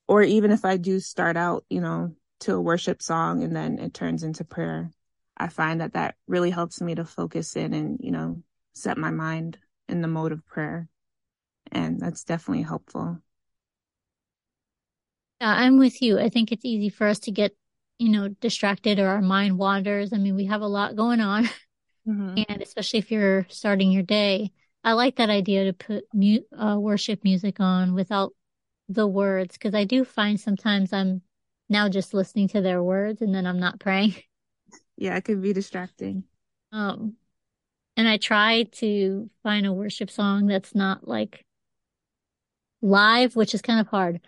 Or 0.07 0.23
even 0.23 0.51
if 0.51 0.67
I 0.67 0.77
do 0.77 1.01
start 1.01 1.39
out, 1.39 1.65
you 1.71 1.81
know, 1.81 2.15
to 2.41 2.57
a 2.57 2.61
worship 2.61 3.01
song 3.01 3.43
and 3.43 3.57
then 3.57 3.79
it 3.79 3.95
turns 3.95 4.23
into 4.23 4.45
prayer, 4.45 4.91
I 5.39 5.49
find 5.49 5.81
that 5.81 5.95
that 5.95 6.17
really 6.27 6.51
helps 6.51 6.81
me 6.81 6.95
to 6.97 7.05
focus 7.05 7.57
in 7.57 7.73
and, 7.75 7.99
you 8.03 8.11
know, 8.11 8.43
set 8.75 8.99
my 8.99 9.11
mind 9.11 9.59
in 9.89 10.03
the 10.03 10.09
mode 10.09 10.33
of 10.33 10.47
prayer. 10.47 10.89
And 11.71 12.01
that's 12.01 12.25
definitely 12.25 12.65
helpful. 12.65 13.19
Yeah, 15.41 15.51
I'm 15.51 15.79
with 15.79 16.03
you. 16.03 16.19
I 16.19 16.29
think 16.29 16.51
it's 16.51 16.65
easy 16.65 16.89
for 16.89 17.07
us 17.07 17.21
to 17.21 17.31
get, 17.31 17.57
you 17.99 18.09
know, 18.09 18.29
distracted 18.29 18.99
or 18.99 19.09
our 19.09 19.23
mind 19.23 19.59
wanders. 19.59 20.13
I 20.13 20.19
mean, 20.19 20.35
we 20.35 20.47
have 20.47 20.63
a 20.63 20.67
lot 20.67 20.97
going 20.97 21.21
on. 21.21 21.49
Mm-hmm. 22.09 22.43
And 22.49 22.63
especially 22.63 23.01
if 23.01 23.11
you're 23.11 23.47
starting 23.51 23.93
your 23.93 24.03
day, 24.03 24.53
I 24.83 24.93
like 24.95 25.17
that 25.17 25.29
idea 25.29 25.65
to 25.65 25.73
put 25.75 26.05
mu- 26.15 26.41
uh, 26.59 26.77
worship 26.79 27.23
music 27.23 27.61
on 27.61 27.93
without 27.93 28.33
the 28.89 29.07
words 29.07 29.59
because 29.59 29.75
I 29.75 29.85
do 29.85 30.05
find 30.07 30.41
sometimes 30.41 30.93
I'm 30.95 31.21
now 31.69 31.91
just 31.91 32.15
listening 32.15 32.49
to 32.49 32.63
their 32.63 32.83
words 32.83 33.21
and 33.21 33.35
then 33.35 33.47
I'm 33.47 33.61
not 33.61 33.79
praying. 33.81 34.15
yeah, 34.99 35.17
it 35.17 35.25
could 35.25 35.41
be 35.41 35.53
distracting. 35.53 36.25
Um, 36.73 37.15
and 37.97 38.09
I 38.09 38.17
try 38.17 38.65
to 38.65 39.31
find 39.43 39.65
a 39.65 39.73
worship 39.73 40.11
song 40.11 40.47
that's 40.47 40.75
not 40.75 41.07
like 41.07 41.45
live, 42.83 43.37
which 43.37 43.55
is 43.55 43.63
kind 43.63 43.81
of 43.81 43.87
hard. 43.87 44.21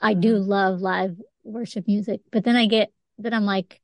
I 0.00 0.14
do 0.14 0.34
mm-hmm. 0.34 0.50
love 0.50 0.80
live 0.80 1.16
worship 1.44 1.86
music, 1.86 2.20
but 2.30 2.44
then 2.44 2.56
I 2.56 2.66
get 2.66 2.92
that 3.18 3.32
I'm 3.32 3.44
like, 3.44 3.80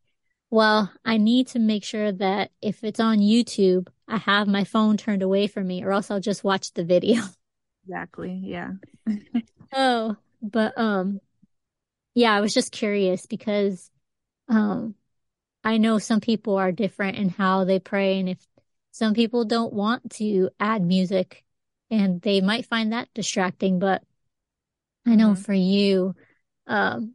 well, 0.50 0.92
I 1.04 1.16
need 1.16 1.48
to 1.48 1.58
make 1.58 1.84
sure 1.84 2.12
that 2.12 2.50
if 2.60 2.84
it's 2.84 3.00
on 3.00 3.18
YouTube, 3.18 3.88
I 4.06 4.18
have 4.18 4.46
my 4.46 4.64
phone 4.64 4.96
turned 4.96 5.22
away 5.22 5.46
from 5.46 5.66
me 5.66 5.82
or 5.82 5.92
else 5.92 6.10
I'll 6.10 6.20
just 6.20 6.44
watch 6.44 6.72
the 6.72 6.84
video. 6.84 7.22
Exactly. 7.87 8.40
Yeah. 8.42 8.70
oh, 9.74 10.16
but, 10.40 10.72
um, 10.78 11.20
yeah, 12.14 12.32
I 12.32 12.40
was 12.40 12.54
just 12.54 12.72
curious 12.72 13.26
because, 13.26 13.90
um, 14.48 14.94
I 15.65 15.79
know 15.79 15.98
some 15.98 16.21
people 16.21 16.56
are 16.56 16.73
different 16.73 17.17
in 17.17 17.31
how 17.31 17.65
they 17.65 17.79
pray. 17.79 18.21
And 18.21 18.29
if 18.29 18.46
some 18.90 19.15
people 19.15 19.44
don't 19.44 19.73
want 19.73 20.10
to 20.12 20.50
add 20.60 20.83
music 20.83 21.42
and 21.90 22.21
they 22.21 22.40
might 22.40 22.67
find 22.67 22.92
that 22.92 23.08
distracting, 23.15 23.79
but 23.79 24.02
I 25.06 25.17
know 25.17 25.33
mm-hmm. 25.33 25.42
for 25.42 25.54
you, 25.54 26.15
um, 26.67 27.15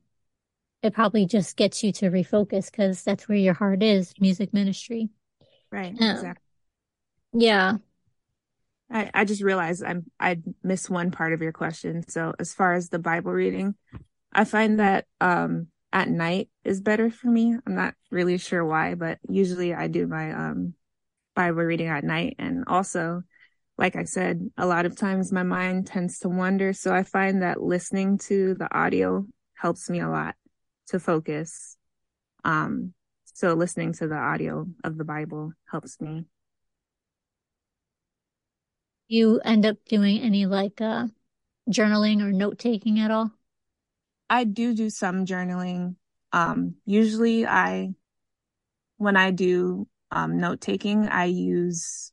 it 0.81 0.93
probably 0.93 1.25
just 1.25 1.57
gets 1.57 1.83
you 1.83 1.91
to 1.93 2.09
refocus 2.09 2.71
because 2.71 3.03
that's 3.03 3.27
where 3.27 3.37
your 3.37 3.53
heart 3.53 3.83
is 3.83 4.13
music 4.19 4.53
ministry. 4.53 5.09
Right. 5.71 5.95
Um, 5.99 6.09
exactly. 6.09 6.43
Yeah. 7.33 7.77
I, 8.91 9.11
I 9.13 9.25
just 9.25 9.43
realized 9.43 9.83
I'm 9.83 10.05
I 10.19 10.39
missed 10.63 10.89
one 10.89 11.11
part 11.11 11.33
of 11.33 11.41
your 11.41 11.51
question. 11.51 12.07
So 12.07 12.33
as 12.39 12.53
far 12.53 12.73
as 12.73 12.89
the 12.89 12.97
Bible 12.97 13.31
reading, 13.31 13.75
I 14.33 14.45
find 14.45 14.79
that 14.79 15.05
um 15.21 15.67
at 15.91 16.09
night 16.09 16.49
is 16.63 16.81
better 16.81 17.09
for 17.09 17.27
me. 17.27 17.55
I'm 17.65 17.75
not 17.75 17.95
really 18.11 18.37
sure 18.37 18.63
why, 18.65 18.95
but 18.95 19.19
usually 19.27 19.73
I 19.73 19.87
do 19.87 20.07
my 20.07 20.31
um 20.31 20.73
Bible 21.35 21.63
reading 21.63 21.87
at 21.87 22.03
night 22.03 22.35
and 22.39 22.65
also 22.67 23.23
like 23.77 23.95
I 23.95 24.03
said, 24.03 24.49
a 24.57 24.65
lot 24.65 24.85
of 24.85 24.97
times 24.97 25.31
my 25.31 25.43
mind 25.43 25.87
tends 25.87 26.19
to 26.19 26.29
wander. 26.29 26.73
So 26.73 26.93
I 26.93 27.03
find 27.03 27.41
that 27.43 27.61
listening 27.63 28.17
to 28.27 28.53
the 28.55 28.67
audio 28.77 29.25
helps 29.55 29.89
me 29.89 30.01
a 30.01 30.09
lot 30.09 30.35
to 30.87 30.99
focus. 30.99 31.77
Um, 32.43 32.93
so 33.23 33.53
listening 33.53 33.93
to 33.93 34.07
the 34.07 34.17
audio 34.17 34.67
of 34.83 34.97
the 34.97 35.05
Bible 35.05 35.53
helps 35.71 36.01
me. 36.01 36.25
You 39.07 39.39
end 39.45 39.65
up 39.65 39.77
doing 39.85 40.19
any 40.19 40.45
like 40.45 40.81
uh 40.81 41.07
journaling 41.69 42.21
or 42.21 42.33
note 42.33 42.59
taking 42.59 42.99
at 42.99 43.11
all? 43.11 43.31
I 44.29 44.43
do 44.43 44.73
do 44.73 44.89
some 44.89 45.25
journaling. 45.25 45.95
Um, 46.31 46.75
usually 46.85 47.45
I, 47.45 47.89
when 48.97 49.17
I 49.17 49.31
do 49.31 49.87
um, 50.11 50.39
note 50.39 50.61
taking, 50.61 51.07
I 51.07 51.25
use 51.25 52.11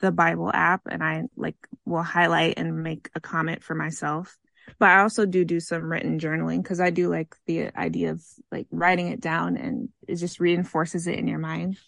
the 0.00 0.12
Bible 0.12 0.50
app 0.52 0.82
and 0.90 1.02
I 1.02 1.24
like 1.36 1.56
will 1.86 2.02
highlight 2.02 2.54
and 2.58 2.82
make 2.82 3.08
a 3.14 3.20
comment 3.20 3.62
for 3.62 3.74
myself. 3.74 4.36
But 4.78 4.90
I 4.90 5.00
also 5.00 5.26
do 5.26 5.44
do 5.44 5.60
some 5.60 5.90
written 5.90 6.18
journaling 6.18 6.62
because 6.62 6.80
I 6.80 6.90
do 6.90 7.08
like 7.08 7.34
the 7.46 7.70
idea 7.76 8.10
of 8.10 8.22
like 8.50 8.66
writing 8.70 9.08
it 9.08 9.20
down 9.20 9.56
and 9.56 9.90
it 10.08 10.16
just 10.16 10.40
reinforces 10.40 11.06
it 11.06 11.18
in 11.18 11.28
your 11.28 11.38
mind. 11.38 11.78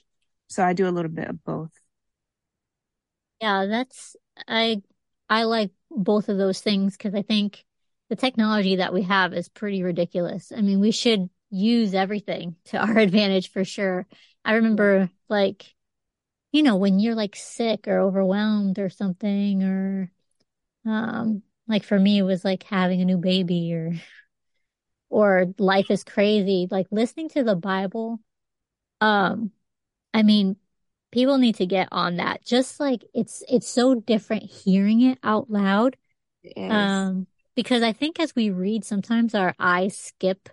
So 0.48 0.64
I 0.64 0.72
do 0.72 0.88
a 0.88 0.90
little 0.90 1.10
bit 1.10 1.28
of 1.28 1.42
both. 1.44 1.72
Yeah, 3.40 3.66
that's 3.66 4.16
I 4.48 4.82
I 5.28 5.44
like 5.44 5.72
both 5.90 6.28
of 6.28 6.38
those 6.38 6.60
things 6.60 6.96
because 6.96 7.14
I 7.14 7.22
think 7.22 7.65
the 8.08 8.16
technology 8.16 8.76
that 8.76 8.92
we 8.92 9.02
have 9.02 9.32
is 9.32 9.48
pretty 9.48 9.82
ridiculous. 9.82 10.52
I 10.56 10.60
mean, 10.60 10.80
we 10.80 10.90
should 10.90 11.28
use 11.50 11.94
everything 11.94 12.56
to 12.66 12.78
our 12.78 12.98
advantage 12.98 13.50
for 13.50 13.64
sure. 13.64 14.06
I 14.44 14.54
remember 14.54 15.10
like, 15.28 15.74
you 16.52 16.62
know, 16.62 16.76
when 16.76 16.98
you're 16.98 17.14
like 17.14 17.36
sick 17.36 17.88
or 17.88 17.98
overwhelmed 18.00 18.78
or 18.78 18.88
something, 18.88 19.62
or 19.62 20.10
um, 20.86 21.42
like 21.68 21.84
for 21.84 21.98
me, 21.98 22.18
it 22.18 22.22
was 22.22 22.44
like 22.44 22.62
having 22.64 23.00
a 23.00 23.04
new 23.04 23.18
baby 23.18 23.74
or, 23.74 23.92
or 25.10 25.46
life 25.58 25.90
is 25.90 26.04
crazy. 26.04 26.68
Like 26.70 26.86
listening 26.90 27.28
to 27.30 27.42
the 27.42 27.56
Bible, 27.56 28.20
um, 29.00 29.50
I 30.14 30.22
mean, 30.22 30.56
people 31.12 31.38
need 31.38 31.56
to 31.56 31.66
get 31.66 31.88
on 31.92 32.16
that. 32.16 32.44
Just 32.44 32.80
like 32.80 33.04
it's 33.14 33.42
it's 33.48 33.68
so 33.68 33.94
different 33.94 34.44
hearing 34.44 35.02
it 35.02 35.18
out 35.22 35.50
loud. 35.50 35.96
Um, 36.70 37.26
because 37.56 37.82
I 37.82 37.92
think 37.92 38.20
as 38.20 38.36
we 38.36 38.50
read, 38.50 38.84
sometimes 38.84 39.34
our 39.34 39.54
eyes 39.58 39.98
skip 39.98 40.48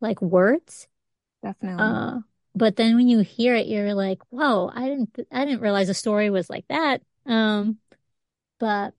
like 0.00 0.20
words. 0.20 0.88
Definitely. 1.42 1.84
Uh, 1.84 2.20
but 2.54 2.76
then 2.76 2.96
when 2.96 3.08
you 3.08 3.20
hear 3.20 3.54
it, 3.54 3.66
you're 3.66 3.94
like, 3.94 4.20
"Whoa! 4.30 4.70
I 4.74 4.88
didn't 4.88 5.18
I 5.32 5.44
didn't 5.44 5.60
realize 5.60 5.88
the 5.88 5.94
story 5.94 6.30
was 6.30 6.50
like 6.50 6.66
that." 6.68 7.02
Um, 7.26 7.78
but 8.58 8.94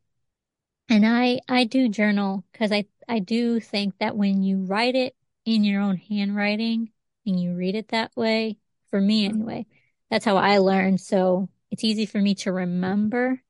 and 0.90 1.06
I 1.06 1.40
I 1.50 1.66
do 1.66 1.90
journal 1.90 2.44
because 2.52 2.72
I 2.72 2.86
I 3.08 3.20
do 3.20 3.60
think 3.60 3.98
that 4.00 4.18
when 4.18 4.44
you 4.44 4.66
write 4.66 4.96
it 4.96 5.16
in 5.46 5.64
your 5.64 5.82
own 5.82 5.98
handwriting 5.98 6.92
and 7.26 7.40
you 7.40 7.56
read 7.56 7.76
it 7.76 7.90
that 7.90 8.16
way, 8.16 8.58
for 8.90 9.00
me 9.00 9.26
anyway, 9.26 9.66
that's 10.10 10.26
how 10.26 10.38
I 10.38 10.58
learned. 10.60 11.02
So 11.02 11.50
it's 11.72 11.84
easy 11.84 12.06
for 12.06 12.20
me 12.20 12.36
to 12.36 12.52
remember. 12.52 13.42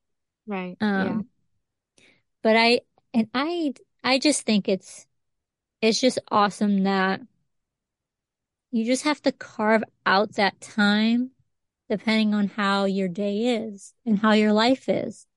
Right. 0.48 0.78
Um, 0.82 1.06
yeah. 1.06 1.22
but 2.42 2.56
I, 2.56 2.82
and 3.16 3.30
I, 3.34 3.74
I 4.04 4.20
just 4.20 4.44
think 4.44 4.70
it's, 4.70 5.08
it's 5.82 6.02
just 6.02 6.20
awesome 6.32 6.84
that 6.84 7.22
you 8.72 8.86
just 8.86 9.04
have 9.06 9.22
to 9.24 9.32
carve 9.32 9.84
out 10.06 10.34
that 10.34 10.60
time 10.62 11.32
depending 11.90 12.34
on 12.34 12.48
how 12.48 12.86
your 12.86 13.08
day 13.08 13.56
is 13.56 13.94
and 14.06 14.20
how 14.20 14.34
your 14.34 14.54
life 14.54 14.90
is. 14.90 15.28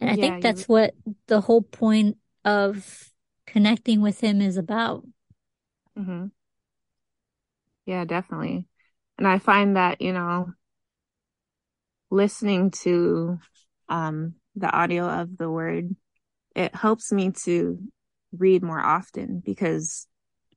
And 0.00 0.10
I 0.10 0.16
yeah, 0.16 0.30
think 0.30 0.42
that's 0.42 0.68
what 0.68 0.94
the 1.26 1.40
whole 1.40 1.62
point 1.62 2.16
of 2.44 3.12
connecting 3.46 4.00
with 4.00 4.20
him 4.22 4.40
is 4.40 4.56
about. 4.56 5.04
Mm-hmm. 5.98 6.26
Yeah, 7.86 8.04
definitely. 8.04 8.66
And 9.18 9.26
I 9.26 9.38
find 9.38 9.76
that, 9.76 10.00
you 10.00 10.12
know, 10.12 10.52
listening 12.10 12.70
to 12.70 13.38
um, 13.88 14.34
the 14.54 14.70
audio 14.70 15.08
of 15.08 15.36
the 15.36 15.50
word, 15.50 15.94
it 16.56 16.74
helps 16.74 17.12
me 17.12 17.30
to 17.44 17.78
read 18.32 18.62
more 18.62 18.80
often 18.80 19.42
because, 19.44 20.08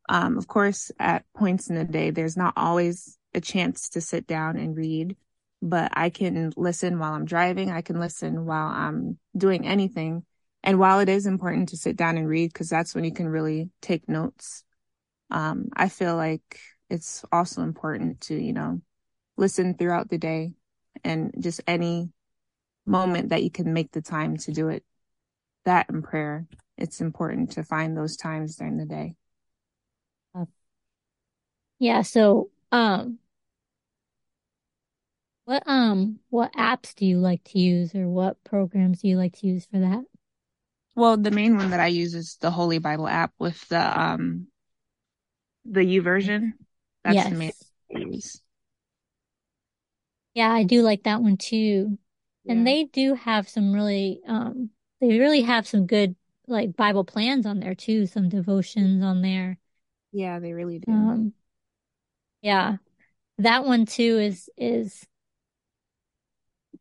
um, 0.07 0.37
of 0.37 0.47
course, 0.47 0.91
at 0.97 1.25
points 1.35 1.69
in 1.69 1.75
the 1.75 1.83
day, 1.83 2.09
there's 2.09 2.37
not 2.37 2.53
always 2.55 3.17
a 3.35 3.41
chance 3.41 3.89
to 3.89 4.01
sit 4.01 4.25
down 4.25 4.57
and 4.57 4.75
read, 4.75 5.17
but 5.61 5.91
I 5.93 6.09
can 6.09 6.53
listen 6.55 6.99
while 6.99 7.13
I'm 7.13 7.25
driving. 7.25 7.69
I 7.69 7.81
can 7.81 7.99
listen 7.99 8.45
while 8.45 8.67
I'm 8.67 9.19
doing 9.37 9.67
anything. 9.67 10.23
And 10.63 10.79
while 10.79 10.99
it 11.01 11.09
is 11.09 11.25
important 11.25 11.69
to 11.69 11.77
sit 11.77 11.97
down 11.97 12.17
and 12.17 12.27
read, 12.27 12.53
because 12.53 12.69
that's 12.69 12.95
when 12.95 13.03
you 13.03 13.13
can 13.13 13.27
really 13.27 13.69
take 13.81 14.07
notes, 14.07 14.63
um, 15.29 15.67
I 15.75 15.89
feel 15.89 16.15
like 16.15 16.59
it's 16.89 17.25
also 17.31 17.61
important 17.61 18.21
to, 18.21 18.35
you 18.35 18.53
know, 18.53 18.81
listen 19.37 19.75
throughout 19.75 20.09
the 20.09 20.17
day 20.17 20.53
and 21.03 21.33
just 21.39 21.61
any 21.67 22.09
moment 22.85 23.29
that 23.29 23.43
you 23.43 23.51
can 23.51 23.73
make 23.73 23.91
the 23.91 24.01
time 24.01 24.37
to 24.37 24.53
do 24.53 24.69
it. 24.69 24.83
That 25.65 25.89
in 25.89 26.01
prayer, 26.01 26.47
it's 26.77 27.01
important 27.01 27.51
to 27.51 27.63
find 27.63 27.95
those 27.95 28.17
times 28.17 28.55
during 28.55 28.77
the 28.77 28.85
day. 28.85 29.15
Yeah. 31.79 32.01
So, 32.01 32.49
um, 32.71 33.19
what, 35.45 35.63
um, 35.65 36.19
what 36.29 36.53
apps 36.53 36.93
do 36.93 37.05
you 37.05 37.17
like 37.17 37.43
to 37.45 37.59
use 37.59 37.95
or 37.95 38.07
what 38.07 38.43
programs 38.43 39.01
do 39.01 39.07
you 39.07 39.17
like 39.17 39.39
to 39.39 39.47
use 39.47 39.65
for 39.65 39.79
that? 39.79 40.03
Well, 40.95 41.17
the 41.17 41.31
main 41.31 41.55
one 41.55 41.69
that 41.71 41.79
I 41.79 41.87
use 41.87 42.13
is 42.13 42.37
the 42.41 42.51
Holy 42.51 42.77
Bible 42.77 43.07
app 43.07 43.31
with 43.39 43.65
the, 43.69 43.99
um, 43.99 44.47
the 45.63 45.79
YouVersion. 45.79 46.51
That's 47.03 47.15
yes. 47.15 47.29
the 47.29 47.35
main 47.35 47.51
I 47.95 47.99
use. 47.99 48.41
Yeah, 50.33 50.51
I 50.51 50.63
do 50.63 50.81
like 50.81 51.03
that 51.03 51.21
one 51.21 51.37
too. 51.37 51.97
Yeah. 52.43 52.53
And 52.53 52.67
they 52.67 52.83
do 52.83 53.13
have 53.15 53.47
some 53.47 53.73
really, 53.73 54.19
um, 54.27 54.69
they 54.99 55.19
really 55.19 55.41
have 55.41 55.67
some 55.67 55.85
good 55.85 56.15
like 56.47 56.75
Bible 56.75 57.03
plans 57.03 57.45
on 57.45 57.59
there 57.59 57.75
too, 57.75 58.05
some 58.05 58.29
devotions 58.29 59.03
on 59.03 59.21
there. 59.21 59.57
Yeah, 60.11 60.39
they 60.39 60.53
really 60.53 60.79
do. 60.79 60.91
Um, 60.91 61.33
yeah. 62.41 62.77
That 63.37 63.65
one 63.65 63.85
too 63.85 64.17
is, 64.17 64.49
is, 64.57 65.05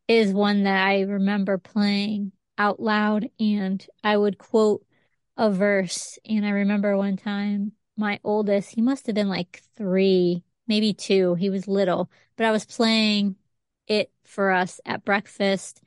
is 0.07 0.33
one 0.33 0.63
that 0.63 0.85
I 0.85 1.01
remember 1.01 1.57
playing 1.57 2.31
out 2.57 2.81
loud 2.81 3.29
and 3.39 3.85
I 4.03 4.17
would 4.17 4.37
quote 4.37 4.83
a 5.37 5.49
verse. 5.51 6.19
And 6.27 6.45
I 6.45 6.49
remember 6.49 6.97
one 6.97 7.15
time 7.15 7.73
my 7.95 8.19
oldest, 8.23 8.75
he 8.75 8.81
must 8.81 9.05
have 9.07 9.15
been 9.15 9.29
like 9.29 9.61
three, 9.77 10.43
maybe 10.67 10.93
two. 10.93 11.35
He 11.35 11.49
was 11.49 11.67
little, 11.67 12.09
but 12.35 12.45
I 12.45 12.51
was 12.51 12.65
playing 12.65 13.35
it 13.87 14.11
for 14.23 14.51
us 14.51 14.81
at 14.85 15.05
breakfast. 15.05 15.81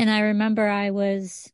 And 0.00 0.08
I 0.08 0.20
remember 0.20 0.66
I 0.66 0.92
was, 0.92 1.52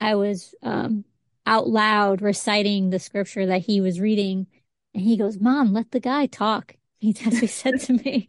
I 0.00 0.16
was, 0.16 0.52
um, 0.64 1.04
out 1.46 1.68
loud 1.68 2.22
reciting 2.22 2.90
the 2.90 2.98
scripture 2.98 3.46
that 3.46 3.62
he 3.62 3.80
was 3.80 4.00
reading. 4.00 4.48
And 4.94 5.04
he 5.04 5.16
goes, 5.16 5.38
mom, 5.38 5.72
let 5.72 5.92
the 5.92 6.00
guy 6.00 6.26
talk. 6.26 6.76
He, 7.00 7.14
that's 7.14 7.40
what 7.40 7.40
he 7.40 7.46
said 7.46 7.80
to 7.80 7.94
me. 7.94 8.28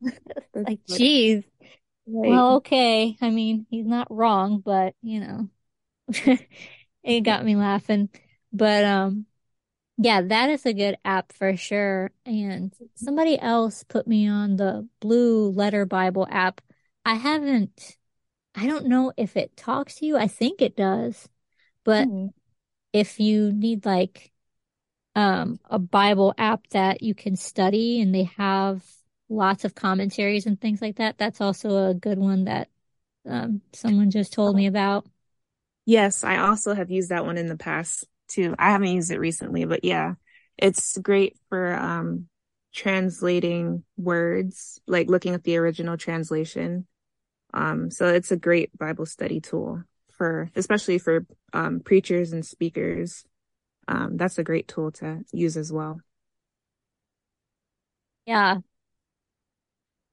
like, 0.54 0.78
geez. 0.86 1.44
Right. 2.06 2.30
Well, 2.30 2.56
okay. 2.56 3.18
I 3.20 3.30
mean, 3.30 3.66
he's 3.68 3.84
not 3.84 4.06
wrong, 4.10 4.60
but 4.60 4.94
you 5.02 5.20
know, 5.20 5.50
it 7.04 7.20
got 7.22 7.44
me 7.44 7.56
laughing. 7.56 8.08
But, 8.54 8.84
um, 8.84 9.26
yeah, 9.98 10.22
that 10.22 10.50
is 10.50 10.66
a 10.66 10.74
good 10.74 10.98
app 11.04 11.32
for 11.32 11.56
sure. 11.56 12.10
And 12.26 12.72
somebody 12.96 13.38
else 13.38 13.84
put 13.84 14.06
me 14.06 14.28
on 14.28 14.56
the 14.56 14.88
Blue 15.00 15.50
Letter 15.50 15.86
Bible 15.86 16.26
app. 16.30 16.60
I 17.04 17.16
haven't, 17.16 17.96
I 18.56 18.66
don't 18.66 18.86
know 18.86 19.12
if 19.16 19.36
it 19.36 19.56
talks 19.56 19.96
to 19.96 20.06
you. 20.06 20.16
I 20.16 20.28
think 20.28 20.62
it 20.62 20.76
does. 20.76 21.28
But 21.84 22.08
mm-hmm. 22.08 22.28
if 22.92 23.20
you 23.20 23.52
need 23.52 23.84
like 23.84 24.32
um, 25.14 25.60
a 25.68 25.78
Bible 25.78 26.34
app 26.38 26.66
that 26.68 27.02
you 27.02 27.14
can 27.14 27.36
study 27.36 28.00
and 28.00 28.14
they 28.14 28.24
have 28.36 28.82
lots 29.28 29.64
of 29.64 29.74
commentaries 29.74 30.46
and 30.46 30.60
things 30.60 30.80
like 30.80 30.96
that, 30.96 31.18
that's 31.18 31.40
also 31.40 31.90
a 31.90 31.94
good 31.94 32.18
one 32.18 32.44
that 32.44 32.68
um, 33.28 33.60
someone 33.72 34.10
just 34.10 34.32
told 34.32 34.56
me 34.56 34.66
about. 34.66 35.06
Yes, 35.84 36.24
I 36.24 36.38
also 36.38 36.74
have 36.74 36.90
used 36.90 37.10
that 37.10 37.26
one 37.26 37.38
in 37.38 37.46
the 37.46 37.56
past 37.56 38.04
too. 38.28 38.54
I 38.58 38.70
haven't 38.70 38.88
used 38.88 39.10
it 39.10 39.20
recently, 39.20 39.64
but 39.64 39.84
yeah, 39.84 40.14
it's 40.56 40.98
great 40.98 41.36
for 41.48 41.74
um, 41.74 42.28
translating 42.74 43.84
words, 43.96 44.80
like 44.86 45.08
looking 45.08 45.34
at 45.34 45.44
the 45.44 45.56
original 45.56 45.96
translation. 45.96 46.86
Um, 47.56 47.90
so 47.90 48.06
it's 48.06 48.30
a 48.30 48.36
great 48.36 48.76
Bible 48.76 49.06
study 49.06 49.40
tool 49.40 49.82
for, 50.12 50.50
especially 50.54 50.98
for 50.98 51.26
um, 51.54 51.80
preachers 51.80 52.32
and 52.32 52.44
speakers. 52.44 53.24
Um, 53.88 54.18
that's 54.18 54.38
a 54.38 54.44
great 54.44 54.68
tool 54.68 54.92
to 54.92 55.22
use 55.32 55.56
as 55.56 55.72
well. 55.72 55.98
Yeah. 58.26 58.58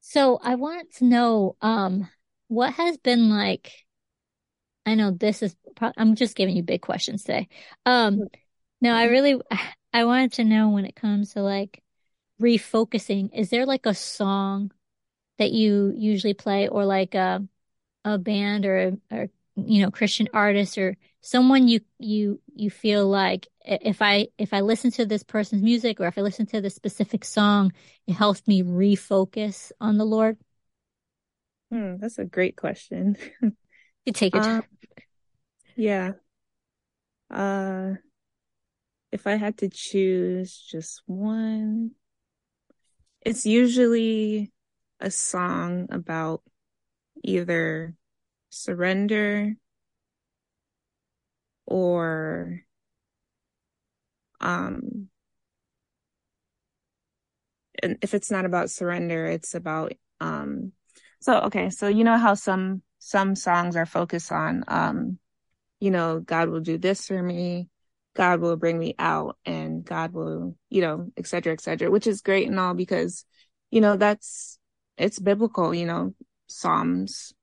So 0.00 0.38
I 0.42 0.54
want 0.54 0.94
to 0.94 1.04
know, 1.04 1.56
um, 1.60 2.08
what 2.48 2.72
has 2.74 2.96
been 2.96 3.28
like 3.28 3.84
I 4.86 4.94
know 4.94 5.10
this 5.10 5.42
is, 5.42 5.54
pro- 5.76 5.92
I'm 5.96 6.14
just 6.14 6.36
giving 6.36 6.56
you 6.56 6.62
big 6.62 6.82
questions 6.82 7.22
today. 7.24 7.48
Um, 7.86 8.20
no, 8.80 8.94
I 8.94 9.04
really, 9.04 9.40
I 9.92 10.04
wanted 10.04 10.32
to 10.34 10.44
know 10.44 10.70
when 10.70 10.84
it 10.84 10.96
comes 10.96 11.34
to 11.34 11.42
like 11.42 11.82
refocusing, 12.40 13.30
is 13.32 13.50
there 13.50 13.66
like 13.66 13.86
a 13.86 13.94
song 13.94 14.72
that 15.38 15.52
you 15.52 15.92
usually 15.96 16.34
play 16.34 16.68
or 16.68 16.84
like 16.84 17.14
a, 17.14 17.46
a 18.04 18.18
band 18.18 18.66
or, 18.66 18.94
or, 19.10 19.28
you 19.56 19.82
know, 19.82 19.90
Christian 19.90 20.28
artist 20.34 20.78
or 20.78 20.96
someone 21.20 21.68
you, 21.68 21.80
you, 21.98 22.40
you 22.54 22.70
feel 22.70 23.06
like 23.08 23.48
if 23.64 24.02
I, 24.02 24.28
if 24.38 24.52
I 24.52 24.60
listen 24.60 24.90
to 24.92 25.06
this 25.06 25.22
person's 25.22 25.62
music 25.62 26.00
or 26.00 26.06
if 26.06 26.18
I 26.18 26.22
listen 26.22 26.46
to 26.46 26.60
this 26.60 26.74
specific 26.74 27.24
song, 27.24 27.72
it 28.06 28.14
helps 28.14 28.46
me 28.46 28.62
refocus 28.62 29.72
on 29.80 29.98
the 29.98 30.06
Lord? 30.06 30.38
Hmm, 31.70 31.96
that's 31.98 32.18
a 32.18 32.24
great 32.24 32.56
question. 32.56 33.16
You 34.06 34.12
take 34.12 34.34
your 34.34 34.42
time. 34.42 34.58
Um, 34.58 34.64
yeah. 35.76 36.12
Uh, 37.30 37.94
if 39.12 39.26
I 39.26 39.36
had 39.36 39.58
to 39.58 39.68
choose 39.68 40.58
just 40.58 41.02
one, 41.06 41.92
it's 43.22 43.46
usually 43.46 44.52
a 45.04 45.10
song 45.10 45.86
about 45.90 46.42
either 47.22 47.94
surrender 48.48 49.54
or 51.66 52.62
um 54.40 55.08
and 57.82 57.98
if 58.00 58.14
it's 58.14 58.30
not 58.30 58.46
about 58.46 58.70
surrender 58.70 59.26
it's 59.26 59.54
about 59.54 59.92
um 60.20 60.72
so 61.20 61.40
okay 61.40 61.68
so 61.68 61.86
you 61.86 62.02
know 62.02 62.16
how 62.16 62.32
some 62.32 62.80
some 62.98 63.34
songs 63.34 63.76
are 63.76 63.86
focused 63.86 64.32
on 64.32 64.64
um 64.68 65.18
you 65.80 65.90
know 65.90 66.18
god 66.20 66.48
will 66.48 66.60
do 66.60 66.78
this 66.78 67.08
for 67.08 67.22
me 67.22 67.68
god 68.16 68.40
will 68.40 68.56
bring 68.56 68.78
me 68.78 68.94
out 68.98 69.36
and 69.44 69.84
god 69.84 70.14
will 70.14 70.56
you 70.70 70.80
know 70.80 71.10
et 71.18 71.26
cetera 71.26 71.52
et 71.52 71.60
cetera 71.60 71.90
which 71.90 72.06
is 72.06 72.22
great 72.22 72.48
and 72.48 72.58
all 72.58 72.72
because 72.72 73.26
you 73.70 73.82
know 73.82 73.98
that's 73.98 74.58
it's 74.96 75.18
biblical 75.18 75.74
you 75.74 75.86
know 75.86 76.14
psalms 76.46 77.34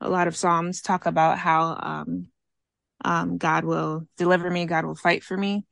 a 0.00 0.08
lot 0.08 0.28
of 0.28 0.36
psalms 0.36 0.82
talk 0.82 1.06
about 1.06 1.38
how 1.38 1.78
um 1.80 2.26
um 3.04 3.38
god 3.38 3.64
will 3.64 4.06
deliver 4.16 4.50
me 4.50 4.66
god 4.66 4.84
will 4.84 4.94
fight 4.94 5.22
for 5.22 5.36
me. 5.36 5.64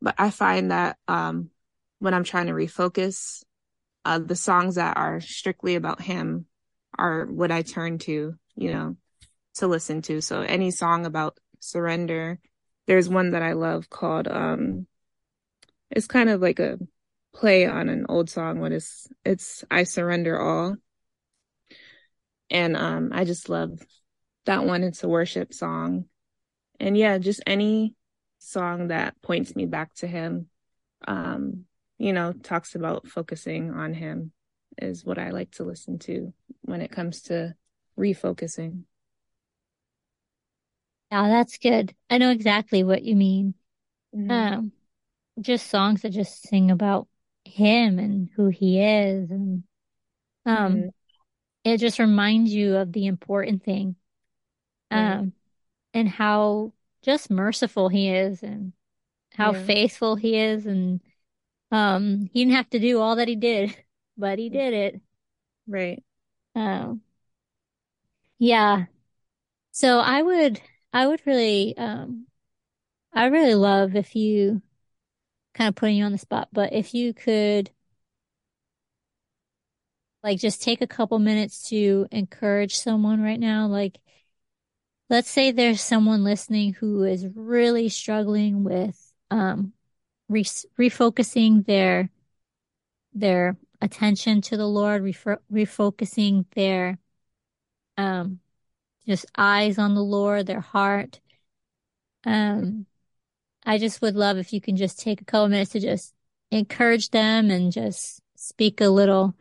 But 0.00 0.14
i 0.18 0.30
find 0.30 0.70
that 0.70 0.96
um 1.08 1.50
when 1.98 2.14
i'm 2.14 2.24
trying 2.24 2.46
to 2.46 2.52
refocus 2.52 3.42
uh 4.04 4.18
the 4.18 4.36
songs 4.36 4.74
that 4.74 4.96
are 4.96 5.20
strictly 5.20 5.76
about 5.76 6.02
him 6.02 6.46
are 6.98 7.24
what 7.26 7.50
i 7.50 7.62
turn 7.62 7.98
to 7.98 8.34
you 8.56 8.72
know 8.72 8.96
to 9.54 9.68
listen 9.68 10.02
to. 10.02 10.20
So 10.20 10.40
any 10.40 10.72
song 10.72 11.06
about 11.06 11.38
surrender 11.60 12.38
there's 12.86 13.08
one 13.08 13.30
that 13.30 13.42
i 13.42 13.52
love 13.52 13.88
called 13.88 14.28
um 14.28 14.86
it's 15.90 16.06
kind 16.06 16.28
of 16.28 16.40
like 16.42 16.58
a 16.58 16.78
play 17.34 17.66
on 17.66 17.88
an 17.88 18.06
old 18.08 18.30
song 18.30 18.60
when 18.60 18.72
it's 18.72 19.08
it's 19.24 19.64
i 19.70 19.82
surrender 19.84 20.40
all 20.40 20.76
and 22.50 22.76
um 22.76 23.10
i 23.12 23.24
just 23.24 23.48
love 23.48 23.80
that 24.46 24.64
one 24.64 24.82
it's 24.82 25.02
a 25.02 25.08
worship 25.08 25.52
song 25.52 26.04
and 26.80 26.96
yeah 26.96 27.18
just 27.18 27.42
any 27.46 27.94
song 28.38 28.88
that 28.88 29.20
points 29.22 29.56
me 29.56 29.66
back 29.66 29.94
to 29.94 30.06
him 30.06 30.48
um 31.08 31.64
you 31.98 32.12
know 32.12 32.32
talks 32.32 32.74
about 32.74 33.06
focusing 33.08 33.72
on 33.72 33.94
him 33.94 34.32
is 34.80 35.04
what 35.04 35.18
i 35.18 35.30
like 35.30 35.50
to 35.50 35.64
listen 35.64 35.98
to 35.98 36.32
when 36.62 36.80
it 36.80 36.90
comes 36.90 37.22
to 37.22 37.54
refocusing 37.98 38.82
Yeah, 41.10 41.28
that's 41.28 41.58
good. 41.58 41.94
I 42.10 42.18
know 42.18 42.30
exactly 42.30 42.82
what 42.82 43.02
you 43.04 43.14
mean. 43.14 43.54
Mhm. 44.14 44.34
Um, 44.34 44.72
just 45.40 45.68
songs 45.68 46.02
that 46.02 46.10
just 46.10 46.42
sing 46.42 46.70
about 46.70 47.08
him 47.54 47.98
and 47.98 48.30
who 48.36 48.48
he 48.48 48.80
is 48.80 49.30
and 49.30 49.64
um 50.46 50.86
Mhm. 50.86 50.90
it 51.64 51.78
just 51.78 51.98
reminds 52.00 52.52
you 52.54 52.76
of 52.76 52.92
the 52.92 53.06
important 53.06 53.64
thing. 53.64 53.96
Um 54.90 55.34
and 55.94 56.08
how 56.08 56.72
just 57.02 57.30
merciful 57.30 57.88
he 57.90 58.10
is 58.10 58.42
and 58.42 58.72
how 59.34 59.52
Yeah. 59.52 59.54
faithful 59.54 60.16
he 60.16 60.36
is 60.38 60.66
and 60.66 61.00
um 61.72 62.30
he 62.32 62.44
didn't 62.44 62.56
have 62.56 62.70
to 62.72 62.80
do 62.80 63.00
all 63.00 63.16
that 63.16 63.28
he 63.28 63.36
did, 63.36 63.76
but 64.18 64.38
he 64.40 64.50
did 64.50 64.74
it. 64.74 65.02
right 65.66 66.02
Um 66.54 67.02
yeah. 68.38 68.86
So 69.72 70.00
I 70.00 70.22
would 70.22 70.62
I 70.94 71.08
would 71.08 71.22
really 71.26 71.76
um 71.78 72.28
I 73.14 73.26
really 73.26 73.56
love 73.56 73.96
if 73.96 74.16
you 74.16 74.62
kind 75.54 75.68
of 75.68 75.74
putting 75.76 75.96
you 75.96 76.04
on 76.04 76.12
the 76.12 76.18
spot, 76.18 76.48
but 76.52 76.72
if 76.72 76.94
you 76.94 77.14
could 77.14 77.70
like 80.22 80.40
just 80.40 80.62
take 80.62 80.80
a 80.80 80.86
couple 80.86 81.18
minutes 81.18 81.68
to 81.68 82.06
encourage 82.10 82.76
someone 82.76 83.22
right 83.22 83.38
now, 83.38 83.66
like 83.66 84.00
let's 85.10 85.30
say 85.30 85.50
there's 85.50 85.80
someone 85.80 86.24
listening 86.24 86.72
who 86.74 87.04
is 87.04 87.26
really 87.34 87.88
struggling 87.88 88.64
with 88.64 89.12
um 89.30 89.72
re 90.28 90.44
refocusing 90.44 91.64
their 91.66 92.10
their 93.12 93.56
attention 93.80 94.40
to 94.42 94.56
the 94.56 94.66
Lord, 94.66 95.02
refo 95.02 95.38
refocusing 95.52 96.46
their 96.54 96.98
um 97.96 98.40
just 99.06 99.26
eyes 99.36 99.78
on 99.78 99.94
the 99.94 100.02
Lord, 100.04 100.46
their 100.46 100.60
heart. 100.60 101.20
Um 102.24 102.86
I 103.66 103.78
just 103.78 104.02
would 104.02 104.16
love 104.16 104.36
if 104.36 104.52
you 104.52 104.60
can 104.60 104.76
just 104.76 105.00
take 105.00 105.20
a 105.20 105.24
couple 105.24 105.48
minutes 105.48 105.72
to 105.72 105.80
just 105.80 106.14
encourage 106.50 107.10
them 107.10 107.50
and 107.50 107.72
just 107.72 108.20
speak 108.36 108.80
a 108.80 108.88
little, 108.88 109.34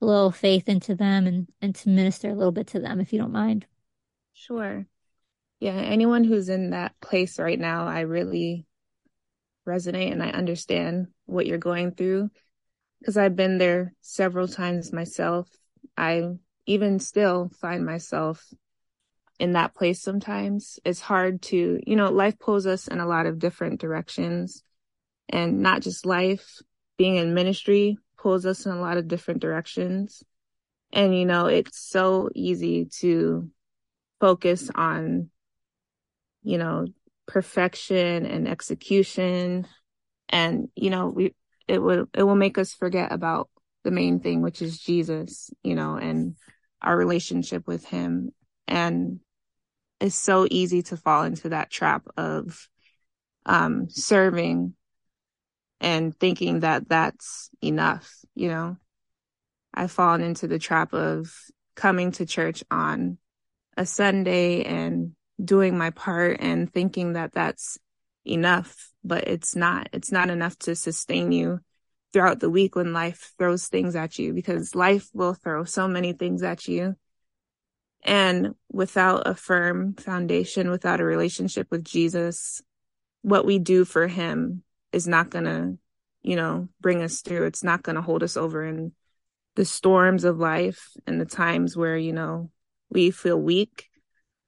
a 0.00 0.06
little 0.06 0.30
faith 0.30 0.68
into 0.68 0.94
them 0.94 1.26
and, 1.26 1.48
and 1.60 1.74
to 1.76 1.88
minister 1.88 2.30
a 2.30 2.34
little 2.34 2.52
bit 2.52 2.66
to 2.68 2.80
them, 2.80 3.00
if 3.00 3.12
you 3.12 3.18
don't 3.18 3.32
mind. 3.32 3.66
Sure. 4.34 4.86
Yeah, 5.60 5.74
anyone 5.74 6.24
who's 6.24 6.48
in 6.48 6.70
that 6.70 6.92
place 7.00 7.38
right 7.38 7.58
now, 7.58 7.86
I 7.86 8.00
really 8.00 8.66
resonate 9.66 10.12
and 10.12 10.22
I 10.22 10.30
understand 10.30 11.08
what 11.26 11.46
you're 11.46 11.58
going 11.58 11.92
through 11.92 12.30
because 12.98 13.16
I've 13.16 13.36
been 13.36 13.58
there 13.58 13.94
several 14.00 14.48
times 14.48 14.92
myself. 14.92 15.48
I 15.96 16.30
even 16.66 16.98
still 16.98 17.50
find 17.60 17.84
myself 17.84 18.44
in 19.38 19.52
that 19.52 19.74
place 19.74 20.00
sometimes. 20.00 20.78
It's 20.84 21.00
hard 21.00 21.42
to, 21.42 21.80
you 21.86 21.96
know, 21.96 22.10
life 22.10 22.38
pulls 22.38 22.66
us 22.66 22.88
in 22.88 23.00
a 23.00 23.06
lot 23.06 23.26
of 23.26 23.38
different 23.38 23.80
directions 23.80 24.62
and 25.28 25.60
not 25.60 25.82
just 25.82 26.06
life, 26.06 26.60
being 26.98 27.16
in 27.16 27.34
ministry 27.34 27.98
pulls 28.18 28.46
us 28.46 28.66
in 28.66 28.72
a 28.72 28.80
lot 28.80 28.98
of 28.98 29.08
different 29.08 29.40
directions. 29.40 30.22
And, 30.92 31.16
you 31.16 31.24
know, 31.24 31.46
it's 31.46 31.78
so 31.78 32.28
easy 32.34 32.84
to 33.00 33.50
focus 34.20 34.70
on, 34.74 35.30
you 36.42 36.58
know, 36.58 36.86
perfection 37.26 38.26
and 38.26 38.46
execution. 38.46 39.66
And, 40.28 40.68
you 40.76 40.90
know, 40.90 41.08
we, 41.08 41.34
it 41.66 41.82
will, 41.82 42.06
it 42.14 42.22
will 42.22 42.36
make 42.36 42.58
us 42.58 42.74
forget 42.74 43.10
about 43.10 43.48
the 43.84 43.90
main 43.90 44.20
thing, 44.20 44.42
which 44.42 44.62
is 44.62 44.78
Jesus, 44.78 45.50
you 45.62 45.74
know, 45.74 45.96
and 45.96 46.36
our 46.80 46.96
relationship 46.96 47.66
with 47.66 47.84
him. 47.84 48.30
And 48.72 49.20
it's 50.00 50.16
so 50.16 50.46
easy 50.50 50.82
to 50.84 50.96
fall 50.96 51.24
into 51.24 51.50
that 51.50 51.70
trap 51.70 52.06
of, 52.16 52.68
um, 53.44 53.90
serving 53.90 54.74
and 55.80 56.16
thinking 56.18 56.60
that 56.60 56.88
that's 56.88 57.50
enough, 57.62 58.10
you 58.34 58.48
know. 58.48 58.78
I've 59.74 59.92
fallen 59.92 60.22
into 60.22 60.46
the 60.46 60.58
trap 60.58 60.94
of 60.94 61.34
coming 61.74 62.12
to 62.12 62.26
church 62.26 62.64
on 62.70 63.18
a 63.76 63.84
Sunday 63.84 64.64
and 64.64 65.12
doing 65.42 65.76
my 65.76 65.90
part 65.90 66.38
and 66.40 66.72
thinking 66.72 67.14
that 67.14 67.32
that's 67.32 67.78
enough, 68.24 68.90
but 69.04 69.28
it's 69.28 69.54
not. 69.54 69.88
It's 69.92 70.12
not 70.12 70.30
enough 70.30 70.58
to 70.60 70.74
sustain 70.74 71.32
you 71.32 71.60
throughout 72.12 72.40
the 72.40 72.50
week 72.50 72.76
when 72.76 72.92
life 72.92 73.32
throws 73.38 73.68
things 73.68 73.96
at 73.96 74.18
you 74.18 74.32
because 74.32 74.74
life 74.74 75.08
will 75.12 75.34
throw 75.34 75.64
so 75.64 75.88
many 75.88 76.12
things 76.12 76.42
at 76.42 76.68
you. 76.68 76.96
And 78.02 78.54
without 78.70 79.26
a 79.26 79.34
firm 79.34 79.94
foundation, 79.94 80.70
without 80.70 81.00
a 81.00 81.04
relationship 81.04 81.68
with 81.70 81.84
Jesus, 81.84 82.60
what 83.22 83.46
we 83.46 83.58
do 83.58 83.84
for 83.84 84.08
him 84.08 84.64
is 84.92 85.06
not 85.06 85.30
going 85.30 85.44
to, 85.44 85.78
you 86.22 86.36
know, 86.36 86.68
bring 86.80 87.02
us 87.02 87.20
through. 87.20 87.46
It's 87.46 87.62
not 87.62 87.82
going 87.82 87.96
to 87.96 88.02
hold 88.02 88.22
us 88.22 88.36
over 88.36 88.64
in 88.64 88.92
the 89.54 89.64
storms 89.64 90.24
of 90.24 90.38
life 90.38 90.90
and 91.06 91.20
the 91.20 91.26
times 91.26 91.76
where, 91.76 91.96
you 91.96 92.12
know, 92.12 92.50
we 92.90 93.10
feel 93.10 93.40
weak. 93.40 93.88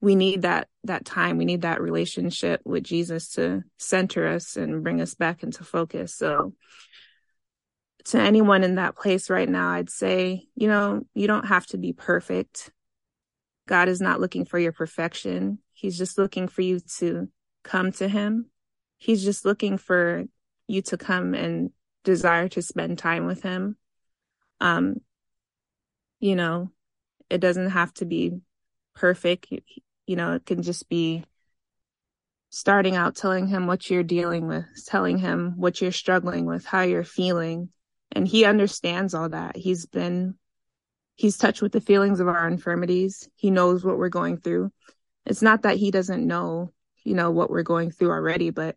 We 0.01 0.17
need 0.17 0.43
that, 0.43 0.69
that 0.85 1.05
time. 1.05 1.39
We 1.39 1.45
need 1.45 1.63
that 1.63 1.81
relationship 1.81 2.61
with 2.65 2.85
Jesus 2.85 3.31
to 3.35 3.63
center 3.79 4.27
us 4.27 4.57
and 4.57 4.83
bring 4.83 5.01
us 5.01 5.15
back 5.15 5.43
into 5.43 5.65
focus. 5.65 6.15
So 6.15 6.55
to 8.07 8.21
anyone 8.21 8.65
in 8.65 8.75
that 8.75 8.97
place 8.97 9.31
right 9.31 9.49
now, 9.49 9.71
I'd 9.71 9.89
say, 9.89 10.47
you 10.55 10.69
know, 10.69 11.03
you 11.15 11.27
don't 11.27 11.47
have 11.47 11.67
to 11.69 11.79
be 11.79 11.93
perfect. 11.93 12.71
God 13.67 13.89
is 13.89 14.01
not 14.01 14.21
looking 14.21 14.45
for 14.45 14.59
your 14.59 14.73
perfection. 14.73 15.59
He's 15.73 15.97
just 15.97 16.19
looking 16.19 16.49
for 16.49 16.63
you 16.63 16.81
to 16.99 17.29
come 17.63 17.93
to 17.93 18.09
him. 18.09 18.51
He's 18.99 19.25
just 19.25 19.45
looking 19.45 19.79
for 19.79 20.25
you 20.67 20.83
to 20.83 20.97
come 20.97 21.35
and 21.35 21.71
desire 22.05 22.49
to 22.49 22.63
spend 22.63 22.99
time 22.99 23.27
with 23.27 23.43
him. 23.43 23.77
Um, 24.61 25.01
you 26.21 26.37
know, 26.37 26.71
it 27.29 27.39
doesn't 27.39 27.71
have 27.71 27.93
to 27.95 28.05
be 28.05 28.41
perfect. 28.95 29.53
You 30.07 30.17
know, 30.17 30.35
it 30.35 30.47
can 30.47 30.63
just 30.63 30.89
be 30.89 31.25
starting 32.51 32.95
out 32.95 33.17
telling 33.17 33.49
him 33.49 33.67
what 33.67 33.91
you're 33.91 34.05
dealing 34.05 34.47
with, 34.47 34.65
telling 34.87 35.19
him 35.19 35.55
what 35.57 35.81
you're 35.81 35.93
struggling 35.93 36.47
with, 36.47 36.65
how 36.65 36.83
you're 36.83 37.05
feeling. 37.05 37.69
And 38.13 38.29
he 38.29 38.45
understands 38.45 39.13
all 39.13 39.31
that. 39.31 39.57
He's 39.57 39.87
been, 39.87 40.37
he's 41.17 41.37
touched 41.37 41.63
with 41.63 41.73
the 41.73 41.81
feelings 41.81 42.21
of 42.21 42.29
our 42.29 42.47
infirmities. 42.49 43.29
He 43.37 43.51
knows 43.51 43.85
what 43.85 43.99
we're 43.99 44.09
going 44.09 44.39
through. 44.39 44.73
It's 45.27 45.43
not 45.43 45.63
that 45.63 45.77
he 45.77 45.91
doesn't 45.91 46.27
know, 46.27 46.73
you 47.05 47.15
know, 47.15 47.31
what 47.31 47.51
we're 47.51 47.63
going 47.63 47.91
through 47.91 48.11
already, 48.11 48.51
but 48.51 48.77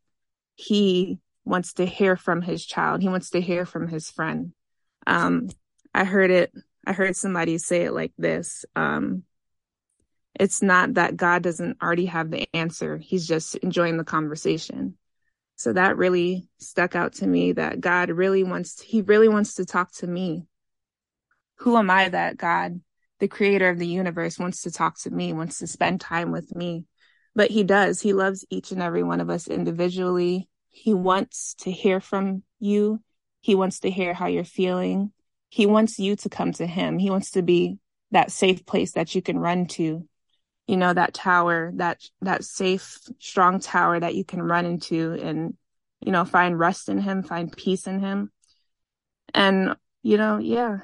he 0.56 1.20
wants 1.46 1.74
to 1.74 1.86
hear 1.86 2.16
from 2.16 2.42
his 2.42 2.66
child. 2.66 3.02
He 3.02 3.10
wants 3.10 3.32
to 3.32 3.42
hear 3.42 3.66
from 3.66 3.88
his 3.88 4.10
friend. 4.10 4.54
Um, 5.06 5.50
I 5.94 6.04
heard 6.04 6.32
it, 6.32 6.52
I 6.86 6.94
heard 6.94 7.16
somebody 7.16 7.58
say 7.58 7.84
it 7.84 7.94
like 7.94 8.14
this. 8.18 8.66
Um, 8.76 9.24
it's 10.40 10.62
not 10.62 10.94
that 10.96 11.18
God 11.18 11.42
doesn't 11.42 11.82
already 11.82 12.06
have 12.06 12.30
the 12.30 12.48
answer. 12.54 12.98
He's 12.98 13.28
just 13.28 13.56
enjoying 13.56 13.98
the 13.98 14.04
conversation. 14.04 14.98
So 15.56 15.74
that 15.74 15.98
really 15.98 16.48
stuck 16.60 16.96
out 16.96 17.14
to 17.16 17.28
me 17.28 17.54
that 17.54 17.82
God 17.82 18.12
really 18.12 18.44
wants, 18.44 18.80
he 18.80 19.02
really 19.02 19.28
wants 19.28 19.56
to 19.56 19.66
talk 19.66 19.92
to 19.94 20.08
me. 20.08 20.46
Who 21.58 21.78
am 21.78 21.90
I 21.90 22.10
that 22.10 22.38
God, 22.38 22.82
the 23.20 23.28
creator 23.28 23.70
of 23.70 23.80
the 23.80 23.88
universe 23.88 24.40
wants 24.40 24.64
to 24.64 24.72
talk 24.72 24.98
to 25.00 25.10
me, 25.10 25.34
wants 25.34 25.60
to 25.60 25.68
spend 25.68 26.02
time 26.02 26.32
with 26.32 26.56
me? 26.56 26.86
But 27.36 27.52
he 27.52 27.64
does. 27.64 28.02
He 28.02 28.14
loves 28.14 28.46
each 28.50 28.72
and 28.72 28.82
every 28.82 29.04
one 29.04 29.22
of 29.22 29.30
us 29.30 29.48
individually. 29.48 30.50
He 30.70 30.94
wants 30.94 31.56
to 31.60 31.72
hear 31.72 32.00
from 32.00 32.44
you. 32.60 33.02
He 33.42 33.56
wants 33.56 33.80
to 33.82 33.90
hear 33.90 34.14
how 34.14 34.28
you're 34.28 34.44
feeling. 34.44 35.12
He 35.50 35.66
wants 35.66 36.00
you 36.00 36.16
to 36.18 36.30
come 36.30 36.52
to 36.54 36.66
him. 36.66 37.00
He 37.00 37.10
wants 37.10 37.32
to 37.32 37.42
be 37.42 37.78
that 38.12 38.32
safe 38.32 38.66
place 38.66 38.94
that 38.94 39.16
you 39.16 39.22
can 39.22 39.38
run 39.38 39.68
to 39.68 40.08
you 40.68 40.76
know 40.76 40.94
that 40.94 41.14
tower 41.14 41.72
that 41.76 42.02
that 42.22 42.44
safe 42.44 42.98
strong 43.20 43.60
tower 43.60 44.00
that 44.00 44.16
you 44.16 44.24
can 44.24 44.42
run 44.42 44.66
into 44.66 45.14
and 45.14 45.56
you 46.02 46.12
know 46.12 46.26
find 46.26 46.60
rest 46.60 46.90
in 46.90 47.00
him 47.00 47.24
find 47.24 47.56
peace 47.56 47.88
in 47.88 48.00
him 48.00 48.32
and 49.34 49.76
you 50.04 50.18
know 50.18 50.38
yeah 50.38 50.80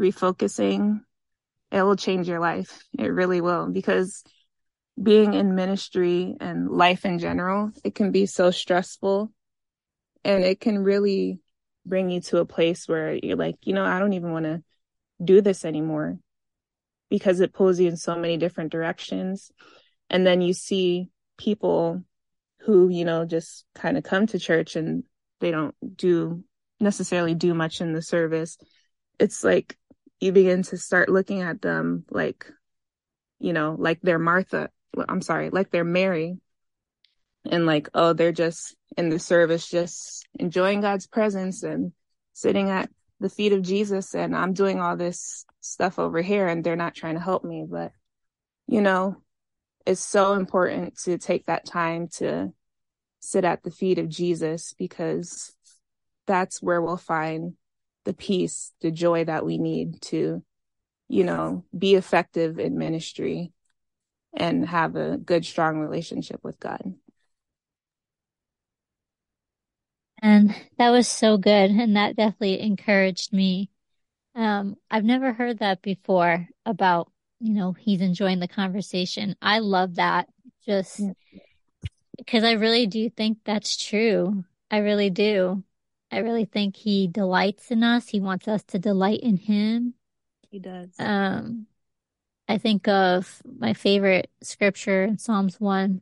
refocusing 0.00 1.00
it 1.70 1.82
will 1.82 1.96
change 1.96 2.28
your 2.28 2.40
life 2.40 2.84
it 2.98 3.08
really 3.08 3.40
will 3.40 3.66
because 3.66 4.22
being 5.00 5.34
in 5.34 5.54
ministry 5.54 6.36
and 6.40 6.70
life 6.70 7.04
in 7.04 7.18
general 7.18 7.70
it 7.84 7.94
can 7.94 8.10
be 8.10 8.26
so 8.26 8.50
stressful 8.50 9.32
and 10.24 10.44
it 10.44 10.60
can 10.60 10.82
really 10.82 11.40
bring 11.86 12.10
you 12.10 12.20
to 12.20 12.38
a 12.38 12.44
place 12.44 12.88
where 12.88 13.14
you're 13.14 13.36
like 13.36 13.56
you 13.62 13.74
know 13.74 13.84
i 13.84 13.98
don't 13.98 14.12
even 14.12 14.32
want 14.32 14.44
to 14.44 14.62
do 15.22 15.40
this 15.40 15.64
anymore 15.64 16.18
because 17.10 17.40
it 17.40 17.52
pulls 17.52 17.80
you 17.80 17.88
in 17.88 17.96
so 17.96 18.16
many 18.16 18.36
different 18.36 18.72
directions. 18.72 19.50
And 20.10 20.26
then 20.26 20.40
you 20.40 20.52
see 20.52 21.10
people 21.36 22.02
who, 22.60 22.88
you 22.88 23.04
know, 23.04 23.24
just 23.24 23.64
kind 23.74 23.96
of 23.96 24.04
come 24.04 24.26
to 24.26 24.38
church 24.38 24.76
and 24.76 25.04
they 25.40 25.50
don't 25.50 25.74
do 25.96 26.44
necessarily 26.80 27.34
do 27.34 27.54
much 27.54 27.80
in 27.80 27.92
the 27.92 28.02
service. 28.02 28.58
It's 29.18 29.42
like 29.42 29.76
you 30.20 30.32
begin 30.32 30.62
to 30.64 30.76
start 30.76 31.08
looking 31.08 31.42
at 31.42 31.62
them 31.62 32.04
like, 32.10 32.50
you 33.38 33.52
know, 33.52 33.76
like 33.78 34.00
they're 34.02 34.18
Martha. 34.18 34.70
I'm 35.08 35.22
sorry, 35.22 35.50
like 35.50 35.70
they're 35.70 35.84
Mary. 35.84 36.38
And 37.50 37.66
like, 37.66 37.88
oh, 37.94 38.12
they're 38.12 38.32
just 38.32 38.76
in 38.96 39.08
the 39.08 39.18
service, 39.18 39.68
just 39.68 40.26
enjoying 40.38 40.80
God's 40.80 41.06
presence 41.06 41.62
and 41.62 41.92
sitting 42.32 42.68
at 42.68 42.90
the 43.20 43.28
feet 43.28 43.52
of 43.52 43.62
Jesus 43.62 44.14
and 44.14 44.36
I'm 44.36 44.52
doing 44.52 44.80
all 44.80 44.96
this 44.96 45.44
stuff 45.60 45.98
over 45.98 46.20
here 46.20 46.46
and 46.46 46.62
they're 46.62 46.76
not 46.76 46.94
trying 46.94 47.14
to 47.14 47.20
help 47.20 47.44
me. 47.44 47.64
But, 47.68 47.92
you 48.66 48.80
know, 48.80 49.22
it's 49.86 50.04
so 50.04 50.34
important 50.34 50.98
to 51.04 51.16
take 51.16 51.46
that 51.46 51.64
time 51.64 52.08
to 52.16 52.52
sit 53.20 53.44
at 53.44 53.62
the 53.62 53.70
feet 53.70 53.98
of 53.98 54.08
Jesus 54.08 54.74
because 54.78 55.54
that's 56.26 56.62
where 56.62 56.82
we'll 56.82 56.96
find 56.96 57.54
the 58.08 58.14
peace, 58.14 58.72
the 58.80 58.90
joy 58.90 59.22
that 59.22 59.44
we 59.44 59.58
need 59.58 60.00
to, 60.00 60.42
you 61.10 61.24
know, 61.24 61.62
be 61.76 61.94
effective 61.94 62.58
in 62.58 62.78
ministry 62.78 63.52
and 64.34 64.66
have 64.66 64.96
a 64.96 65.18
good, 65.18 65.44
strong 65.44 65.78
relationship 65.78 66.40
with 66.42 66.58
God. 66.58 66.94
And 70.22 70.56
that 70.78 70.88
was 70.88 71.06
so 71.06 71.36
good. 71.36 71.70
And 71.70 71.96
that 71.96 72.16
definitely 72.16 72.62
encouraged 72.62 73.30
me. 73.30 73.68
Um, 74.34 74.76
I've 74.90 75.04
never 75.04 75.34
heard 75.34 75.58
that 75.58 75.82
before 75.82 76.48
about, 76.64 77.12
you 77.40 77.52
know, 77.52 77.72
he's 77.72 78.00
enjoying 78.00 78.40
the 78.40 78.48
conversation. 78.48 79.36
I 79.42 79.58
love 79.58 79.96
that 79.96 80.28
just 80.64 81.02
because 82.16 82.42
I 82.42 82.52
really 82.52 82.86
do 82.86 83.10
think 83.10 83.40
that's 83.44 83.76
true. 83.76 84.44
I 84.70 84.78
really 84.78 85.10
do. 85.10 85.62
I 86.10 86.18
really 86.18 86.44
think 86.44 86.76
he 86.76 87.06
delights 87.06 87.70
in 87.70 87.82
us. 87.82 88.08
He 88.08 88.20
wants 88.20 88.48
us 88.48 88.62
to 88.64 88.78
delight 88.78 89.20
in 89.20 89.36
him. 89.36 89.94
He 90.50 90.58
does. 90.58 90.88
Um, 90.98 91.66
I 92.48 92.58
think 92.58 92.88
of 92.88 93.42
my 93.44 93.74
favorite 93.74 94.30
scripture 94.42 95.04
in 95.04 95.18
Psalms 95.18 95.60
1. 95.60 96.00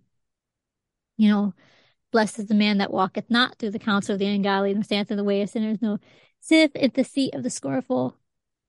You 1.17 1.29
know, 1.31 1.55
Blessed 2.13 2.39
is 2.39 2.47
the 2.47 2.55
man 2.55 2.79
that 2.79 2.93
walketh 2.93 3.29
not 3.29 3.59
through 3.59 3.73
the 3.73 3.79
counsel 3.79 4.15
of 4.15 4.19
the 4.19 4.27
ungodly, 4.27 4.73
nor 4.73 4.85
standeth 4.85 5.11
in 5.11 5.17
the 5.17 5.25
way 5.25 5.43
of 5.43 5.51
sinners, 5.51 5.79
nor 5.83 5.99
sitteth 6.41 6.77
at 6.77 6.95
the 6.95 7.05
seat 7.05 7.35
of 7.35 7.43
the 7.43 7.51
scornful. 7.51 8.17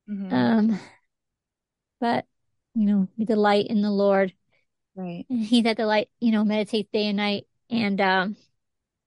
Mm-hmm. 0.10 0.34
Um, 0.34 0.80
but 2.00 2.26
you 2.74 2.86
know, 2.86 3.08
we 3.18 3.26
delight 3.26 3.68
in 3.68 3.82
the 3.82 3.92
Lord. 3.92 4.34
Right. 4.96 5.26
And 5.30 5.44
he 5.44 5.62
that 5.62 5.78
delight, 5.78 6.10
you 6.20 6.32
know, 6.32 6.44
meditates 6.44 6.90
day 6.92 7.08
and 7.08 7.18
night. 7.18 7.46
And 7.70 8.02
um, 8.02 8.36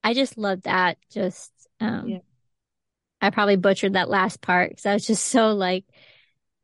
I 0.03 0.15
just 0.15 0.39
love 0.39 0.63
that. 0.63 0.99
Just 1.11 1.53
um, 1.81 2.09
yeah. 2.09 2.19
I 3.21 3.31
probably 3.31 3.57
butchered 3.57 3.95
that 3.95 4.09
last 4.09 4.41
part 4.41 4.71
because 4.71 4.87
I 4.87 4.95
was 4.95 5.07
just 5.07 5.27
so 5.27 5.53
like 5.53 5.85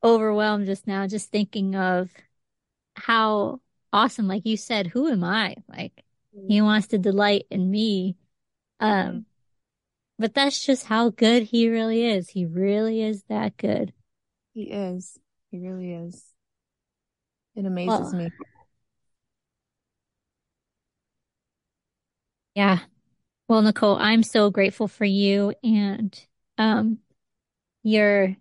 overwhelmed 0.02 0.66
just 0.66 0.86
now, 0.86 1.06
just 1.06 1.30
thinking 1.30 1.74
of 1.74 2.10
how 2.94 3.60
awesome, 3.92 4.28
like 4.28 4.46
you 4.46 4.56
said, 4.56 4.86
who 4.86 5.08
am 5.08 5.24
I? 5.24 5.56
Like 5.68 6.04
he 6.48 6.60
wants 6.60 6.88
to 6.88 6.98
delight 6.98 7.46
in 7.50 7.70
me. 7.70 8.16
Um, 8.80 9.26
but 10.18 10.34
that's 10.34 10.64
just 10.64 10.86
how 10.86 11.10
good 11.10 11.42
he 11.44 11.68
really 11.68 12.06
is. 12.06 12.30
He 12.30 12.46
really 12.46 13.02
is 13.02 13.22
that 13.28 13.56
good. 13.56 13.92
He 14.54 14.64
is. 14.64 15.18
He 15.50 15.58
really 15.58 15.92
is. 15.92 16.24
It 17.54 17.66
amazes 17.66 17.88
well, 17.88 18.12
me. 18.14 18.30
Yeah. 22.54 22.78
Well, 23.48 23.62
Nicole, 23.62 23.96
I'm 23.96 24.22
so 24.22 24.50
grateful 24.50 24.88
for 24.88 25.04
you 25.04 25.54
and 25.62 26.18
um 26.58 26.98
your 27.82 28.36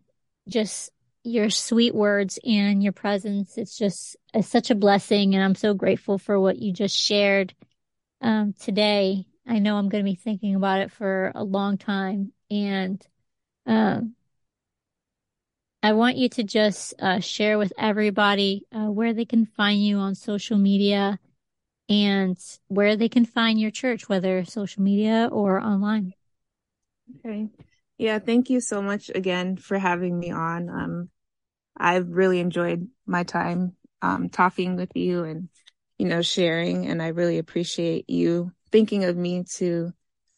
just 0.47 0.91
your 1.23 1.49
sweet 1.49 1.93
words 1.95 2.39
and 2.45 2.83
your 2.83 2.93
presence. 2.93 3.57
It's 3.57 3.77
just 3.77 4.15
it's 4.33 4.47
such 4.47 4.71
a 4.71 4.75
blessing 4.75 5.35
and 5.35 5.43
I'm 5.43 5.55
so 5.55 5.73
grateful 5.73 6.17
for 6.17 6.39
what 6.39 6.59
you 6.59 6.73
just 6.73 6.95
shared 6.97 7.53
um, 8.21 8.53
today. 8.59 9.25
I 9.47 9.59
know 9.59 9.77
I'm 9.77 9.89
going 9.89 10.03
to 10.03 10.09
be 10.11 10.15
thinking 10.15 10.55
about 10.55 10.81
it 10.81 10.91
for 10.91 11.31
a 11.35 11.43
long 11.43 11.77
time. 11.77 12.31
And 12.49 13.05
um, 13.65 14.15
I 15.83 15.93
want 15.93 16.17
you 16.17 16.29
to 16.29 16.43
just 16.43 16.95
uh, 16.99 17.19
share 17.19 17.57
with 17.57 17.73
everybody 17.77 18.65
uh, 18.71 18.89
where 18.91 19.13
they 19.13 19.25
can 19.25 19.45
find 19.45 19.83
you 19.83 19.97
on 19.97 20.15
social 20.15 20.57
media 20.57 21.19
and 21.89 22.37
where 22.67 22.95
they 22.95 23.09
can 23.09 23.25
find 23.25 23.59
your 23.59 23.71
church, 23.71 24.09
whether 24.09 24.43
social 24.45 24.83
media 24.83 25.29
or 25.31 25.59
online. 25.59 26.13
Okay. 27.19 27.47
Yeah, 27.97 28.19
thank 28.19 28.49
you 28.49 28.59
so 28.59 28.81
much 28.81 29.09
again 29.13 29.57
for 29.57 29.77
having 29.77 30.17
me 30.17 30.31
on. 30.31 30.69
Um, 30.69 31.09
I've 31.77 32.09
really 32.09 32.39
enjoyed 32.39 32.87
my 33.05 33.23
time 33.23 33.75
um, 34.01 34.29
talking 34.29 34.75
with 34.75 34.91
you 34.95 35.23
and 35.23 35.49
you 35.97 36.07
know, 36.07 36.21
sharing. 36.21 36.87
And 36.87 37.01
I 37.01 37.07
really 37.09 37.37
appreciate 37.37 38.09
you 38.09 38.51
thinking 38.71 39.05
of 39.05 39.15
me 39.15 39.45
to 39.55 39.93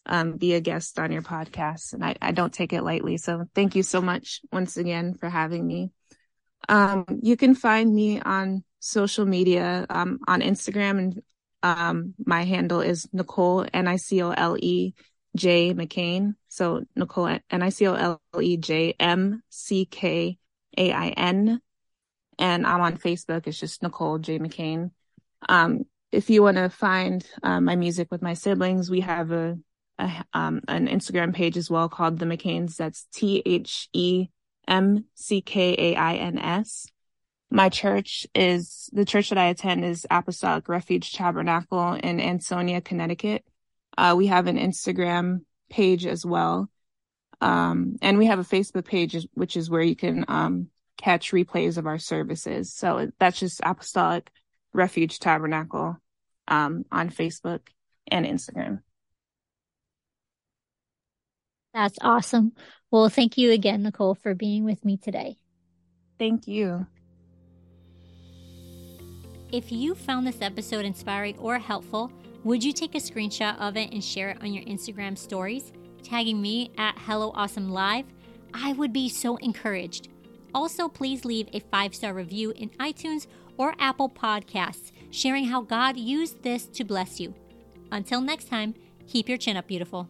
um, 0.06 0.38
be 0.38 0.54
a 0.54 0.62
guest 0.62 1.00
on 1.00 1.12
your 1.12 1.22
podcast. 1.22 1.94
And 1.94 2.04
I, 2.04 2.16
I 2.22 2.32
don't 2.32 2.54
take 2.54 2.74
it 2.74 2.84
lightly. 2.84 3.18
So 3.18 3.46
thank 3.56 3.76
you 3.76 3.84
so 3.84 4.02
much 4.02 4.42
once 4.52 4.78
again 4.78 5.16
for 5.16 5.30
having 5.30 5.66
me. 5.66 5.92
Um, 6.70 7.06
you 7.22 7.38
can 7.38 7.56
find 7.56 7.94
me 7.94 8.22
on 8.22 8.64
social 8.80 9.26
media, 9.26 9.86
um, 9.90 10.20
on 10.28 10.42
Instagram 10.42 11.00
and, 11.00 11.22
um, 11.64 12.14
my 12.24 12.44
handle 12.44 12.82
is 12.82 13.08
Nicole, 13.12 13.66
N-I-C-O-L-E 13.74 14.94
J 15.36 15.74
McKain. 15.74 16.36
So 16.48 16.84
Nicole, 16.96 17.40
N-I-C-O-L-E 17.50 18.58
J 18.58 18.96
M 19.00 19.42
C 19.50 19.86
K 19.86 20.38
A 20.78 20.92
I 20.92 21.10
N. 21.10 21.62
And 22.40 22.68
I'm 22.68 22.82
on 22.82 22.98
Facebook. 22.98 23.48
It's 23.48 23.60
just 23.60 23.82
Nicole 23.84 24.20
J 24.20 24.40
McKain. 24.40 24.92
Um, 25.50 25.86
if 26.12 26.30
you 26.30 26.44
want 26.44 26.58
to 26.58 26.70
find 26.70 27.26
uh, 27.44 27.60
my 27.60 27.76
music 27.76 28.08
with 28.12 28.22
my 28.22 28.34
siblings, 28.34 28.90
we 28.90 29.02
have 29.02 29.32
a, 29.32 29.58
a 30.00 30.26
um, 30.34 30.62
an 30.68 30.88
Instagram 30.88 31.34
page 31.34 31.58
as 31.58 31.70
well 31.70 31.90
called 31.90 32.20
the 32.20 32.26
McKains. 32.26 32.76
That's 32.76 33.08
T 33.14 33.42
H 33.46 33.90
E 33.94 34.28
M 34.68 35.06
C 35.16 35.42
K 35.42 35.76
A 35.78 35.96
I 35.96 36.16
N 36.16 36.38
S. 36.38 36.88
My 37.50 37.70
church 37.70 38.28
is 38.36 38.90
the 38.92 39.06
church 39.06 39.30
that 39.30 39.38
I 39.38 39.46
attend 39.46 39.86
is 39.86 40.06
Apostolic 40.10 40.68
Refuge 40.68 41.14
Tabernacle 41.14 41.94
in 41.94 42.20
Ansonia, 42.20 42.82
Connecticut. 42.82 43.46
Uh, 43.98 44.16
we 44.18 44.28
have 44.28 44.48
an 44.48 44.58
Instagram 44.58 45.42
page 45.70 46.06
as 46.06 46.26
well. 46.26 46.70
Um, 47.40 47.98
and 48.02 48.18
we 48.18 48.26
have 48.26 48.40
a 48.40 48.44
Facebook 48.44 48.86
page, 48.86 49.16
which 49.34 49.56
is 49.56 49.70
where 49.70 49.82
you 49.82 49.96
can 49.96 50.26
um, 50.28 50.68
catch 50.98 51.32
replays 51.32 51.78
of 51.78 51.88
our 51.88 52.00
services. 52.00 52.74
So 52.74 53.12
that's 53.20 53.40
just 53.40 53.62
Apostolic 53.64 54.30
Refuge 54.74 55.20
Tabernacle 55.20 55.98
um, 56.48 56.84
on 56.92 57.10
Facebook 57.10 57.62
and 58.08 58.26
Instagram. 58.26 58.82
That's 61.74 61.98
awesome. 62.02 62.54
Well, 62.90 63.10
thank 63.10 63.38
you 63.38 63.52
again, 63.52 63.84
Nicole, 63.84 64.16
for 64.16 64.34
being 64.34 64.66
with 64.66 64.84
me 64.84 64.98
today. 64.98 65.38
Thank 66.18 66.48
you. 66.48 66.88
If 69.52 69.72
you 69.72 69.96
found 69.96 70.28
this 70.28 70.42
episode 70.42 70.84
inspiring 70.84 71.38
or 71.38 71.58
helpful, 71.58 72.12
would 72.44 72.62
you 72.62 72.74
take 72.74 72.96
a 72.96 73.00
screenshot 73.00 73.58
of 73.60 73.78
it 73.78 73.94
and 73.94 74.04
share 74.04 74.30
it 74.30 74.42
on 74.42 74.54
your 74.54 74.64
Instagram 74.66 75.18
stories, 75.18 75.72
tagging 76.04 76.42
me 76.42 76.72
at 76.78 76.98
Hello 76.98 77.32
Awesome 77.34 77.70
Live? 77.70 78.06
I 78.54 78.74
would 78.74 78.92
be 78.92 79.08
so 79.08 79.38
encouraged. 79.38 80.10
Also, 80.54 80.90
please 80.90 81.24
leave 81.24 81.48
a 81.54 81.62
five 81.62 81.96
star 81.96 82.14
review 82.14 82.52
in 82.58 82.70
iTunes 82.72 83.28
or 83.58 83.74
Apple 83.80 84.10
Podcasts, 84.10 84.92
sharing 85.12 85.46
how 85.46 85.62
God 85.62 85.96
used 85.96 86.44
this 86.44 86.66
to 86.68 86.84
bless 86.84 87.20
you. 87.20 87.34
Until 87.92 88.20
next 88.20 88.50
time, 88.50 88.76
keep 89.08 89.30
your 89.30 89.38
chin 89.38 89.56
up, 89.56 89.68
beautiful. 89.68 90.10